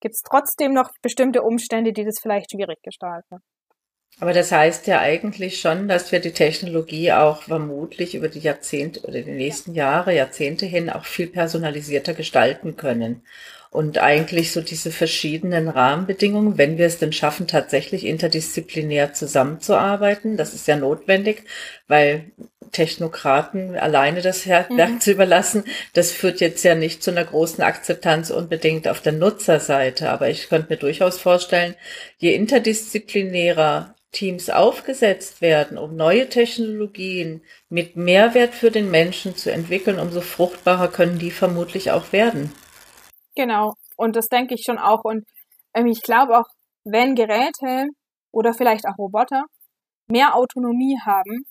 gibt 0.00 0.14
es 0.14 0.22
trotzdem 0.22 0.74
noch 0.74 0.90
bestimmte 1.02 1.42
Umstände, 1.42 1.92
die 1.92 2.04
das 2.04 2.18
vielleicht 2.20 2.50
schwierig 2.50 2.82
gestalten. 2.82 3.38
Aber 4.18 4.32
das 4.32 4.50
heißt 4.50 4.86
ja 4.86 5.00
eigentlich 5.00 5.60
schon, 5.60 5.88
dass 5.88 6.10
wir 6.10 6.20
die 6.20 6.32
Technologie 6.32 7.12
auch 7.12 7.42
vermutlich 7.42 8.14
über 8.14 8.28
die 8.28 8.38
Jahrzehnte 8.38 9.02
oder 9.02 9.20
die 9.20 9.30
nächsten 9.30 9.74
Jahre, 9.74 10.14
Jahrzehnte 10.14 10.64
hin 10.64 10.88
auch 10.88 11.04
viel 11.04 11.26
personalisierter 11.26 12.14
gestalten 12.14 12.76
können. 12.76 13.22
Und 13.70 13.98
eigentlich 13.98 14.52
so 14.52 14.60
diese 14.60 14.90
verschiedenen 14.90 15.68
Rahmenbedingungen, 15.68 16.56
wenn 16.56 16.78
wir 16.78 16.86
es 16.86 16.98
denn 16.98 17.12
schaffen, 17.12 17.46
tatsächlich 17.46 18.06
interdisziplinär 18.06 19.12
zusammenzuarbeiten, 19.12 20.36
das 20.36 20.54
ist 20.54 20.66
ja 20.66 20.76
notwendig, 20.76 21.42
weil 21.88 22.30
Technokraten 22.72 23.76
alleine 23.76 24.22
das 24.22 24.46
Werk 24.46 24.70
mhm. 24.70 25.00
zu 25.00 25.12
überlassen, 25.12 25.64
das 25.92 26.12
führt 26.12 26.40
jetzt 26.40 26.62
ja 26.64 26.74
nicht 26.74 27.02
zu 27.02 27.10
einer 27.10 27.24
großen 27.24 27.62
Akzeptanz 27.62 28.30
unbedingt 28.30 28.88
auf 28.88 29.00
der 29.00 29.12
Nutzerseite. 29.12 30.10
Aber 30.10 30.28
ich 30.28 30.48
könnte 30.48 30.70
mir 30.70 30.78
durchaus 30.78 31.18
vorstellen, 31.18 31.74
je 32.18 32.34
interdisziplinärer 32.34 33.94
Teams 34.12 34.48
aufgesetzt 34.48 35.42
werden, 35.42 35.76
um 35.76 35.96
neue 35.96 36.28
Technologien 36.28 37.42
mit 37.68 37.96
Mehrwert 37.96 38.54
für 38.54 38.70
den 38.70 38.90
Menschen 38.90 39.36
zu 39.36 39.52
entwickeln, 39.52 39.98
umso 39.98 40.20
fruchtbarer 40.20 40.88
können 40.88 41.18
die 41.18 41.30
vermutlich 41.30 41.90
auch 41.90 42.12
werden. 42.12 42.52
Genau, 43.36 43.74
und 43.96 44.16
das 44.16 44.28
denke 44.28 44.54
ich 44.54 44.62
schon 44.64 44.78
auch. 44.78 45.04
Und 45.04 45.24
ähm, 45.74 45.86
ich 45.86 46.02
glaube 46.02 46.38
auch, 46.38 46.46
wenn 46.84 47.14
Geräte 47.14 47.88
oder 48.32 48.54
vielleicht 48.54 48.86
auch 48.86 48.98
Roboter 48.98 49.44
mehr 50.08 50.34
Autonomie 50.34 50.98
haben 51.04 51.44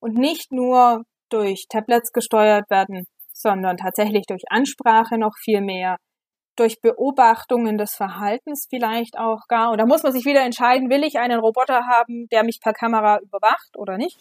und 0.00 0.14
nicht 0.16 0.50
nur 0.52 1.02
durch 1.28 1.66
Tablets 1.68 2.12
gesteuert 2.12 2.68
werden, 2.70 3.04
sondern 3.32 3.76
tatsächlich 3.76 4.24
durch 4.26 4.42
Ansprache 4.48 5.18
noch 5.18 5.34
viel 5.42 5.60
mehr, 5.60 5.96
durch 6.56 6.80
Beobachtungen 6.80 7.78
des 7.78 7.94
Verhaltens 7.94 8.66
vielleicht 8.68 9.18
auch 9.18 9.46
gar. 9.48 9.70
Und 9.70 9.78
da 9.78 9.86
muss 9.86 10.02
man 10.02 10.12
sich 10.12 10.24
wieder 10.24 10.42
entscheiden, 10.42 10.90
will 10.90 11.04
ich 11.04 11.18
einen 11.18 11.40
Roboter 11.40 11.86
haben, 11.86 12.28
der 12.30 12.44
mich 12.44 12.60
per 12.60 12.72
Kamera 12.72 13.18
überwacht 13.20 13.76
oder 13.76 13.96
nicht? 13.96 14.18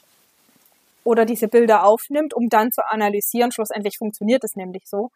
Oder 1.03 1.25
diese 1.25 1.47
Bilder 1.47 1.85
aufnimmt, 1.85 2.33
um 2.33 2.49
dann 2.49 2.71
zu 2.71 2.85
analysieren. 2.85 3.51
Schlussendlich 3.51 3.97
funktioniert 3.97 4.43
es 4.43 4.55
nämlich 4.55 4.83
so. 4.85 5.09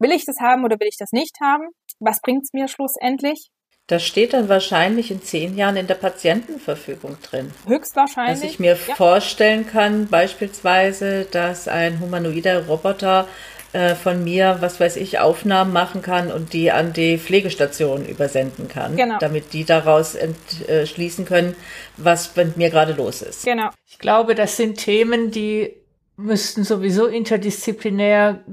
Will 0.00 0.12
ich 0.12 0.24
das 0.24 0.40
haben 0.40 0.64
oder 0.64 0.80
will 0.80 0.88
ich 0.88 0.96
das 0.98 1.12
nicht 1.12 1.36
haben? 1.42 1.68
Was 2.00 2.20
bringt 2.22 2.44
es 2.44 2.52
mir 2.54 2.68
schlussendlich? 2.68 3.50
Das 3.86 4.02
steht 4.02 4.32
dann 4.32 4.48
wahrscheinlich 4.48 5.10
in 5.10 5.20
zehn 5.20 5.56
Jahren 5.56 5.76
in 5.76 5.86
der 5.86 5.96
Patientenverfügung 5.96 7.18
drin. 7.22 7.50
Höchstwahrscheinlich. 7.66 8.40
Dass 8.40 8.50
ich 8.50 8.58
mir 8.58 8.78
ja. 8.86 8.94
vorstellen 8.94 9.66
kann, 9.66 10.06
beispielsweise, 10.06 11.26
dass 11.30 11.68
ein 11.68 12.00
humanoider 12.00 12.66
Roboter 12.66 13.28
äh, 13.72 13.94
von 13.94 14.24
mir, 14.24 14.56
was 14.60 14.80
weiß 14.80 14.96
ich, 14.96 15.18
Aufnahmen 15.18 15.72
machen 15.72 16.00
kann 16.00 16.32
und 16.32 16.54
die 16.54 16.70
an 16.70 16.92
die 16.94 17.18
Pflegestation 17.18 18.06
übersenden 18.06 18.68
kann, 18.68 18.96
genau. 18.96 19.18
damit 19.18 19.52
die 19.52 19.64
daraus 19.64 20.14
entschließen 20.14 21.26
können, 21.26 21.54
was 21.98 22.34
mit 22.36 22.56
mir 22.56 22.70
gerade 22.70 22.94
los 22.94 23.20
ist. 23.20 23.44
Genau. 23.44 23.68
Ich 23.86 23.98
glaube, 23.98 24.34
das 24.34 24.56
sind 24.56 24.78
Themen, 24.78 25.30
die 25.30 25.76
müssten 26.16 26.64
sowieso 26.64 27.06
interdisziplinär 27.06 28.44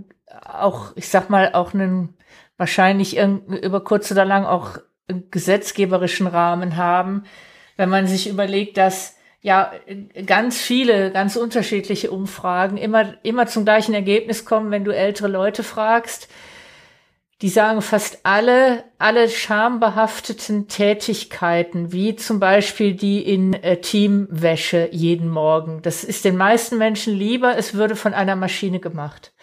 auch, 0.46 0.94
ich 0.96 1.10
sag 1.10 1.30
mal, 1.30 1.54
auch 1.54 1.74
einen 1.74 2.18
wahrscheinlich 2.58 3.18
über 3.18 3.84
kurz 3.84 4.12
oder 4.12 4.26
lang 4.26 4.46
auch 4.46 4.78
gesetzgeberischen 5.08 6.28
Rahmen 6.28 6.76
haben, 6.76 7.24
wenn 7.78 7.90
man 7.90 8.08
sich 8.08 8.28
überlegt, 8.28 8.78
dass 8.78 9.16
ja 9.42 9.72
ganz 10.26 10.60
viele, 10.60 11.12
ganz 11.12 11.36
unterschiedliche 11.36 12.12
Umfragen 12.12 12.78
immer, 12.78 13.14
immer 13.24 13.48
zum 13.48 13.64
gleichen 13.64 13.94
Ergebnis 13.94 14.46
kommen, 14.46 14.72
wenn 14.72 14.84
du 14.84 14.94
ältere 14.94 15.28
Leute 15.28 15.64
fragst. 15.64 16.28
Die 17.44 17.50
sagen 17.50 17.84
fast 17.84 18.26
alle, 18.26 18.84
alle 18.98 19.30
schambehafteten 19.30 20.68
Tätigkeiten, 20.68 21.92
wie 21.92 22.16
zum 22.16 22.40
Beispiel 22.40 22.96
die 22.96 23.22
in 23.22 23.54
äh, 23.54 23.80
Teamwäsche 23.80 24.90
jeden 24.92 25.30
Morgen. 25.30 25.84
Das 25.84 26.04
ist 26.04 26.26
den 26.26 26.36
meisten 26.36 26.80
Menschen 26.80 27.14
lieber, 27.14 27.56
es 27.56 27.76
würde 27.76 27.96
von 27.96 28.16
einer 28.16 28.36
Maschine 28.36 28.80
gemacht. 28.80 29.34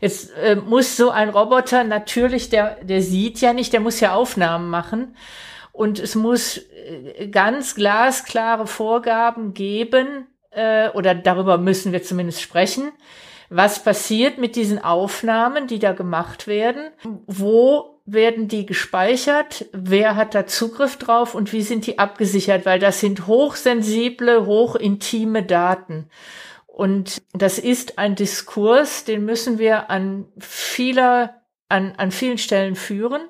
Jetzt 0.00 0.30
äh, 0.36 0.56
muss 0.56 0.96
so 0.96 1.10
ein 1.10 1.28
Roboter 1.28 1.84
natürlich, 1.84 2.48
der, 2.48 2.76
der 2.82 3.02
sieht 3.02 3.40
ja 3.40 3.52
nicht, 3.52 3.72
der 3.72 3.80
muss 3.80 4.00
ja 4.00 4.14
Aufnahmen 4.14 4.68
machen. 4.70 5.16
Und 5.72 5.98
es 5.98 6.14
muss 6.14 6.58
äh, 6.58 7.28
ganz 7.28 7.74
glasklare 7.74 8.66
Vorgaben 8.66 9.54
geben, 9.54 10.26
äh, 10.50 10.88
oder 10.90 11.14
darüber 11.14 11.58
müssen 11.58 11.92
wir 11.92 12.02
zumindest 12.02 12.40
sprechen, 12.40 12.90
was 13.48 13.84
passiert 13.84 14.38
mit 14.38 14.56
diesen 14.56 14.82
Aufnahmen, 14.82 15.66
die 15.66 15.78
da 15.78 15.92
gemacht 15.92 16.46
werden, 16.46 16.90
wo 17.26 18.00
werden 18.06 18.48
die 18.48 18.66
gespeichert, 18.66 19.66
wer 19.72 20.16
hat 20.16 20.34
da 20.34 20.46
Zugriff 20.46 20.96
drauf 20.96 21.34
und 21.34 21.52
wie 21.52 21.62
sind 21.62 21.86
die 21.86 21.98
abgesichert, 21.98 22.64
weil 22.64 22.78
das 22.78 23.00
sind 23.00 23.26
hochsensible, 23.26 24.46
hochintime 24.46 25.42
Daten. 25.42 26.08
Und 26.76 27.22
das 27.32 27.58
ist 27.58 27.98
ein 27.98 28.16
Diskurs, 28.16 29.04
den 29.04 29.24
müssen 29.24 29.58
wir 29.58 29.88
an 29.88 30.26
vieler, 30.38 31.40
an, 31.70 31.94
an 31.96 32.10
vielen 32.10 32.36
Stellen 32.36 32.76
führen, 32.76 33.22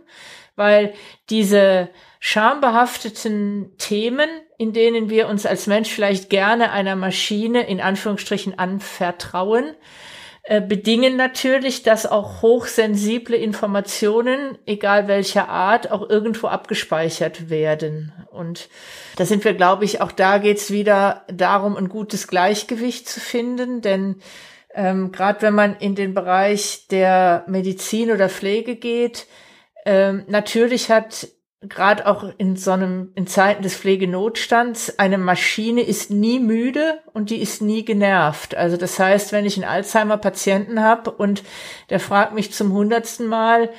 weil 0.57 0.95
diese 1.31 1.91
schambehafteten 2.19 3.79
Themen, 3.79 4.29
in 4.59 4.73
denen 4.73 5.11
wir 5.11 5.29
uns 5.29 5.47
als 5.47 5.69
Mensch 5.69 5.91
vielleicht 5.91 6.29
gerne 6.29 6.73
einer 6.73 6.97
Maschine 6.97 7.65
in 7.69 7.81
Anführungsstrichen 7.81 8.59
anvertrauen, 8.59 9.77
äh, 10.49 10.61
bedingen 10.61 11.17
natürlich, 11.17 11.83
dass 11.83 12.07
auch 12.07 12.41
hochsensible 12.41 13.37
Informationen, 13.37 14.57
egal 14.65 15.09
welcher 15.09 15.49
Art, 15.49 15.91
auch 15.91 16.09
irgendwo 16.09 16.47
abgespeichert 16.47 17.51
werden. 17.51 18.13
Und 18.31 18.69
da 19.17 19.25
sind 19.25 19.45
wir, 19.45 19.55
glaube 19.55 19.85
ich, 19.85 20.01
auch 20.01 20.13
da 20.13 20.39
geht's 20.39 20.71
wieder 20.71 21.25
darum, 21.27 21.77
ein 21.77 21.89
gutes 21.89 22.29
Gleichgewicht 22.29 23.09
zu 23.09 23.19
finden, 23.19 23.81
denn 23.81 24.21
ähm, 24.73 25.11
gerade 25.11 25.43
wenn 25.43 25.55
man 25.55 25.77
in 25.79 25.97
den 25.97 26.15
Bereich 26.15 26.87
der 26.93 27.43
Medizin 27.49 28.13
oder 28.13 28.29
Pflege 28.29 28.77
geht, 28.77 29.27
ähm, 29.85 30.27
natürlich 30.29 30.91
hat 30.93 31.27
gerade 31.63 32.07
auch 32.07 32.25
in 32.39 32.57
so 32.57 32.73
einem, 32.73 33.13
in 33.15 33.27
Zeiten 33.27 33.63
des 33.63 33.77
Pflegenotstands, 33.77 34.99
eine 34.99 35.19
Maschine 35.19 35.83
ist 35.83 36.11
nie 36.11 36.39
müde 36.39 37.01
und 37.13 37.31
die 37.31 37.41
ist 37.41 37.63
nie 37.63 37.85
genervt. 37.85 38.55
Also 38.55 38.77
das 38.77 38.99
heißt, 38.99 39.33
wenn 39.33 39.47
ich 39.47 39.57
einen 39.57 39.71
Alzheimer-Patienten 39.71 40.83
habe 40.83 41.11
und 41.11 41.43
der 41.91 42.01
fragt 42.01 42.35
mich 42.35 42.53
zum 42.53 42.73
hundertsten 42.73 43.27
Mal, 43.27 43.71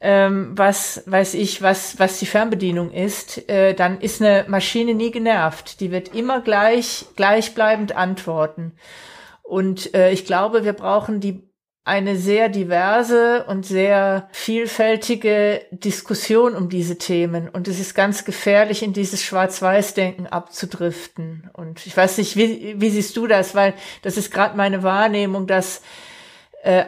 ähm, 0.00 0.52
was 0.56 1.02
weiß 1.06 1.34
ich, 1.34 1.62
was, 1.62 1.98
was 1.98 2.18
die 2.18 2.26
Fernbedienung 2.26 2.92
ist, 2.92 3.48
äh, 3.48 3.74
dann 3.74 4.00
ist 4.00 4.20
eine 4.20 4.44
Maschine 4.48 4.94
nie 4.94 5.10
genervt. 5.10 5.80
Die 5.80 5.90
wird 5.90 6.14
immer 6.14 6.40
gleich, 6.42 7.06
gleichbleibend 7.16 7.96
antworten. 7.96 8.72
Und 9.42 9.94
äh, 9.94 10.10
ich 10.12 10.26
glaube, 10.26 10.64
wir 10.64 10.74
brauchen 10.74 11.20
die 11.20 11.48
eine 11.84 12.16
sehr 12.16 12.48
diverse 12.48 13.44
und 13.44 13.66
sehr 13.66 14.28
vielfältige 14.32 15.66
Diskussion 15.70 16.56
um 16.56 16.70
diese 16.70 16.96
Themen. 16.96 17.48
Und 17.50 17.68
es 17.68 17.78
ist 17.78 17.94
ganz 17.94 18.24
gefährlich, 18.24 18.82
in 18.82 18.94
dieses 18.94 19.22
Schwarz-Weiß-Denken 19.22 20.26
abzudriften. 20.26 21.50
Und 21.52 21.86
ich 21.86 21.94
weiß 21.94 22.16
nicht, 22.18 22.36
wie, 22.36 22.80
wie 22.80 22.88
siehst 22.88 23.16
du 23.18 23.26
das? 23.26 23.54
Weil 23.54 23.74
das 24.00 24.16
ist 24.16 24.32
gerade 24.32 24.56
meine 24.56 24.82
Wahrnehmung, 24.82 25.46
dass 25.46 25.82
äh, 26.62 26.86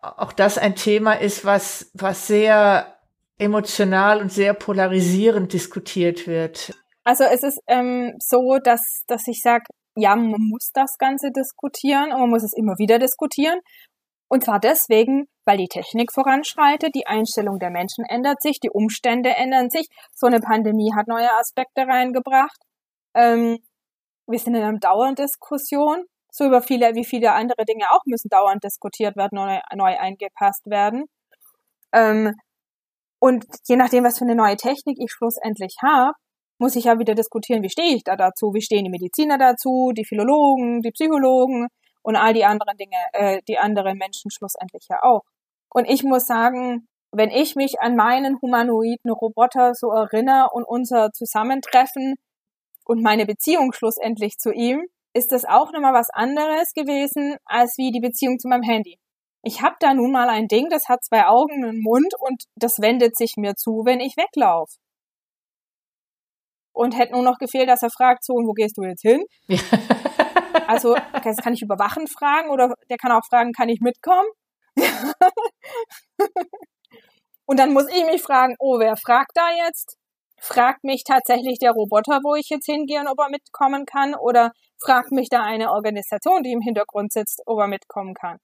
auch 0.00 0.32
das 0.32 0.56
ein 0.56 0.74
Thema 0.74 1.12
ist, 1.12 1.44
was, 1.44 1.90
was 1.92 2.26
sehr 2.26 2.96
emotional 3.38 4.20
und 4.22 4.32
sehr 4.32 4.54
polarisierend 4.54 5.52
diskutiert 5.52 6.26
wird. 6.26 6.74
Also 7.04 7.24
es 7.24 7.42
ist 7.42 7.60
ähm, 7.66 8.14
so, 8.18 8.58
dass, 8.62 8.80
dass 9.06 9.26
ich 9.26 9.40
sage, 9.42 9.64
ja, 9.96 10.14
man 10.16 10.40
muss 10.50 10.70
das 10.72 10.96
Ganze 10.98 11.30
diskutieren 11.30 12.12
und 12.12 12.20
man 12.20 12.30
muss 12.30 12.44
es 12.44 12.52
immer 12.56 12.78
wieder 12.78 12.98
diskutieren. 12.98 13.58
Und 14.32 14.44
zwar 14.44 14.60
deswegen, 14.60 15.26
weil 15.44 15.56
die 15.56 15.66
Technik 15.66 16.12
voranschreitet, 16.12 16.94
die 16.94 17.08
Einstellung 17.08 17.58
der 17.58 17.70
Menschen 17.70 18.04
ändert 18.04 18.40
sich, 18.40 18.60
die 18.60 18.70
Umstände 18.70 19.30
ändern 19.30 19.70
sich. 19.70 19.88
So 20.14 20.28
eine 20.28 20.38
Pandemie 20.38 20.92
hat 20.96 21.08
neue 21.08 21.32
Aspekte 21.34 21.82
reingebracht. 21.82 22.56
Ähm, 23.14 23.58
wir 24.28 24.38
sind 24.38 24.54
in 24.54 24.62
einer 24.62 24.78
dauernden 24.78 25.26
Diskussion. 25.26 26.04
So 26.30 26.46
über 26.46 26.62
viele, 26.62 26.94
wie 26.94 27.04
viele 27.04 27.32
andere 27.32 27.64
Dinge 27.64 27.90
auch 27.90 28.02
müssen 28.06 28.28
dauernd 28.28 28.62
diskutiert 28.62 29.16
werden, 29.16 29.34
neu, 29.34 29.58
neu 29.74 29.98
eingepasst 29.98 30.64
werden. 30.66 31.06
Ähm, 31.92 32.32
und 33.18 33.46
je 33.66 33.74
nachdem, 33.74 34.04
was 34.04 34.18
für 34.18 34.24
eine 34.24 34.36
neue 34.36 34.56
Technik 34.56 34.98
ich 35.00 35.10
schlussendlich 35.10 35.74
habe, 35.82 36.12
muss 36.58 36.76
ich 36.76 36.84
ja 36.84 37.00
wieder 37.00 37.16
diskutieren, 37.16 37.64
wie 37.64 37.70
stehe 37.70 37.96
ich 37.96 38.04
da 38.04 38.14
dazu, 38.14 38.54
wie 38.54 38.62
stehen 38.62 38.84
die 38.84 38.90
Mediziner 38.90 39.38
dazu, 39.38 39.90
die 39.92 40.04
Philologen, 40.04 40.82
die 40.82 40.92
Psychologen, 40.92 41.66
und 42.02 42.16
all 42.16 42.32
die 42.32 42.44
anderen 42.44 42.76
Dinge, 42.76 42.96
äh, 43.12 43.40
die 43.48 43.58
anderen 43.58 43.98
Menschen 43.98 44.30
schlussendlich 44.30 44.86
ja 44.88 45.02
auch. 45.02 45.22
Und 45.72 45.86
ich 45.86 46.02
muss 46.02 46.26
sagen, 46.26 46.88
wenn 47.12 47.30
ich 47.30 47.56
mich 47.56 47.80
an 47.80 47.96
meinen 47.96 48.40
humanoiden 48.40 49.10
Roboter 49.10 49.74
so 49.74 49.90
erinnere 49.90 50.48
und 50.52 50.64
unser 50.64 51.10
Zusammentreffen 51.12 52.14
und 52.84 53.02
meine 53.02 53.26
Beziehung 53.26 53.72
schlussendlich 53.72 54.38
zu 54.38 54.52
ihm, 54.52 54.86
ist 55.12 55.32
das 55.32 55.44
auch 55.44 55.72
nochmal 55.72 55.92
was 55.92 56.08
anderes 56.10 56.72
gewesen 56.72 57.36
als 57.44 57.74
wie 57.78 57.90
die 57.90 58.00
Beziehung 58.00 58.38
zu 58.38 58.48
meinem 58.48 58.62
Handy. 58.62 58.98
Ich 59.42 59.62
habe 59.62 59.76
da 59.80 59.94
nun 59.94 60.12
mal 60.12 60.28
ein 60.28 60.48
Ding, 60.48 60.68
das 60.68 60.88
hat 60.88 61.02
zwei 61.02 61.26
Augen, 61.26 61.64
einen 61.64 61.80
Mund 61.80 62.12
und 62.18 62.44
das 62.54 62.78
wendet 62.80 63.16
sich 63.16 63.34
mir 63.36 63.54
zu, 63.56 63.82
wenn 63.84 64.00
ich 64.00 64.16
weglaufe. 64.16 64.76
Und 66.72 66.96
hätte 66.96 67.12
nur 67.12 67.22
noch 67.22 67.38
gefehlt, 67.38 67.68
dass 67.68 67.82
er 67.82 67.90
fragt, 67.90 68.24
so, 68.24 68.34
und 68.34 68.46
wo 68.46 68.52
gehst 68.52 68.76
du 68.76 68.82
jetzt 68.82 69.02
hin? 69.02 69.24
Ja. 69.48 69.58
Also, 70.70 70.94
das 71.24 71.38
kann 71.38 71.52
ich 71.52 71.62
überwachen 71.62 72.06
fragen 72.06 72.48
oder 72.48 72.72
der 72.88 72.96
kann 72.96 73.10
auch 73.10 73.24
fragen, 73.28 73.50
kann 73.52 73.68
ich 73.68 73.80
mitkommen? 73.80 74.28
Und 77.44 77.58
dann 77.58 77.72
muss 77.72 77.88
ich 77.88 78.04
mich 78.04 78.22
fragen, 78.22 78.54
oh, 78.60 78.78
wer 78.78 78.96
fragt 78.96 79.32
da 79.34 79.48
jetzt? 79.66 79.96
Fragt 80.40 80.84
mich 80.84 81.02
tatsächlich 81.04 81.58
der 81.58 81.72
Roboter, 81.72 82.20
wo 82.22 82.36
ich 82.36 82.48
jetzt 82.50 82.66
hingehe 82.66 83.00
und 83.00 83.08
ob 83.08 83.18
er 83.18 83.30
mitkommen 83.30 83.84
kann? 83.84 84.14
Oder 84.14 84.52
fragt 84.78 85.10
mich 85.10 85.28
da 85.28 85.42
eine 85.42 85.72
Organisation, 85.72 86.44
die 86.44 86.52
im 86.52 86.60
Hintergrund 86.60 87.12
sitzt, 87.12 87.42
ob 87.46 87.58
er 87.58 87.66
mitkommen 87.66 88.14
kann? 88.14 88.38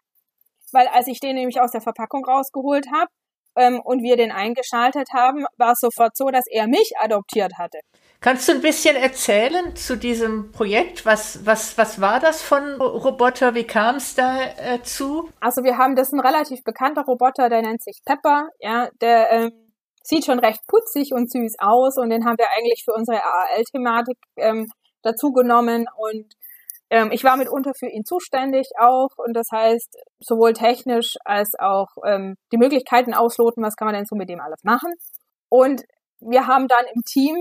Weil 0.72 0.88
als 0.88 1.06
ich 1.06 1.20
den 1.20 1.36
nämlich 1.36 1.60
aus 1.60 1.70
der 1.70 1.80
Verpackung 1.80 2.24
rausgeholt 2.24 2.88
habe 2.92 3.10
ähm, 3.54 3.80
und 3.80 4.02
wir 4.02 4.16
den 4.16 4.32
eingeschaltet 4.32 5.10
haben, 5.14 5.46
war 5.58 5.72
es 5.72 5.78
sofort 5.78 6.16
so, 6.16 6.30
dass 6.30 6.46
er 6.50 6.66
mich 6.66 6.90
adoptiert 6.98 7.52
hatte. 7.56 7.78
Kannst 8.20 8.48
du 8.48 8.52
ein 8.52 8.62
bisschen 8.62 8.96
erzählen 8.96 9.76
zu 9.76 9.96
diesem 9.96 10.50
Projekt? 10.50 11.04
Was, 11.04 11.44
was, 11.44 11.76
was 11.78 12.00
war 12.00 12.18
das 12.18 12.42
von 12.42 12.80
Roboter? 12.80 13.54
Wie 13.54 13.64
kam 13.64 13.96
es 13.96 14.14
dazu? 14.14 15.28
Äh, 15.28 15.32
also 15.40 15.62
wir 15.62 15.76
haben 15.78 15.94
das 15.94 16.08
ist 16.08 16.14
ein 16.14 16.20
relativ 16.20 16.64
bekannter 16.64 17.02
Roboter, 17.02 17.48
der 17.48 17.62
nennt 17.62 17.82
sich 17.82 18.00
Pepper. 18.04 18.48
Ja, 18.58 18.88
der 19.00 19.30
ähm, 19.30 19.72
sieht 20.02 20.24
schon 20.24 20.38
recht 20.38 20.60
putzig 20.66 21.12
und 21.12 21.30
süß 21.30 21.56
aus 21.58 21.98
und 21.98 22.10
den 22.10 22.24
haben 22.24 22.38
wir 22.38 22.50
eigentlich 22.56 22.82
für 22.84 22.94
unsere 22.94 23.22
AAL-Thematik 23.22 24.18
ähm, 24.36 24.66
dazu 25.02 25.32
genommen 25.32 25.86
und 25.96 26.34
ähm, 26.88 27.10
ich 27.10 27.24
war 27.24 27.36
mitunter 27.36 27.72
für 27.76 27.88
ihn 27.88 28.04
zuständig 28.04 28.68
auch 28.78 29.10
und 29.16 29.34
das 29.34 29.48
heißt 29.52 29.96
sowohl 30.20 30.52
technisch 30.52 31.14
als 31.24 31.52
auch 31.58 31.88
ähm, 32.06 32.36
die 32.52 32.58
Möglichkeiten 32.58 33.14
ausloten, 33.14 33.62
was 33.62 33.76
kann 33.76 33.86
man 33.86 33.94
denn 33.94 34.06
so 34.06 34.14
mit 34.14 34.28
dem 34.28 34.40
alles 34.40 34.62
machen. 34.62 34.92
Und 35.48 35.82
wir 36.20 36.46
haben 36.46 36.68
dann 36.68 36.84
im 36.94 37.02
Team 37.02 37.34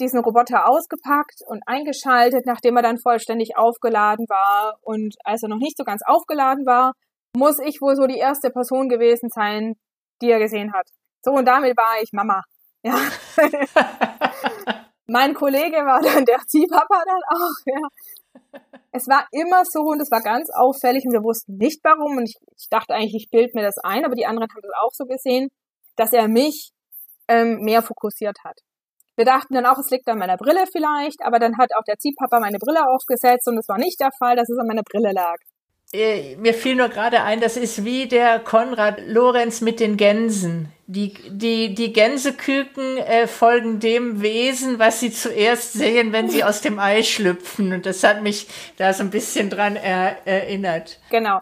diesen 0.00 0.20
Roboter 0.20 0.68
ausgepackt 0.68 1.40
und 1.46 1.62
eingeschaltet, 1.66 2.46
nachdem 2.46 2.76
er 2.76 2.82
dann 2.82 2.98
vollständig 2.98 3.56
aufgeladen 3.56 4.26
war. 4.28 4.78
Und 4.82 5.14
als 5.24 5.42
er 5.42 5.48
noch 5.48 5.58
nicht 5.58 5.76
so 5.76 5.84
ganz 5.84 6.02
aufgeladen 6.06 6.66
war, 6.66 6.92
muss 7.36 7.58
ich 7.64 7.80
wohl 7.80 7.96
so 7.96 8.06
die 8.06 8.18
erste 8.18 8.50
Person 8.50 8.88
gewesen 8.88 9.28
sein, 9.30 9.74
die 10.20 10.30
er 10.30 10.38
gesehen 10.38 10.72
hat. 10.72 10.88
So, 11.22 11.32
und 11.32 11.46
damit 11.46 11.76
war 11.76 12.02
ich 12.02 12.10
Mama. 12.12 12.42
Ja. 12.82 12.96
mein 15.06 15.34
Kollege 15.34 15.76
war 15.76 16.00
dann 16.00 16.24
der 16.24 16.40
Ziehpapa 16.46 17.02
dann 17.04 17.22
auch, 17.28 17.56
ja. 17.66 17.88
Es 18.92 19.06
war 19.06 19.26
immer 19.30 19.64
so 19.64 19.80
und 19.82 20.00
es 20.00 20.10
war 20.10 20.22
ganz 20.22 20.50
auffällig 20.52 21.04
und 21.04 21.12
wir 21.12 21.22
wussten 21.22 21.56
nicht 21.56 21.80
warum 21.84 22.16
und 22.16 22.24
ich, 22.24 22.36
ich 22.56 22.68
dachte 22.70 22.94
eigentlich, 22.94 23.24
ich 23.24 23.30
bild 23.30 23.54
mir 23.54 23.62
das 23.62 23.78
ein, 23.78 24.04
aber 24.04 24.14
die 24.14 24.26
anderen 24.26 24.48
haben 24.50 24.62
das 24.62 24.72
auch 24.82 24.92
so 24.92 25.04
gesehen, 25.04 25.48
dass 25.96 26.12
er 26.12 26.26
mich 26.28 26.72
ähm, 27.28 27.60
mehr 27.60 27.82
fokussiert 27.82 28.38
hat. 28.44 28.58
Wir 29.20 29.26
dachten 29.26 29.52
dann 29.52 29.66
auch, 29.66 29.76
es 29.76 29.90
liegt 29.90 30.08
an 30.08 30.16
meiner 30.16 30.38
Brille 30.38 30.64
vielleicht, 30.72 31.20
aber 31.22 31.38
dann 31.38 31.58
hat 31.58 31.68
auch 31.76 31.84
der 31.86 31.98
Ziehpapa 31.98 32.40
meine 32.40 32.56
Brille 32.56 32.88
aufgesetzt 32.88 33.46
und 33.48 33.58
es 33.58 33.68
war 33.68 33.76
nicht 33.76 34.00
der 34.00 34.08
Fall, 34.18 34.34
dass 34.34 34.48
es 34.48 34.58
an 34.58 34.66
meiner 34.66 34.80
Brille 34.82 35.12
lag. 35.12 35.36
Äh, 35.92 36.36
mir 36.36 36.54
fiel 36.54 36.74
nur 36.74 36.88
gerade 36.88 37.22
ein, 37.22 37.38
das 37.38 37.58
ist 37.58 37.84
wie 37.84 38.08
der 38.08 38.38
Konrad 38.38 38.98
Lorenz 39.06 39.60
mit 39.60 39.78
den 39.78 39.98
Gänsen. 39.98 40.72
Die, 40.86 41.12
die, 41.28 41.74
die 41.74 41.92
Gänseküken 41.92 42.96
äh, 42.96 43.26
folgen 43.26 43.78
dem 43.78 44.22
Wesen, 44.22 44.78
was 44.78 45.00
sie 45.00 45.12
zuerst 45.12 45.74
sehen, 45.74 46.14
wenn 46.14 46.30
sie 46.30 46.42
aus 46.42 46.62
dem 46.62 46.78
Ei 46.78 47.02
schlüpfen. 47.02 47.74
Und 47.74 47.84
das 47.84 48.02
hat 48.02 48.22
mich 48.22 48.48
da 48.78 48.94
so 48.94 49.02
ein 49.02 49.10
bisschen 49.10 49.50
dran 49.50 49.76
er, 49.76 50.26
erinnert. 50.26 50.98
Genau. 51.10 51.40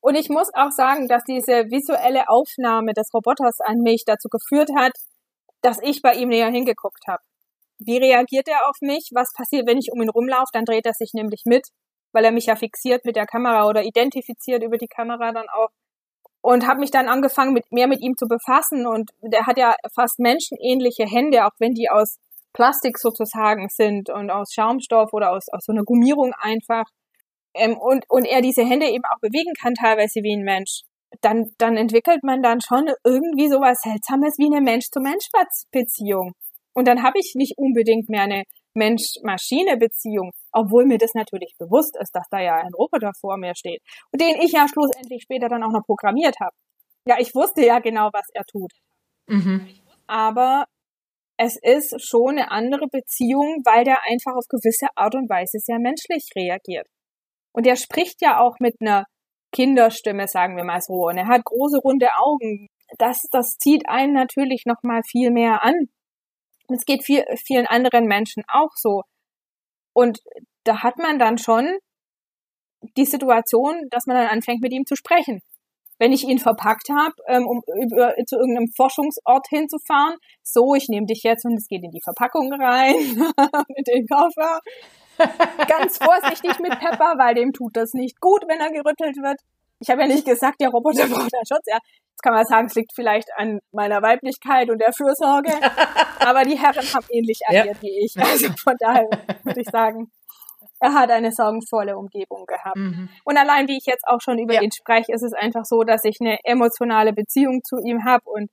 Und 0.00 0.16
ich 0.16 0.28
muss 0.28 0.48
auch 0.54 0.72
sagen, 0.72 1.06
dass 1.06 1.22
diese 1.22 1.70
visuelle 1.70 2.28
Aufnahme 2.28 2.94
des 2.94 3.14
Roboters 3.14 3.60
an 3.60 3.78
mich 3.78 4.02
dazu 4.04 4.28
geführt 4.28 4.70
hat, 4.76 4.94
dass 5.62 5.78
ich 5.82 6.02
bei 6.02 6.14
ihm 6.14 6.28
näher 6.28 6.50
hingeguckt 6.50 7.06
habe. 7.08 7.22
Wie 7.78 7.98
reagiert 7.98 8.48
er 8.48 8.68
auf 8.68 8.76
mich? 8.80 9.10
Was 9.12 9.32
passiert, 9.32 9.66
wenn 9.66 9.78
ich 9.78 9.90
um 9.92 10.02
ihn 10.02 10.10
rumlaufe? 10.10 10.50
Dann 10.52 10.64
dreht 10.64 10.86
er 10.86 10.94
sich 10.94 11.12
nämlich 11.14 11.42
mit, 11.46 11.68
weil 12.12 12.24
er 12.24 12.32
mich 12.32 12.46
ja 12.46 12.56
fixiert 12.56 13.04
mit 13.04 13.16
der 13.16 13.26
Kamera 13.26 13.66
oder 13.68 13.84
identifiziert 13.84 14.62
über 14.62 14.78
die 14.78 14.88
Kamera 14.88 15.32
dann 15.32 15.48
auch. 15.48 15.70
und 16.42 16.66
habe 16.66 16.80
mich 16.80 16.90
dann 16.90 17.08
angefangen, 17.08 17.52
mit, 17.54 17.70
mehr 17.72 17.86
mit 17.88 18.00
ihm 18.00 18.16
zu 18.16 18.26
befassen. 18.26 18.86
Und 18.86 19.10
der 19.22 19.46
hat 19.46 19.58
ja 19.58 19.74
fast 19.94 20.18
menschenähnliche 20.18 21.04
Hände, 21.06 21.46
auch 21.46 21.52
wenn 21.58 21.74
die 21.74 21.88
aus 21.90 22.18
Plastik 22.52 22.98
sozusagen 22.98 23.68
sind 23.68 24.10
und 24.10 24.30
aus 24.30 24.52
Schaumstoff 24.52 25.12
oder 25.12 25.32
aus, 25.32 25.48
aus 25.52 25.64
so 25.64 25.72
einer 25.72 25.84
Gummierung 25.84 26.32
einfach. 26.38 26.84
Ähm, 27.54 27.76
und, 27.78 28.04
und 28.08 28.24
er 28.26 28.42
diese 28.42 28.64
Hände 28.64 28.86
eben 28.88 29.04
auch 29.04 29.20
bewegen 29.20 29.54
kann, 29.60 29.74
teilweise 29.74 30.22
wie 30.22 30.34
ein 30.36 30.44
Mensch. 30.44 30.82
Dann, 31.20 31.52
dann 31.58 31.76
entwickelt 31.76 32.22
man 32.22 32.42
dann 32.42 32.60
schon 32.60 32.90
irgendwie 33.04 33.48
sowas 33.48 33.78
Seltsames 33.82 34.38
wie 34.38 34.46
eine 34.46 34.62
Mensch-zu-Mensch-Beziehung. 34.62 36.32
Und 36.74 36.88
dann 36.88 37.02
habe 37.02 37.18
ich 37.18 37.32
nicht 37.34 37.58
unbedingt 37.58 38.08
mehr 38.08 38.22
eine 38.22 38.44
Mensch-Maschine-Beziehung, 38.74 40.30
obwohl 40.52 40.86
mir 40.86 40.98
das 40.98 41.12
natürlich 41.14 41.54
bewusst 41.58 41.96
ist, 42.00 42.12
dass 42.12 42.26
da 42.30 42.40
ja 42.40 42.54
ein 42.56 42.72
Roboter 42.74 43.12
vor 43.20 43.36
mir 43.36 43.54
steht 43.54 43.82
und 44.10 44.20
den 44.20 44.40
ich 44.40 44.52
ja 44.52 44.66
schlussendlich 44.66 45.22
später 45.22 45.48
dann 45.48 45.62
auch 45.62 45.72
noch 45.72 45.84
programmiert 45.84 46.36
habe. 46.40 46.56
Ja, 47.06 47.16
ich 47.18 47.34
wusste 47.34 47.64
ja 47.66 47.80
genau, 47.80 48.08
was 48.12 48.26
er 48.32 48.44
tut. 48.44 48.72
Mhm. 49.26 49.68
Aber 50.06 50.64
es 51.36 51.58
ist 51.60 51.94
schon 52.02 52.38
eine 52.38 52.50
andere 52.50 52.86
Beziehung, 52.90 53.62
weil 53.64 53.84
der 53.84 53.98
einfach 54.08 54.34
auf 54.36 54.46
gewisse 54.48 54.86
Art 54.94 55.14
und 55.14 55.28
Weise 55.28 55.58
sehr 55.58 55.78
menschlich 55.78 56.28
reagiert. 56.36 56.86
Und 57.52 57.66
er 57.66 57.76
spricht 57.76 58.22
ja 58.22 58.40
auch 58.40 58.56
mit 58.60 58.76
einer 58.80 59.04
Kinderstimme, 59.52 60.26
sagen 60.28 60.56
wir 60.56 60.64
mal 60.64 60.80
so. 60.80 61.08
Und 61.08 61.18
er 61.18 61.28
hat 61.28 61.44
große 61.44 61.78
runde 61.78 62.08
Augen. 62.16 62.68
Das, 62.98 63.22
das 63.30 63.58
zieht 63.58 63.88
einen 63.88 64.12
natürlich 64.12 64.64
noch 64.66 64.82
mal 64.82 65.02
viel 65.06 65.30
mehr 65.30 65.62
an. 65.64 65.88
Es 66.68 66.84
geht 66.84 67.04
viel, 67.04 67.24
vielen 67.36 67.66
anderen 67.66 68.06
Menschen 68.06 68.42
auch 68.48 68.70
so. 68.74 69.02
Und 69.92 70.20
da 70.64 70.82
hat 70.82 70.98
man 70.98 71.18
dann 71.18 71.38
schon 71.38 71.78
die 72.96 73.04
Situation, 73.04 73.88
dass 73.90 74.06
man 74.06 74.16
dann 74.16 74.28
anfängt, 74.28 74.62
mit 74.62 74.72
ihm 74.72 74.86
zu 74.86 74.96
sprechen. 74.96 75.40
Wenn 75.98 76.12
ich 76.12 76.24
ihn 76.24 76.38
verpackt 76.38 76.88
habe, 76.88 77.14
ähm, 77.28 77.46
um 77.46 77.62
über, 77.80 78.14
zu 78.26 78.36
irgendeinem 78.36 78.68
Forschungsort 78.74 79.46
hinzufahren, 79.48 80.16
so, 80.42 80.74
ich 80.74 80.88
nehme 80.88 81.06
dich 81.06 81.22
jetzt 81.22 81.44
und 81.44 81.54
es 81.54 81.68
geht 81.68 81.84
in 81.84 81.92
die 81.92 82.02
Verpackung 82.02 82.52
rein 82.52 82.96
mit 83.76 83.86
dem 83.86 84.06
Koffer. 84.06 84.60
Ganz 85.68 85.98
vorsichtig 85.98 86.58
mit 86.60 86.78
Pepper, 86.78 87.14
weil 87.18 87.34
dem 87.34 87.52
tut 87.52 87.76
das 87.76 87.92
nicht 87.94 88.20
gut, 88.20 88.42
wenn 88.48 88.60
er 88.60 88.70
gerüttelt 88.70 89.16
wird. 89.16 89.40
Ich 89.80 89.90
habe 89.90 90.02
ja 90.02 90.06
nicht 90.06 90.24
gesagt, 90.24 90.60
der 90.60 90.68
Roboter 90.68 91.06
braucht 91.08 91.34
einen 91.34 91.46
Schutz. 91.46 91.66
Ja, 91.66 91.78
jetzt 92.10 92.22
kann 92.22 92.34
man 92.34 92.44
sagen, 92.44 92.66
es 92.66 92.74
liegt 92.74 92.92
vielleicht 92.94 93.28
an 93.36 93.60
meiner 93.72 94.02
Weiblichkeit 94.02 94.70
und 94.70 94.78
der 94.80 94.92
Fürsorge. 94.92 95.52
Aber 96.20 96.44
die 96.44 96.58
Herren 96.58 96.86
haben 96.94 97.06
ähnlich 97.10 97.40
agiert 97.48 97.76
ja. 97.76 97.82
wie 97.82 98.04
ich. 98.04 98.16
Also 98.16 98.48
von 98.62 98.74
daher 98.78 99.08
würde 99.42 99.60
ich 99.60 99.68
sagen, 99.68 100.10
er 100.80 100.94
hat 100.94 101.10
eine 101.10 101.30
sorgenvolle 101.30 101.96
Umgebung 101.96 102.44
gehabt. 102.46 102.76
Mhm. 102.76 103.08
Und 103.24 103.36
allein 103.36 103.68
wie 103.68 103.76
ich 103.76 103.86
jetzt 103.86 104.06
auch 104.06 104.20
schon 104.20 104.38
über 104.38 104.54
ja. 104.54 104.62
ihn 104.62 104.72
spreche, 104.72 105.12
ist 105.12 105.22
es 105.22 105.32
einfach 105.32 105.64
so, 105.64 105.82
dass 105.82 106.04
ich 106.04 106.18
eine 106.20 106.38
emotionale 106.44 107.12
Beziehung 107.12 107.62
zu 107.62 107.76
ihm 107.78 108.04
habe 108.04 108.24
und 108.24 108.50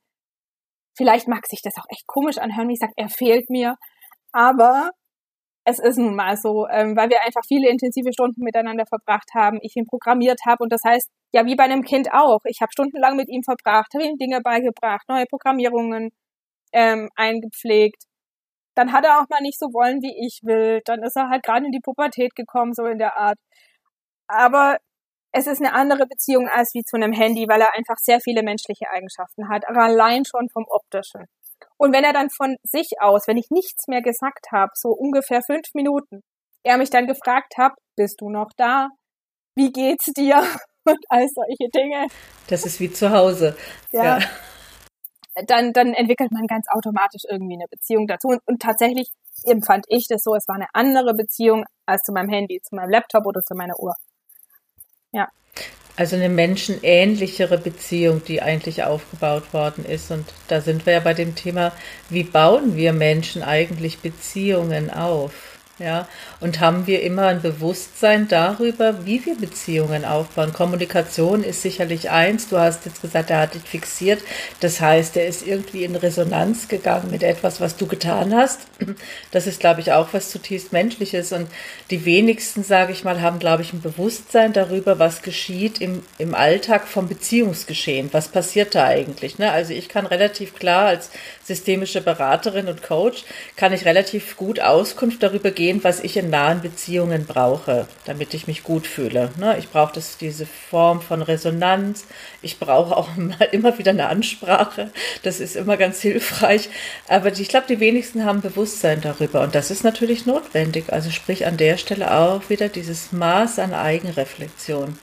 vielleicht 0.95 1.27
mag 1.27 1.47
sich 1.47 1.61
das 1.63 1.75
auch 1.77 1.85
echt 1.89 2.05
komisch 2.05 2.37
anhören, 2.37 2.67
wie 2.69 2.73
ich 2.73 2.79
sage, 2.79 2.93
er 2.97 3.09
fehlt 3.09 3.49
mir. 3.49 3.77
Aber 4.31 4.91
es 5.65 5.79
ist 5.79 5.97
nun 5.97 6.15
mal 6.15 6.35
so, 6.37 6.67
ähm, 6.69 6.95
weil 6.95 7.09
wir 7.09 7.21
einfach 7.23 7.41
viele 7.47 7.69
intensive 7.69 8.11
Stunden 8.13 8.43
miteinander 8.43 8.85
verbracht 8.87 9.29
haben, 9.35 9.59
ich 9.61 9.75
ihn 9.75 9.85
programmiert 9.85 10.39
habe 10.45 10.63
und 10.63 10.71
das 10.71 10.81
heißt, 10.85 11.09
ja, 11.33 11.45
wie 11.45 11.55
bei 11.55 11.63
einem 11.65 11.83
Kind 11.83 12.11
auch. 12.13 12.39
Ich 12.45 12.61
habe 12.61 12.71
stundenlang 12.71 13.15
mit 13.15 13.29
ihm 13.29 13.43
verbracht, 13.43 13.93
habe 13.93 14.05
ihm 14.05 14.17
Dinge 14.17 14.41
beigebracht, 14.41 15.07
neue 15.09 15.25
Programmierungen 15.25 16.09
ähm, 16.73 17.09
eingepflegt. 17.15 18.03
Dann 18.75 18.93
hat 18.93 19.05
er 19.05 19.19
auch 19.19 19.29
mal 19.29 19.41
nicht 19.41 19.59
so 19.59 19.67
wollen, 19.73 20.01
wie 20.01 20.25
ich 20.25 20.39
will. 20.43 20.81
Dann 20.85 21.03
ist 21.03 21.15
er 21.17 21.29
halt 21.29 21.43
gerade 21.43 21.65
in 21.65 21.71
die 21.71 21.81
Pubertät 21.81 22.35
gekommen, 22.35 22.73
so 22.73 22.85
in 22.85 22.97
der 22.97 23.17
Art. 23.17 23.37
Aber 24.27 24.77
es 25.31 25.47
ist 25.47 25.61
eine 25.61 25.73
andere 25.73 26.07
Beziehung 26.07 26.47
als 26.47 26.73
wie 26.73 26.83
zu 26.83 26.95
einem 26.95 27.13
Handy, 27.13 27.45
weil 27.47 27.61
er 27.61 27.75
einfach 27.75 27.97
sehr 27.97 28.19
viele 28.21 28.43
menschliche 28.43 28.89
Eigenschaften 28.89 29.49
hat, 29.49 29.67
allein 29.67 30.23
schon 30.25 30.49
vom 30.49 30.65
optischen. 30.67 31.25
Und 31.79 31.93
wenn 31.93 32.03
er 32.03 32.11
dann 32.11 32.29
von 32.29 32.57
sich 32.63 32.99
aus, 32.99 33.25
wenn 33.27 33.37
ich 33.37 33.47
nichts 33.51 33.87
mehr 33.87 34.01
gesagt 34.01 34.47
habe, 34.51 34.71
so 34.75 34.89
ungefähr 34.89 35.41
fünf 35.41 35.73
Minuten, 35.73 36.21
er 36.63 36.77
mich 36.77 36.89
dann 36.89 37.07
gefragt 37.07 37.53
hat, 37.57 37.71
bist 37.95 38.19
du 38.19 38.29
noch 38.29 38.49
da? 38.57 38.89
Wie 39.55 39.71
geht's 39.71 40.11
dir? 40.13 40.43
Und 40.85 40.99
all 41.09 41.27
solche 41.27 41.69
Dinge. 41.73 42.07
Das 42.47 42.65
ist 42.65 42.79
wie 42.79 42.91
zu 42.91 43.11
Hause. 43.11 43.55
Ja. 43.91 44.19
ja. 44.19 44.25
Dann, 45.45 45.71
dann 45.71 45.93
entwickelt 45.93 46.31
man 46.31 46.47
ganz 46.47 46.65
automatisch 46.69 47.23
irgendwie 47.29 47.55
eine 47.55 47.67
Beziehung 47.69 48.07
dazu. 48.07 48.27
Und, 48.29 48.41
und 48.45 48.61
tatsächlich 48.61 49.09
empfand 49.45 49.85
ich 49.87 50.07
das 50.09 50.23
so, 50.23 50.35
es 50.35 50.47
war 50.47 50.55
eine 50.55 50.67
andere 50.73 51.13
Beziehung 51.13 51.65
als 51.85 52.01
zu 52.01 52.11
meinem 52.11 52.29
Handy, 52.29 52.59
zu 52.61 52.75
meinem 52.75 52.89
Laptop 52.89 53.25
oder 53.25 53.41
zu 53.41 53.55
meiner 53.55 53.79
Uhr. 53.79 53.93
Ja. 55.11 55.29
Also 55.99 56.15
eine 56.15 56.29
menschenähnlichere 56.29 57.57
Beziehung, 57.57 58.21
die 58.23 58.41
eigentlich 58.41 58.83
aufgebaut 58.83 59.51
worden 59.53 59.83
ist. 59.83 60.11
Und 60.11 60.25
da 60.47 60.61
sind 60.61 60.85
wir 60.85 60.93
ja 60.93 60.99
bei 61.01 61.13
dem 61.13 61.35
Thema, 61.35 61.73
wie 62.07 62.23
bauen 62.23 62.77
wir 62.77 62.93
Menschen 62.93 63.43
eigentlich 63.43 63.99
Beziehungen 63.99 64.89
auf? 64.91 65.48
Ja, 65.79 66.09
und 66.41 66.59
haben 66.59 66.87
wir 66.87 67.01
immer 67.03 67.27
ein 67.27 67.41
Bewusstsein 67.41 68.27
darüber, 68.27 69.05
wie 69.05 69.25
wir 69.25 69.35
Beziehungen 69.37 70.03
aufbauen. 70.03 70.51
Kommunikation 70.51 71.41
ist 71.41 71.61
sicherlich 71.61 72.09
eins. 72.09 72.49
Du 72.49 72.57
hast 72.57 72.85
jetzt 72.85 73.01
gesagt, 73.01 73.29
er 73.29 73.39
hat 73.39 73.53
dich 73.53 73.63
fixiert. 73.63 74.21
Das 74.59 74.81
heißt, 74.81 75.15
er 75.15 75.25
ist 75.25 75.47
irgendwie 75.47 75.85
in 75.85 75.95
Resonanz 75.95 76.67
gegangen 76.67 77.09
mit 77.11 77.23
etwas, 77.23 77.61
was 77.61 77.77
du 77.77 77.87
getan 77.87 78.35
hast. 78.35 78.59
Das 79.31 79.47
ist, 79.47 79.61
glaube 79.61 79.79
ich, 79.79 79.93
auch 79.93 80.09
was 80.11 80.29
zutiefst 80.29 80.73
Menschliches. 80.73 81.31
Und 81.31 81.47
die 81.91 82.03
wenigsten, 82.03 82.63
sage 82.63 82.91
ich 82.91 83.05
mal, 83.05 83.21
haben, 83.21 83.39
glaube 83.39 83.63
ich, 83.63 83.71
ein 83.71 83.81
Bewusstsein 83.81 84.51
darüber, 84.51 84.99
was 84.99 85.21
geschieht 85.21 85.79
im, 85.79 86.03
im 86.17 86.35
Alltag 86.35 86.89
vom 86.89 87.07
Beziehungsgeschehen. 87.07 88.09
Was 88.11 88.27
passiert 88.27 88.75
da 88.75 88.85
eigentlich? 88.85 89.37
Ne? 89.37 89.49
Also 89.49 89.71
ich 89.71 89.87
kann 89.87 90.05
relativ 90.05 90.55
klar 90.55 90.87
als 90.87 91.09
systemische 91.45 92.01
Beraterin 92.01 92.67
und 92.67 92.83
Coach, 92.83 93.23
kann 93.55 93.71
ich 93.71 93.85
relativ 93.85 94.35
gut 94.35 94.59
Auskunft 94.59 95.23
darüber 95.23 95.51
geben, 95.51 95.68
dem, 95.69 95.83
was 95.83 95.99
ich 95.99 96.17
in 96.17 96.31
nahen 96.31 96.61
Beziehungen 96.61 97.25
brauche, 97.25 97.87
damit 98.05 98.33
ich 98.33 98.47
mich 98.47 98.63
gut 98.63 98.87
fühle. 98.87 99.29
Ne? 99.37 99.57
Ich 99.59 99.69
brauche 99.69 99.99
diese 100.19 100.45
Form 100.45 100.99
von 101.01 101.21
Resonanz. 101.21 102.05
Ich 102.41 102.57
brauche 102.57 102.97
auch 102.97 103.09
immer 103.51 103.77
wieder 103.77 103.91
eine 103.91 104.07
Ansprache. 104.07 104.91
Das 105.23 105.39
ist 105.39 105.55
immer 105.55 105.77
ganz 105.77 106.01
hilfreich. 106.01 106.69
Aber 107.07 107.31
ich 107.31 107.47
glaube, 107.47 107.67
die 107.69 107.79
wenigsten 107.79 108.25
haben 108.25 108.41
Bewusstsein 108.41 109.01
darüber. 109.01 109.41
Und 109.41 109.53
das 109.53 109.69
ist 109.69 109.83
natürlich 109.83 110.25
notwendig. 110.25 110.91
Also 110.91 111.11
sprich 111.11 111.45
an 111.45 111.57
der 111.57 111.77
Stelle 111.77 112.15
auch 112.17 112.49
wieder 112.49 112.69
dieses 112.69 113.11
Maß 113.11 113.59
an 113.59 113.73
Eigenreflexion. 113.73 114.97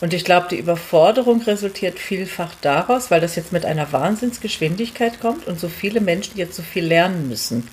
Und 0.00 0.12
ich 0.12 0.24
glaube, 0.24 0.48
die 0.50 0.58
Überforderung 0.58 1.40
resultiert 1.42 1.98
vielfach 1.98 2.52
daraus, 2.60 3.10
weil 3.10 3.22
das 3.22 3.36
jetzt 3.36 3.52
mit 3.52 3.64
einer 3.64 3.90
Wahnsinnsgeschwindigkeit 3.90 5.20
kommt 5.20 5.46
und 5.46 5.58
so 5.58 5.68
viele 5.68 6.02
Menschen 6.02 6.36
jetzt 6.36 6.56
so 6.56 6.62
viel 6.62 6.84
lernen 6.84 7.28
müssen 7.28 7.68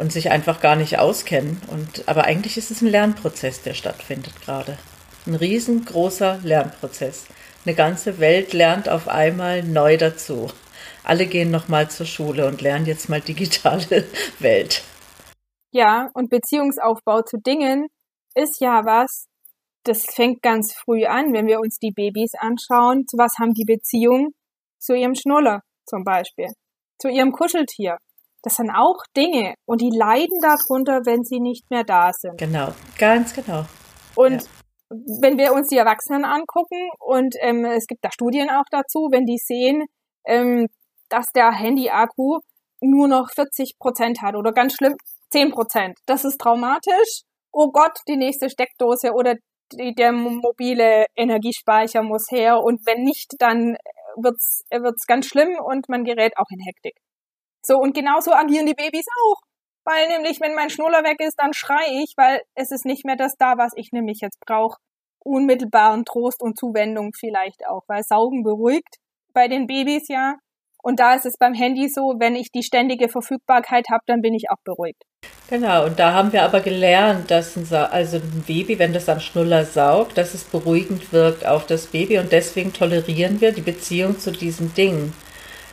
und 0.00 0.10
sich 0.10 0.30
einfach 0.30 0.62
gar 0.62 0.76
nicht 0.76 0.98
auskennen. 0.98 1.60
Und, 1.68 2.08
aber 2.08 2.24
eigentlich 2.24 2.56
ist 2.56 2.70
es 2.70 2.80
ein 2.80 2.88
Lernprozess, 2.88 3.60
der 3.62 3.74
stattfindet 3.74 4.40
gerade. 4.40 4.78
Ein 5.26 5.34
riesengroßer 5.34 6.40
Lernprozess. 6.42 7.26
Eine 7.66 7.74
ganze 7.74 8.18
Welt 8.18 8.54
lernt 8.54 8.88
auf 8.88 9.08
einmal 9.08 9.62
neu 9.62 9.98
dazu. 9.98 10.50
Alle 11.04 11.26
gehen 11.26 11.50
nochmal 11.50 11.90
zur 11.90 12.06
Schule 12.06 12.46
und 12.46 12.62
lernen 12.62 12.86
jetzt 12.86 13.10
mal 13.10 13.20
digitale 13.20 14.06
Welt. 14.38 14.82
Ja, 15.70 16.08
und 16.14 16.30
Beziehungsaufbau 16.30 17.20
zu 17.20 17.36
Dingen 17.36 17.88
ist 18.34 18.60
ja 18.60 18.86
was, 18.86 19.26
das 19.84 20.06
fängt 20.06 20.40
ganz 20.40 20.72
früh 20.72 21.04
an, 21.04 21.34
wenn 21.34 21.46
wir 21.46 21.60
uns 21.60 21.78
die 21.78 21.92
Babys 21.92 22.32
anschauen. 22.38 23.04
Zu 23.06 23.18
was 23.18 23.34
haben 23.38 23.52
die 23.52 23.66
Beziehung? 23.66 24.32
Zu 24.78 24.94
ihrem 24.94 25.14
Schnuller 25.14 25.60
zum 25.86 26.04
Beispiel. 26.04 26.48
Zu 26.98 27.08
ihrem 27.08 27.32
Kuscheltier. 27.32 27.98
Das 28.42 28.54
sind 28.54 28.70
auch 28.70 29.02
Dinge 29.16 29.54
und 29.66 29.80
die 29.80 29.90
leiden 29.94 30.40
darunter, 30.40 31.02
wenn 31.04 31.24
sie 31.24 31.40
nicht 31.40 31.70
mehr 31.70 31.84
da 31.84 32.10
sind. 32.12 32.38
Genau, 32.38 32.68
ganz 32.98 33.34
genau. 33.34 33.64
Und 34.14 34.42
ja. 34.42 34.48
wenn 35.20 35.38
wir 35.38 35.52
uns 35.52 35.68
die 35.68 35.76
Erwachsenen 35.76 36.24
angucken 36.24 36.88
und 36.98 37.34
ähm, 37.40 37.64
es 37.64 37.86
gibt 37.86 38.04
da 38.04 38.10
Studien 38.10 38.48
auch 38.50 38.64
dazu, 38.70 39.08
wenn 39.10 39.26
die 39.26 39.38
sehen, 39.38 39.84
ähm, 40.24 40.66
dass 41.08 41.26
der 41.34 41.52
Handy-Akku 41.52 42.38
nur 42.80 43.08
noch 43.08 43.30
40 43.34 43.78
Prozent 43.78 44.22
hat 44.22 44.34
oder 44.36 44.52
ganz 44.52 44.74
schlimm 44.74 44.96
10 45.30 45.50
Prozent. 45.50 45.98
Das 46.06 46.24
ist 46.24 46.38
traumatisch. 46.38 47.22
Oh 47.52 47.70
Gott, 47.70 47.98
die 48.08 48.16
nächste 48.16 48.48
Steckdose 48.48 49.12
oder 49.12 49.34
die, 49.72 49.94
der 49.94 50.12
mobile 50.12 51.04
Energiespeicher 51.16 52.02
muss 52.02 52.26
her 52.30 52.58
und 52.62 52.86
wenn 52.86 53.02
nicht, 53.02 53.34
dann 53.38 53.76
wird's 54.16 54.64
wird's 54.70 55.06
ganz 55.06 55.26
schlimm 55.26 55.56
und 55.62 55.88
man 55.88 56.04
gerät 56.04 56.32
auch 56.36 56.50
in 56.50 56.60
Hektik. 56.60 56.94
So, 57.62 57.78
und 57.78 57.94
genauso 57.94 58.32
agieren 58.32 58.66
die 58.66 58.74
Babys 58.74 59.06
auch. 59.26 59.40
Weil 59.84 60.08
nämlich, 60.08 60.40
wenn 60.40 60.54
mein 60.54 60.70
Schnuller 60.70 61.02
weg 61.04 61.20
ist, 61.20 61.38
dann 61.38 61.52
schrei 61.52 62.02
ich, 62.02 62.12
weil 62.16 62.42
es 62.54 62.70
ist 62.70 62.84
nicht 62.84 63.04
mehr 63.04 63.16
das 63.16 63.36
da, 63.38 63.56
was 63.56 63.72
ich 63.76 63.92
nämlich 63.92 64.20
jetzt 64.20 64.38
brauche. 64.40 64.78
Unmittelbaren 65.24 66.04
Trost 66.04 66.42
und 66.42 66.58
Zuwendung 66.58 67.12
vielleicht 67.18 67.66
auch, 67.66 67.82
weil 67.88 68.02
Saugen 68.02 68.42
beruhigt 68.42 68.96
bei 69.32 69.48
den 69.48 69.66
Babys 69.66 70.08
ja. 70.08 70.36
Und 70.82 70.98
da 70.98 71.14
ist 71.14 71.26
es 71.26 71.36
beim 71.36 71.52
Handy 71.52 71.88
so, 71.88 72.14
wenn 72.18 72.36
ich 72.36 72.50
die 72.52 72.62
ständige 72.62 73.08
Verfügbarkeit 73.08 73.86
habe, 73.90 74.02
dann 74.06 74.22
bin 74.22 74.34
ich 74.34 74.50
auch 74.50 74.62
beruhigt. 74.64 75.02
Genau, 75.48 75.84
und 75.84 75.98
da 75.98 76.14
haben 76.14 76.32
wir 76.32 76.42
aber 76.42 76.60
gelernt, 76.60 77.30
dass 77.30 77.56
ein, 77.56 77.66
Sa 77.66 77.86
also 77.86 78.16
ein 78.16 78.44
Baby, 78.46 78.78
wenn 78.78 78.92
das 78.92 79.08
am 79.08 79.20
Schnuller 79.20 79.64
saugt, 79.64 80.16
dass 80.16 80.32
es 80.32 80.44
beruhigend 80.44 81.12
wirkt 81.12 81.44
auf 81.44 81.66
das 81.66 81.88
Baby 81.88 82.18
und 82.18 82.32
deswegen 82.32 82.72
tolerieren 82.72 83.40
wir 83.40 83.52
die 83.52 83.60
Beziehung 83.60 84.18
zu 84.18 84.30
diesem 84.30 84.72
Ding. 84.74 85.12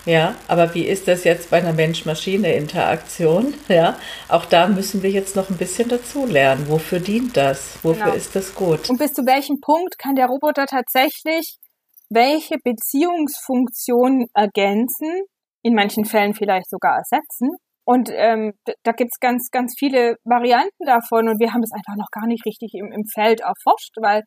Ja, 0.08 0.36
aber 0.47 0.74
wie 0.74 0.86
ist 0.86 1.10
das 1.10 1.26
jetzt 1.26 1.49
bei 1.49 1.58
einer 1.58 1.74
Mensch-Maschine-Interaktion? 1.74 3.53
Ja, 3.68 3.97
auch 4.30 4.45
da 4.45 4.68
müssen 4.68 5.03
wir 5.03 5.10
jetzt 5.10 5.36
noch 5.36 5.49
ein 5.49 5.58
bisschen 5.58 5.89
dazu 5.89 6.26
lernen. 6.26 6.70
Wofür 6.70 7.01
dient 7.01 7.36
das? 7.36 7.78
Wofür 7.84 8.05
genau. 8.05 8.16
ist 8.16 8.34
das 8.34 8.55
gut? 8.55 8.89
Und 8.89 8.99
bis 8.99 9.12
zu 9.12 9.24
welchem 9.24 9.60
Punkt 9.60 9.99
kann 9.99 10.16
der 10.16 10.28
Roboter 10.28 10.66
tatsächlich 10.66 11.58
welche 12.10 12.55
Beziehungsfunktion 12.64 14.28
ergänzen, 14.34 15.24
in 15.62 15.74
manchen 15.74 16.05
Fällen 16.05 16.34
vielleicht 16.34 16.70
sogar 16.70 16.95
ersetzen? 16.95 17.49
Und 17.84 18.10
ähm, 18.14 18.53
da 18.84 18.93
gibt's 18.93 19.20
ganz, 19.20 19.49
ganz 19.51 19.76
viele 19.78 20.16
Varianten 20.24 20.86
davon 20.86 21.28
und 21.28 21.41
wir 21.41 21.51
haben 21.51 21.62
das 21.62 21.74
einfach 21.74 21.97
noch 21.97 22.12
gar 22.12 22.28
nicht 22.28 22.45
richtig 22.45 22.72
im, 22.76 22.93
im 22.93 23.03
Feld 23.14 23.41
erforscht, 23.41 23.95
weil 24.01 24.24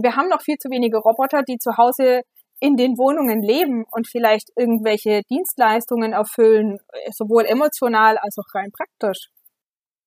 wir 0.00 0.14
haben 0.14 0.28
noch 0.28 0.42
viel 0.42 0.56
zu 0.56 0.70
wenige 0.70 0.98
Roboter, 0.98 1.42
die 1.42 1.58
zu 1.58 1.76
Hause 1.76 2.22
in 2.60 2.76
den 2.76 2.98
Wohnungen 2.98 3.42
leben 3.42 3.84
und 3.90 4.06
vielleicht 4.06 4.50
irgendwelche 4.56 5.22
Dienstleistungen 5.30 6.12
erfüllen, 6.12 6.78
sowohl 7.10 7.46
emotional 7.46 8.18
als 8.18 8.36
auch 8.38 8.54
rein 8.54 8.70
praktisch. 8.70 9.30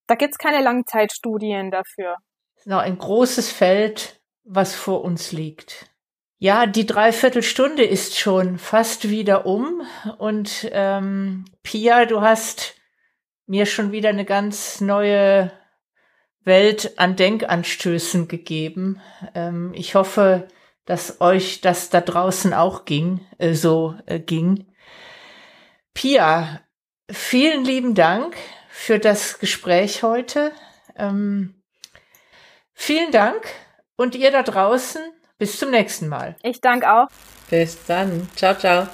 Da 0.06 0.14
gibt's 0.14 0.38
keine 0.38 0.62
Langzeitstudien 0.62 1.70
dafür. 1.70 2.16
Noch 2.64 2.78
ein 2.78 2.96
großes 2.96 3.50
Feld, 3.50 4.20
was 4.44 4.74
vor 4.74 5.02
uns 5.02 5.32
liegt. 5.32 5.90
Ja, 6.38 6.66
die 6.66 6.86
Dreiviertelstunde 6.86 7.84
ist 7.84 8.18
schon 8.18 8.58
fast 8.58 9.08
wieder 9.08 9.46
um 9.46 9.82
und 10.18 10.68
ähm, 10.72 11.46
Pia, 11.62 12.04
du 12.04 12.20
hast 12.20 12.74
mir 13.46 13.66
schon 13.66 13.92
wieder 13.92 14.10
eine 14.10 14.24
ganz 14.24 14.80
neue 14.80 15.50
Welt 16.44 16.98
an 16.98 17.16
Denkanstößen 17.16 18.28
gegeben. 18.28 19.00
Ähm, 19.34 19.72
ich 19.74 19.94
hoffe, 19.94 20.48
dass 20.86 21.20
euch 21.20 21.60
das 21.60 21.90
da 21.90 22.00
draußen 22.00 22.52
auch 22.52 22.84
ging, 22.84 23.20
äh, 23.38 23.54
so 23.54 23.94
äh, 24.06 24.18
ging. 24.18 24.66
Pia, 25.94 26.60
vielen 27.10 27.64
lieben 27.64 27.94
Dank 27.94 28.36
für 28.68 28.98
das 28.98 29.38
Gespräch 29.38 30.02
heute. 30.02 30.52
Ähm, 30.96 31.62
vielen 32.72 33.12
Dank 33.12 33.46
und 33.96 34.14
ihr 34.14 34.30
da 34.30 34.42
draußen, 34.42 35.02
bis 35.38 35.58
zum 35.58 35.70
nächsten 35.70 36.08
Mal. 36.08 36.36
Ich 36.42 36.60
danke 36.60 36.92
auch. 36.92 37.08
Bis 37.48 37.84
dann. 37.86 38.28
Ciao, 38.34 38.54
ciao. 38.54 38.88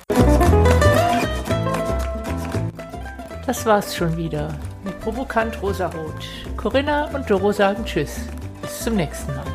Das 3.46 3.66
war's 3.66 3.96
schon 3.96 4.16
wieder 4.16 4.56
mit 4.84 4.98
Provokant 5.00 5.60
Rosarot. 5.60 6.14
Corinna 6.56 7.06
und 7.14 7.28
Doro 7.28 7.52
sagen 7.52 7.84
Tschüss. 7.84 8.20
Bis 8.62 8.84
zum 8.84 8.96
nächsten 8.96 9.34
Mal. 9.34 9.49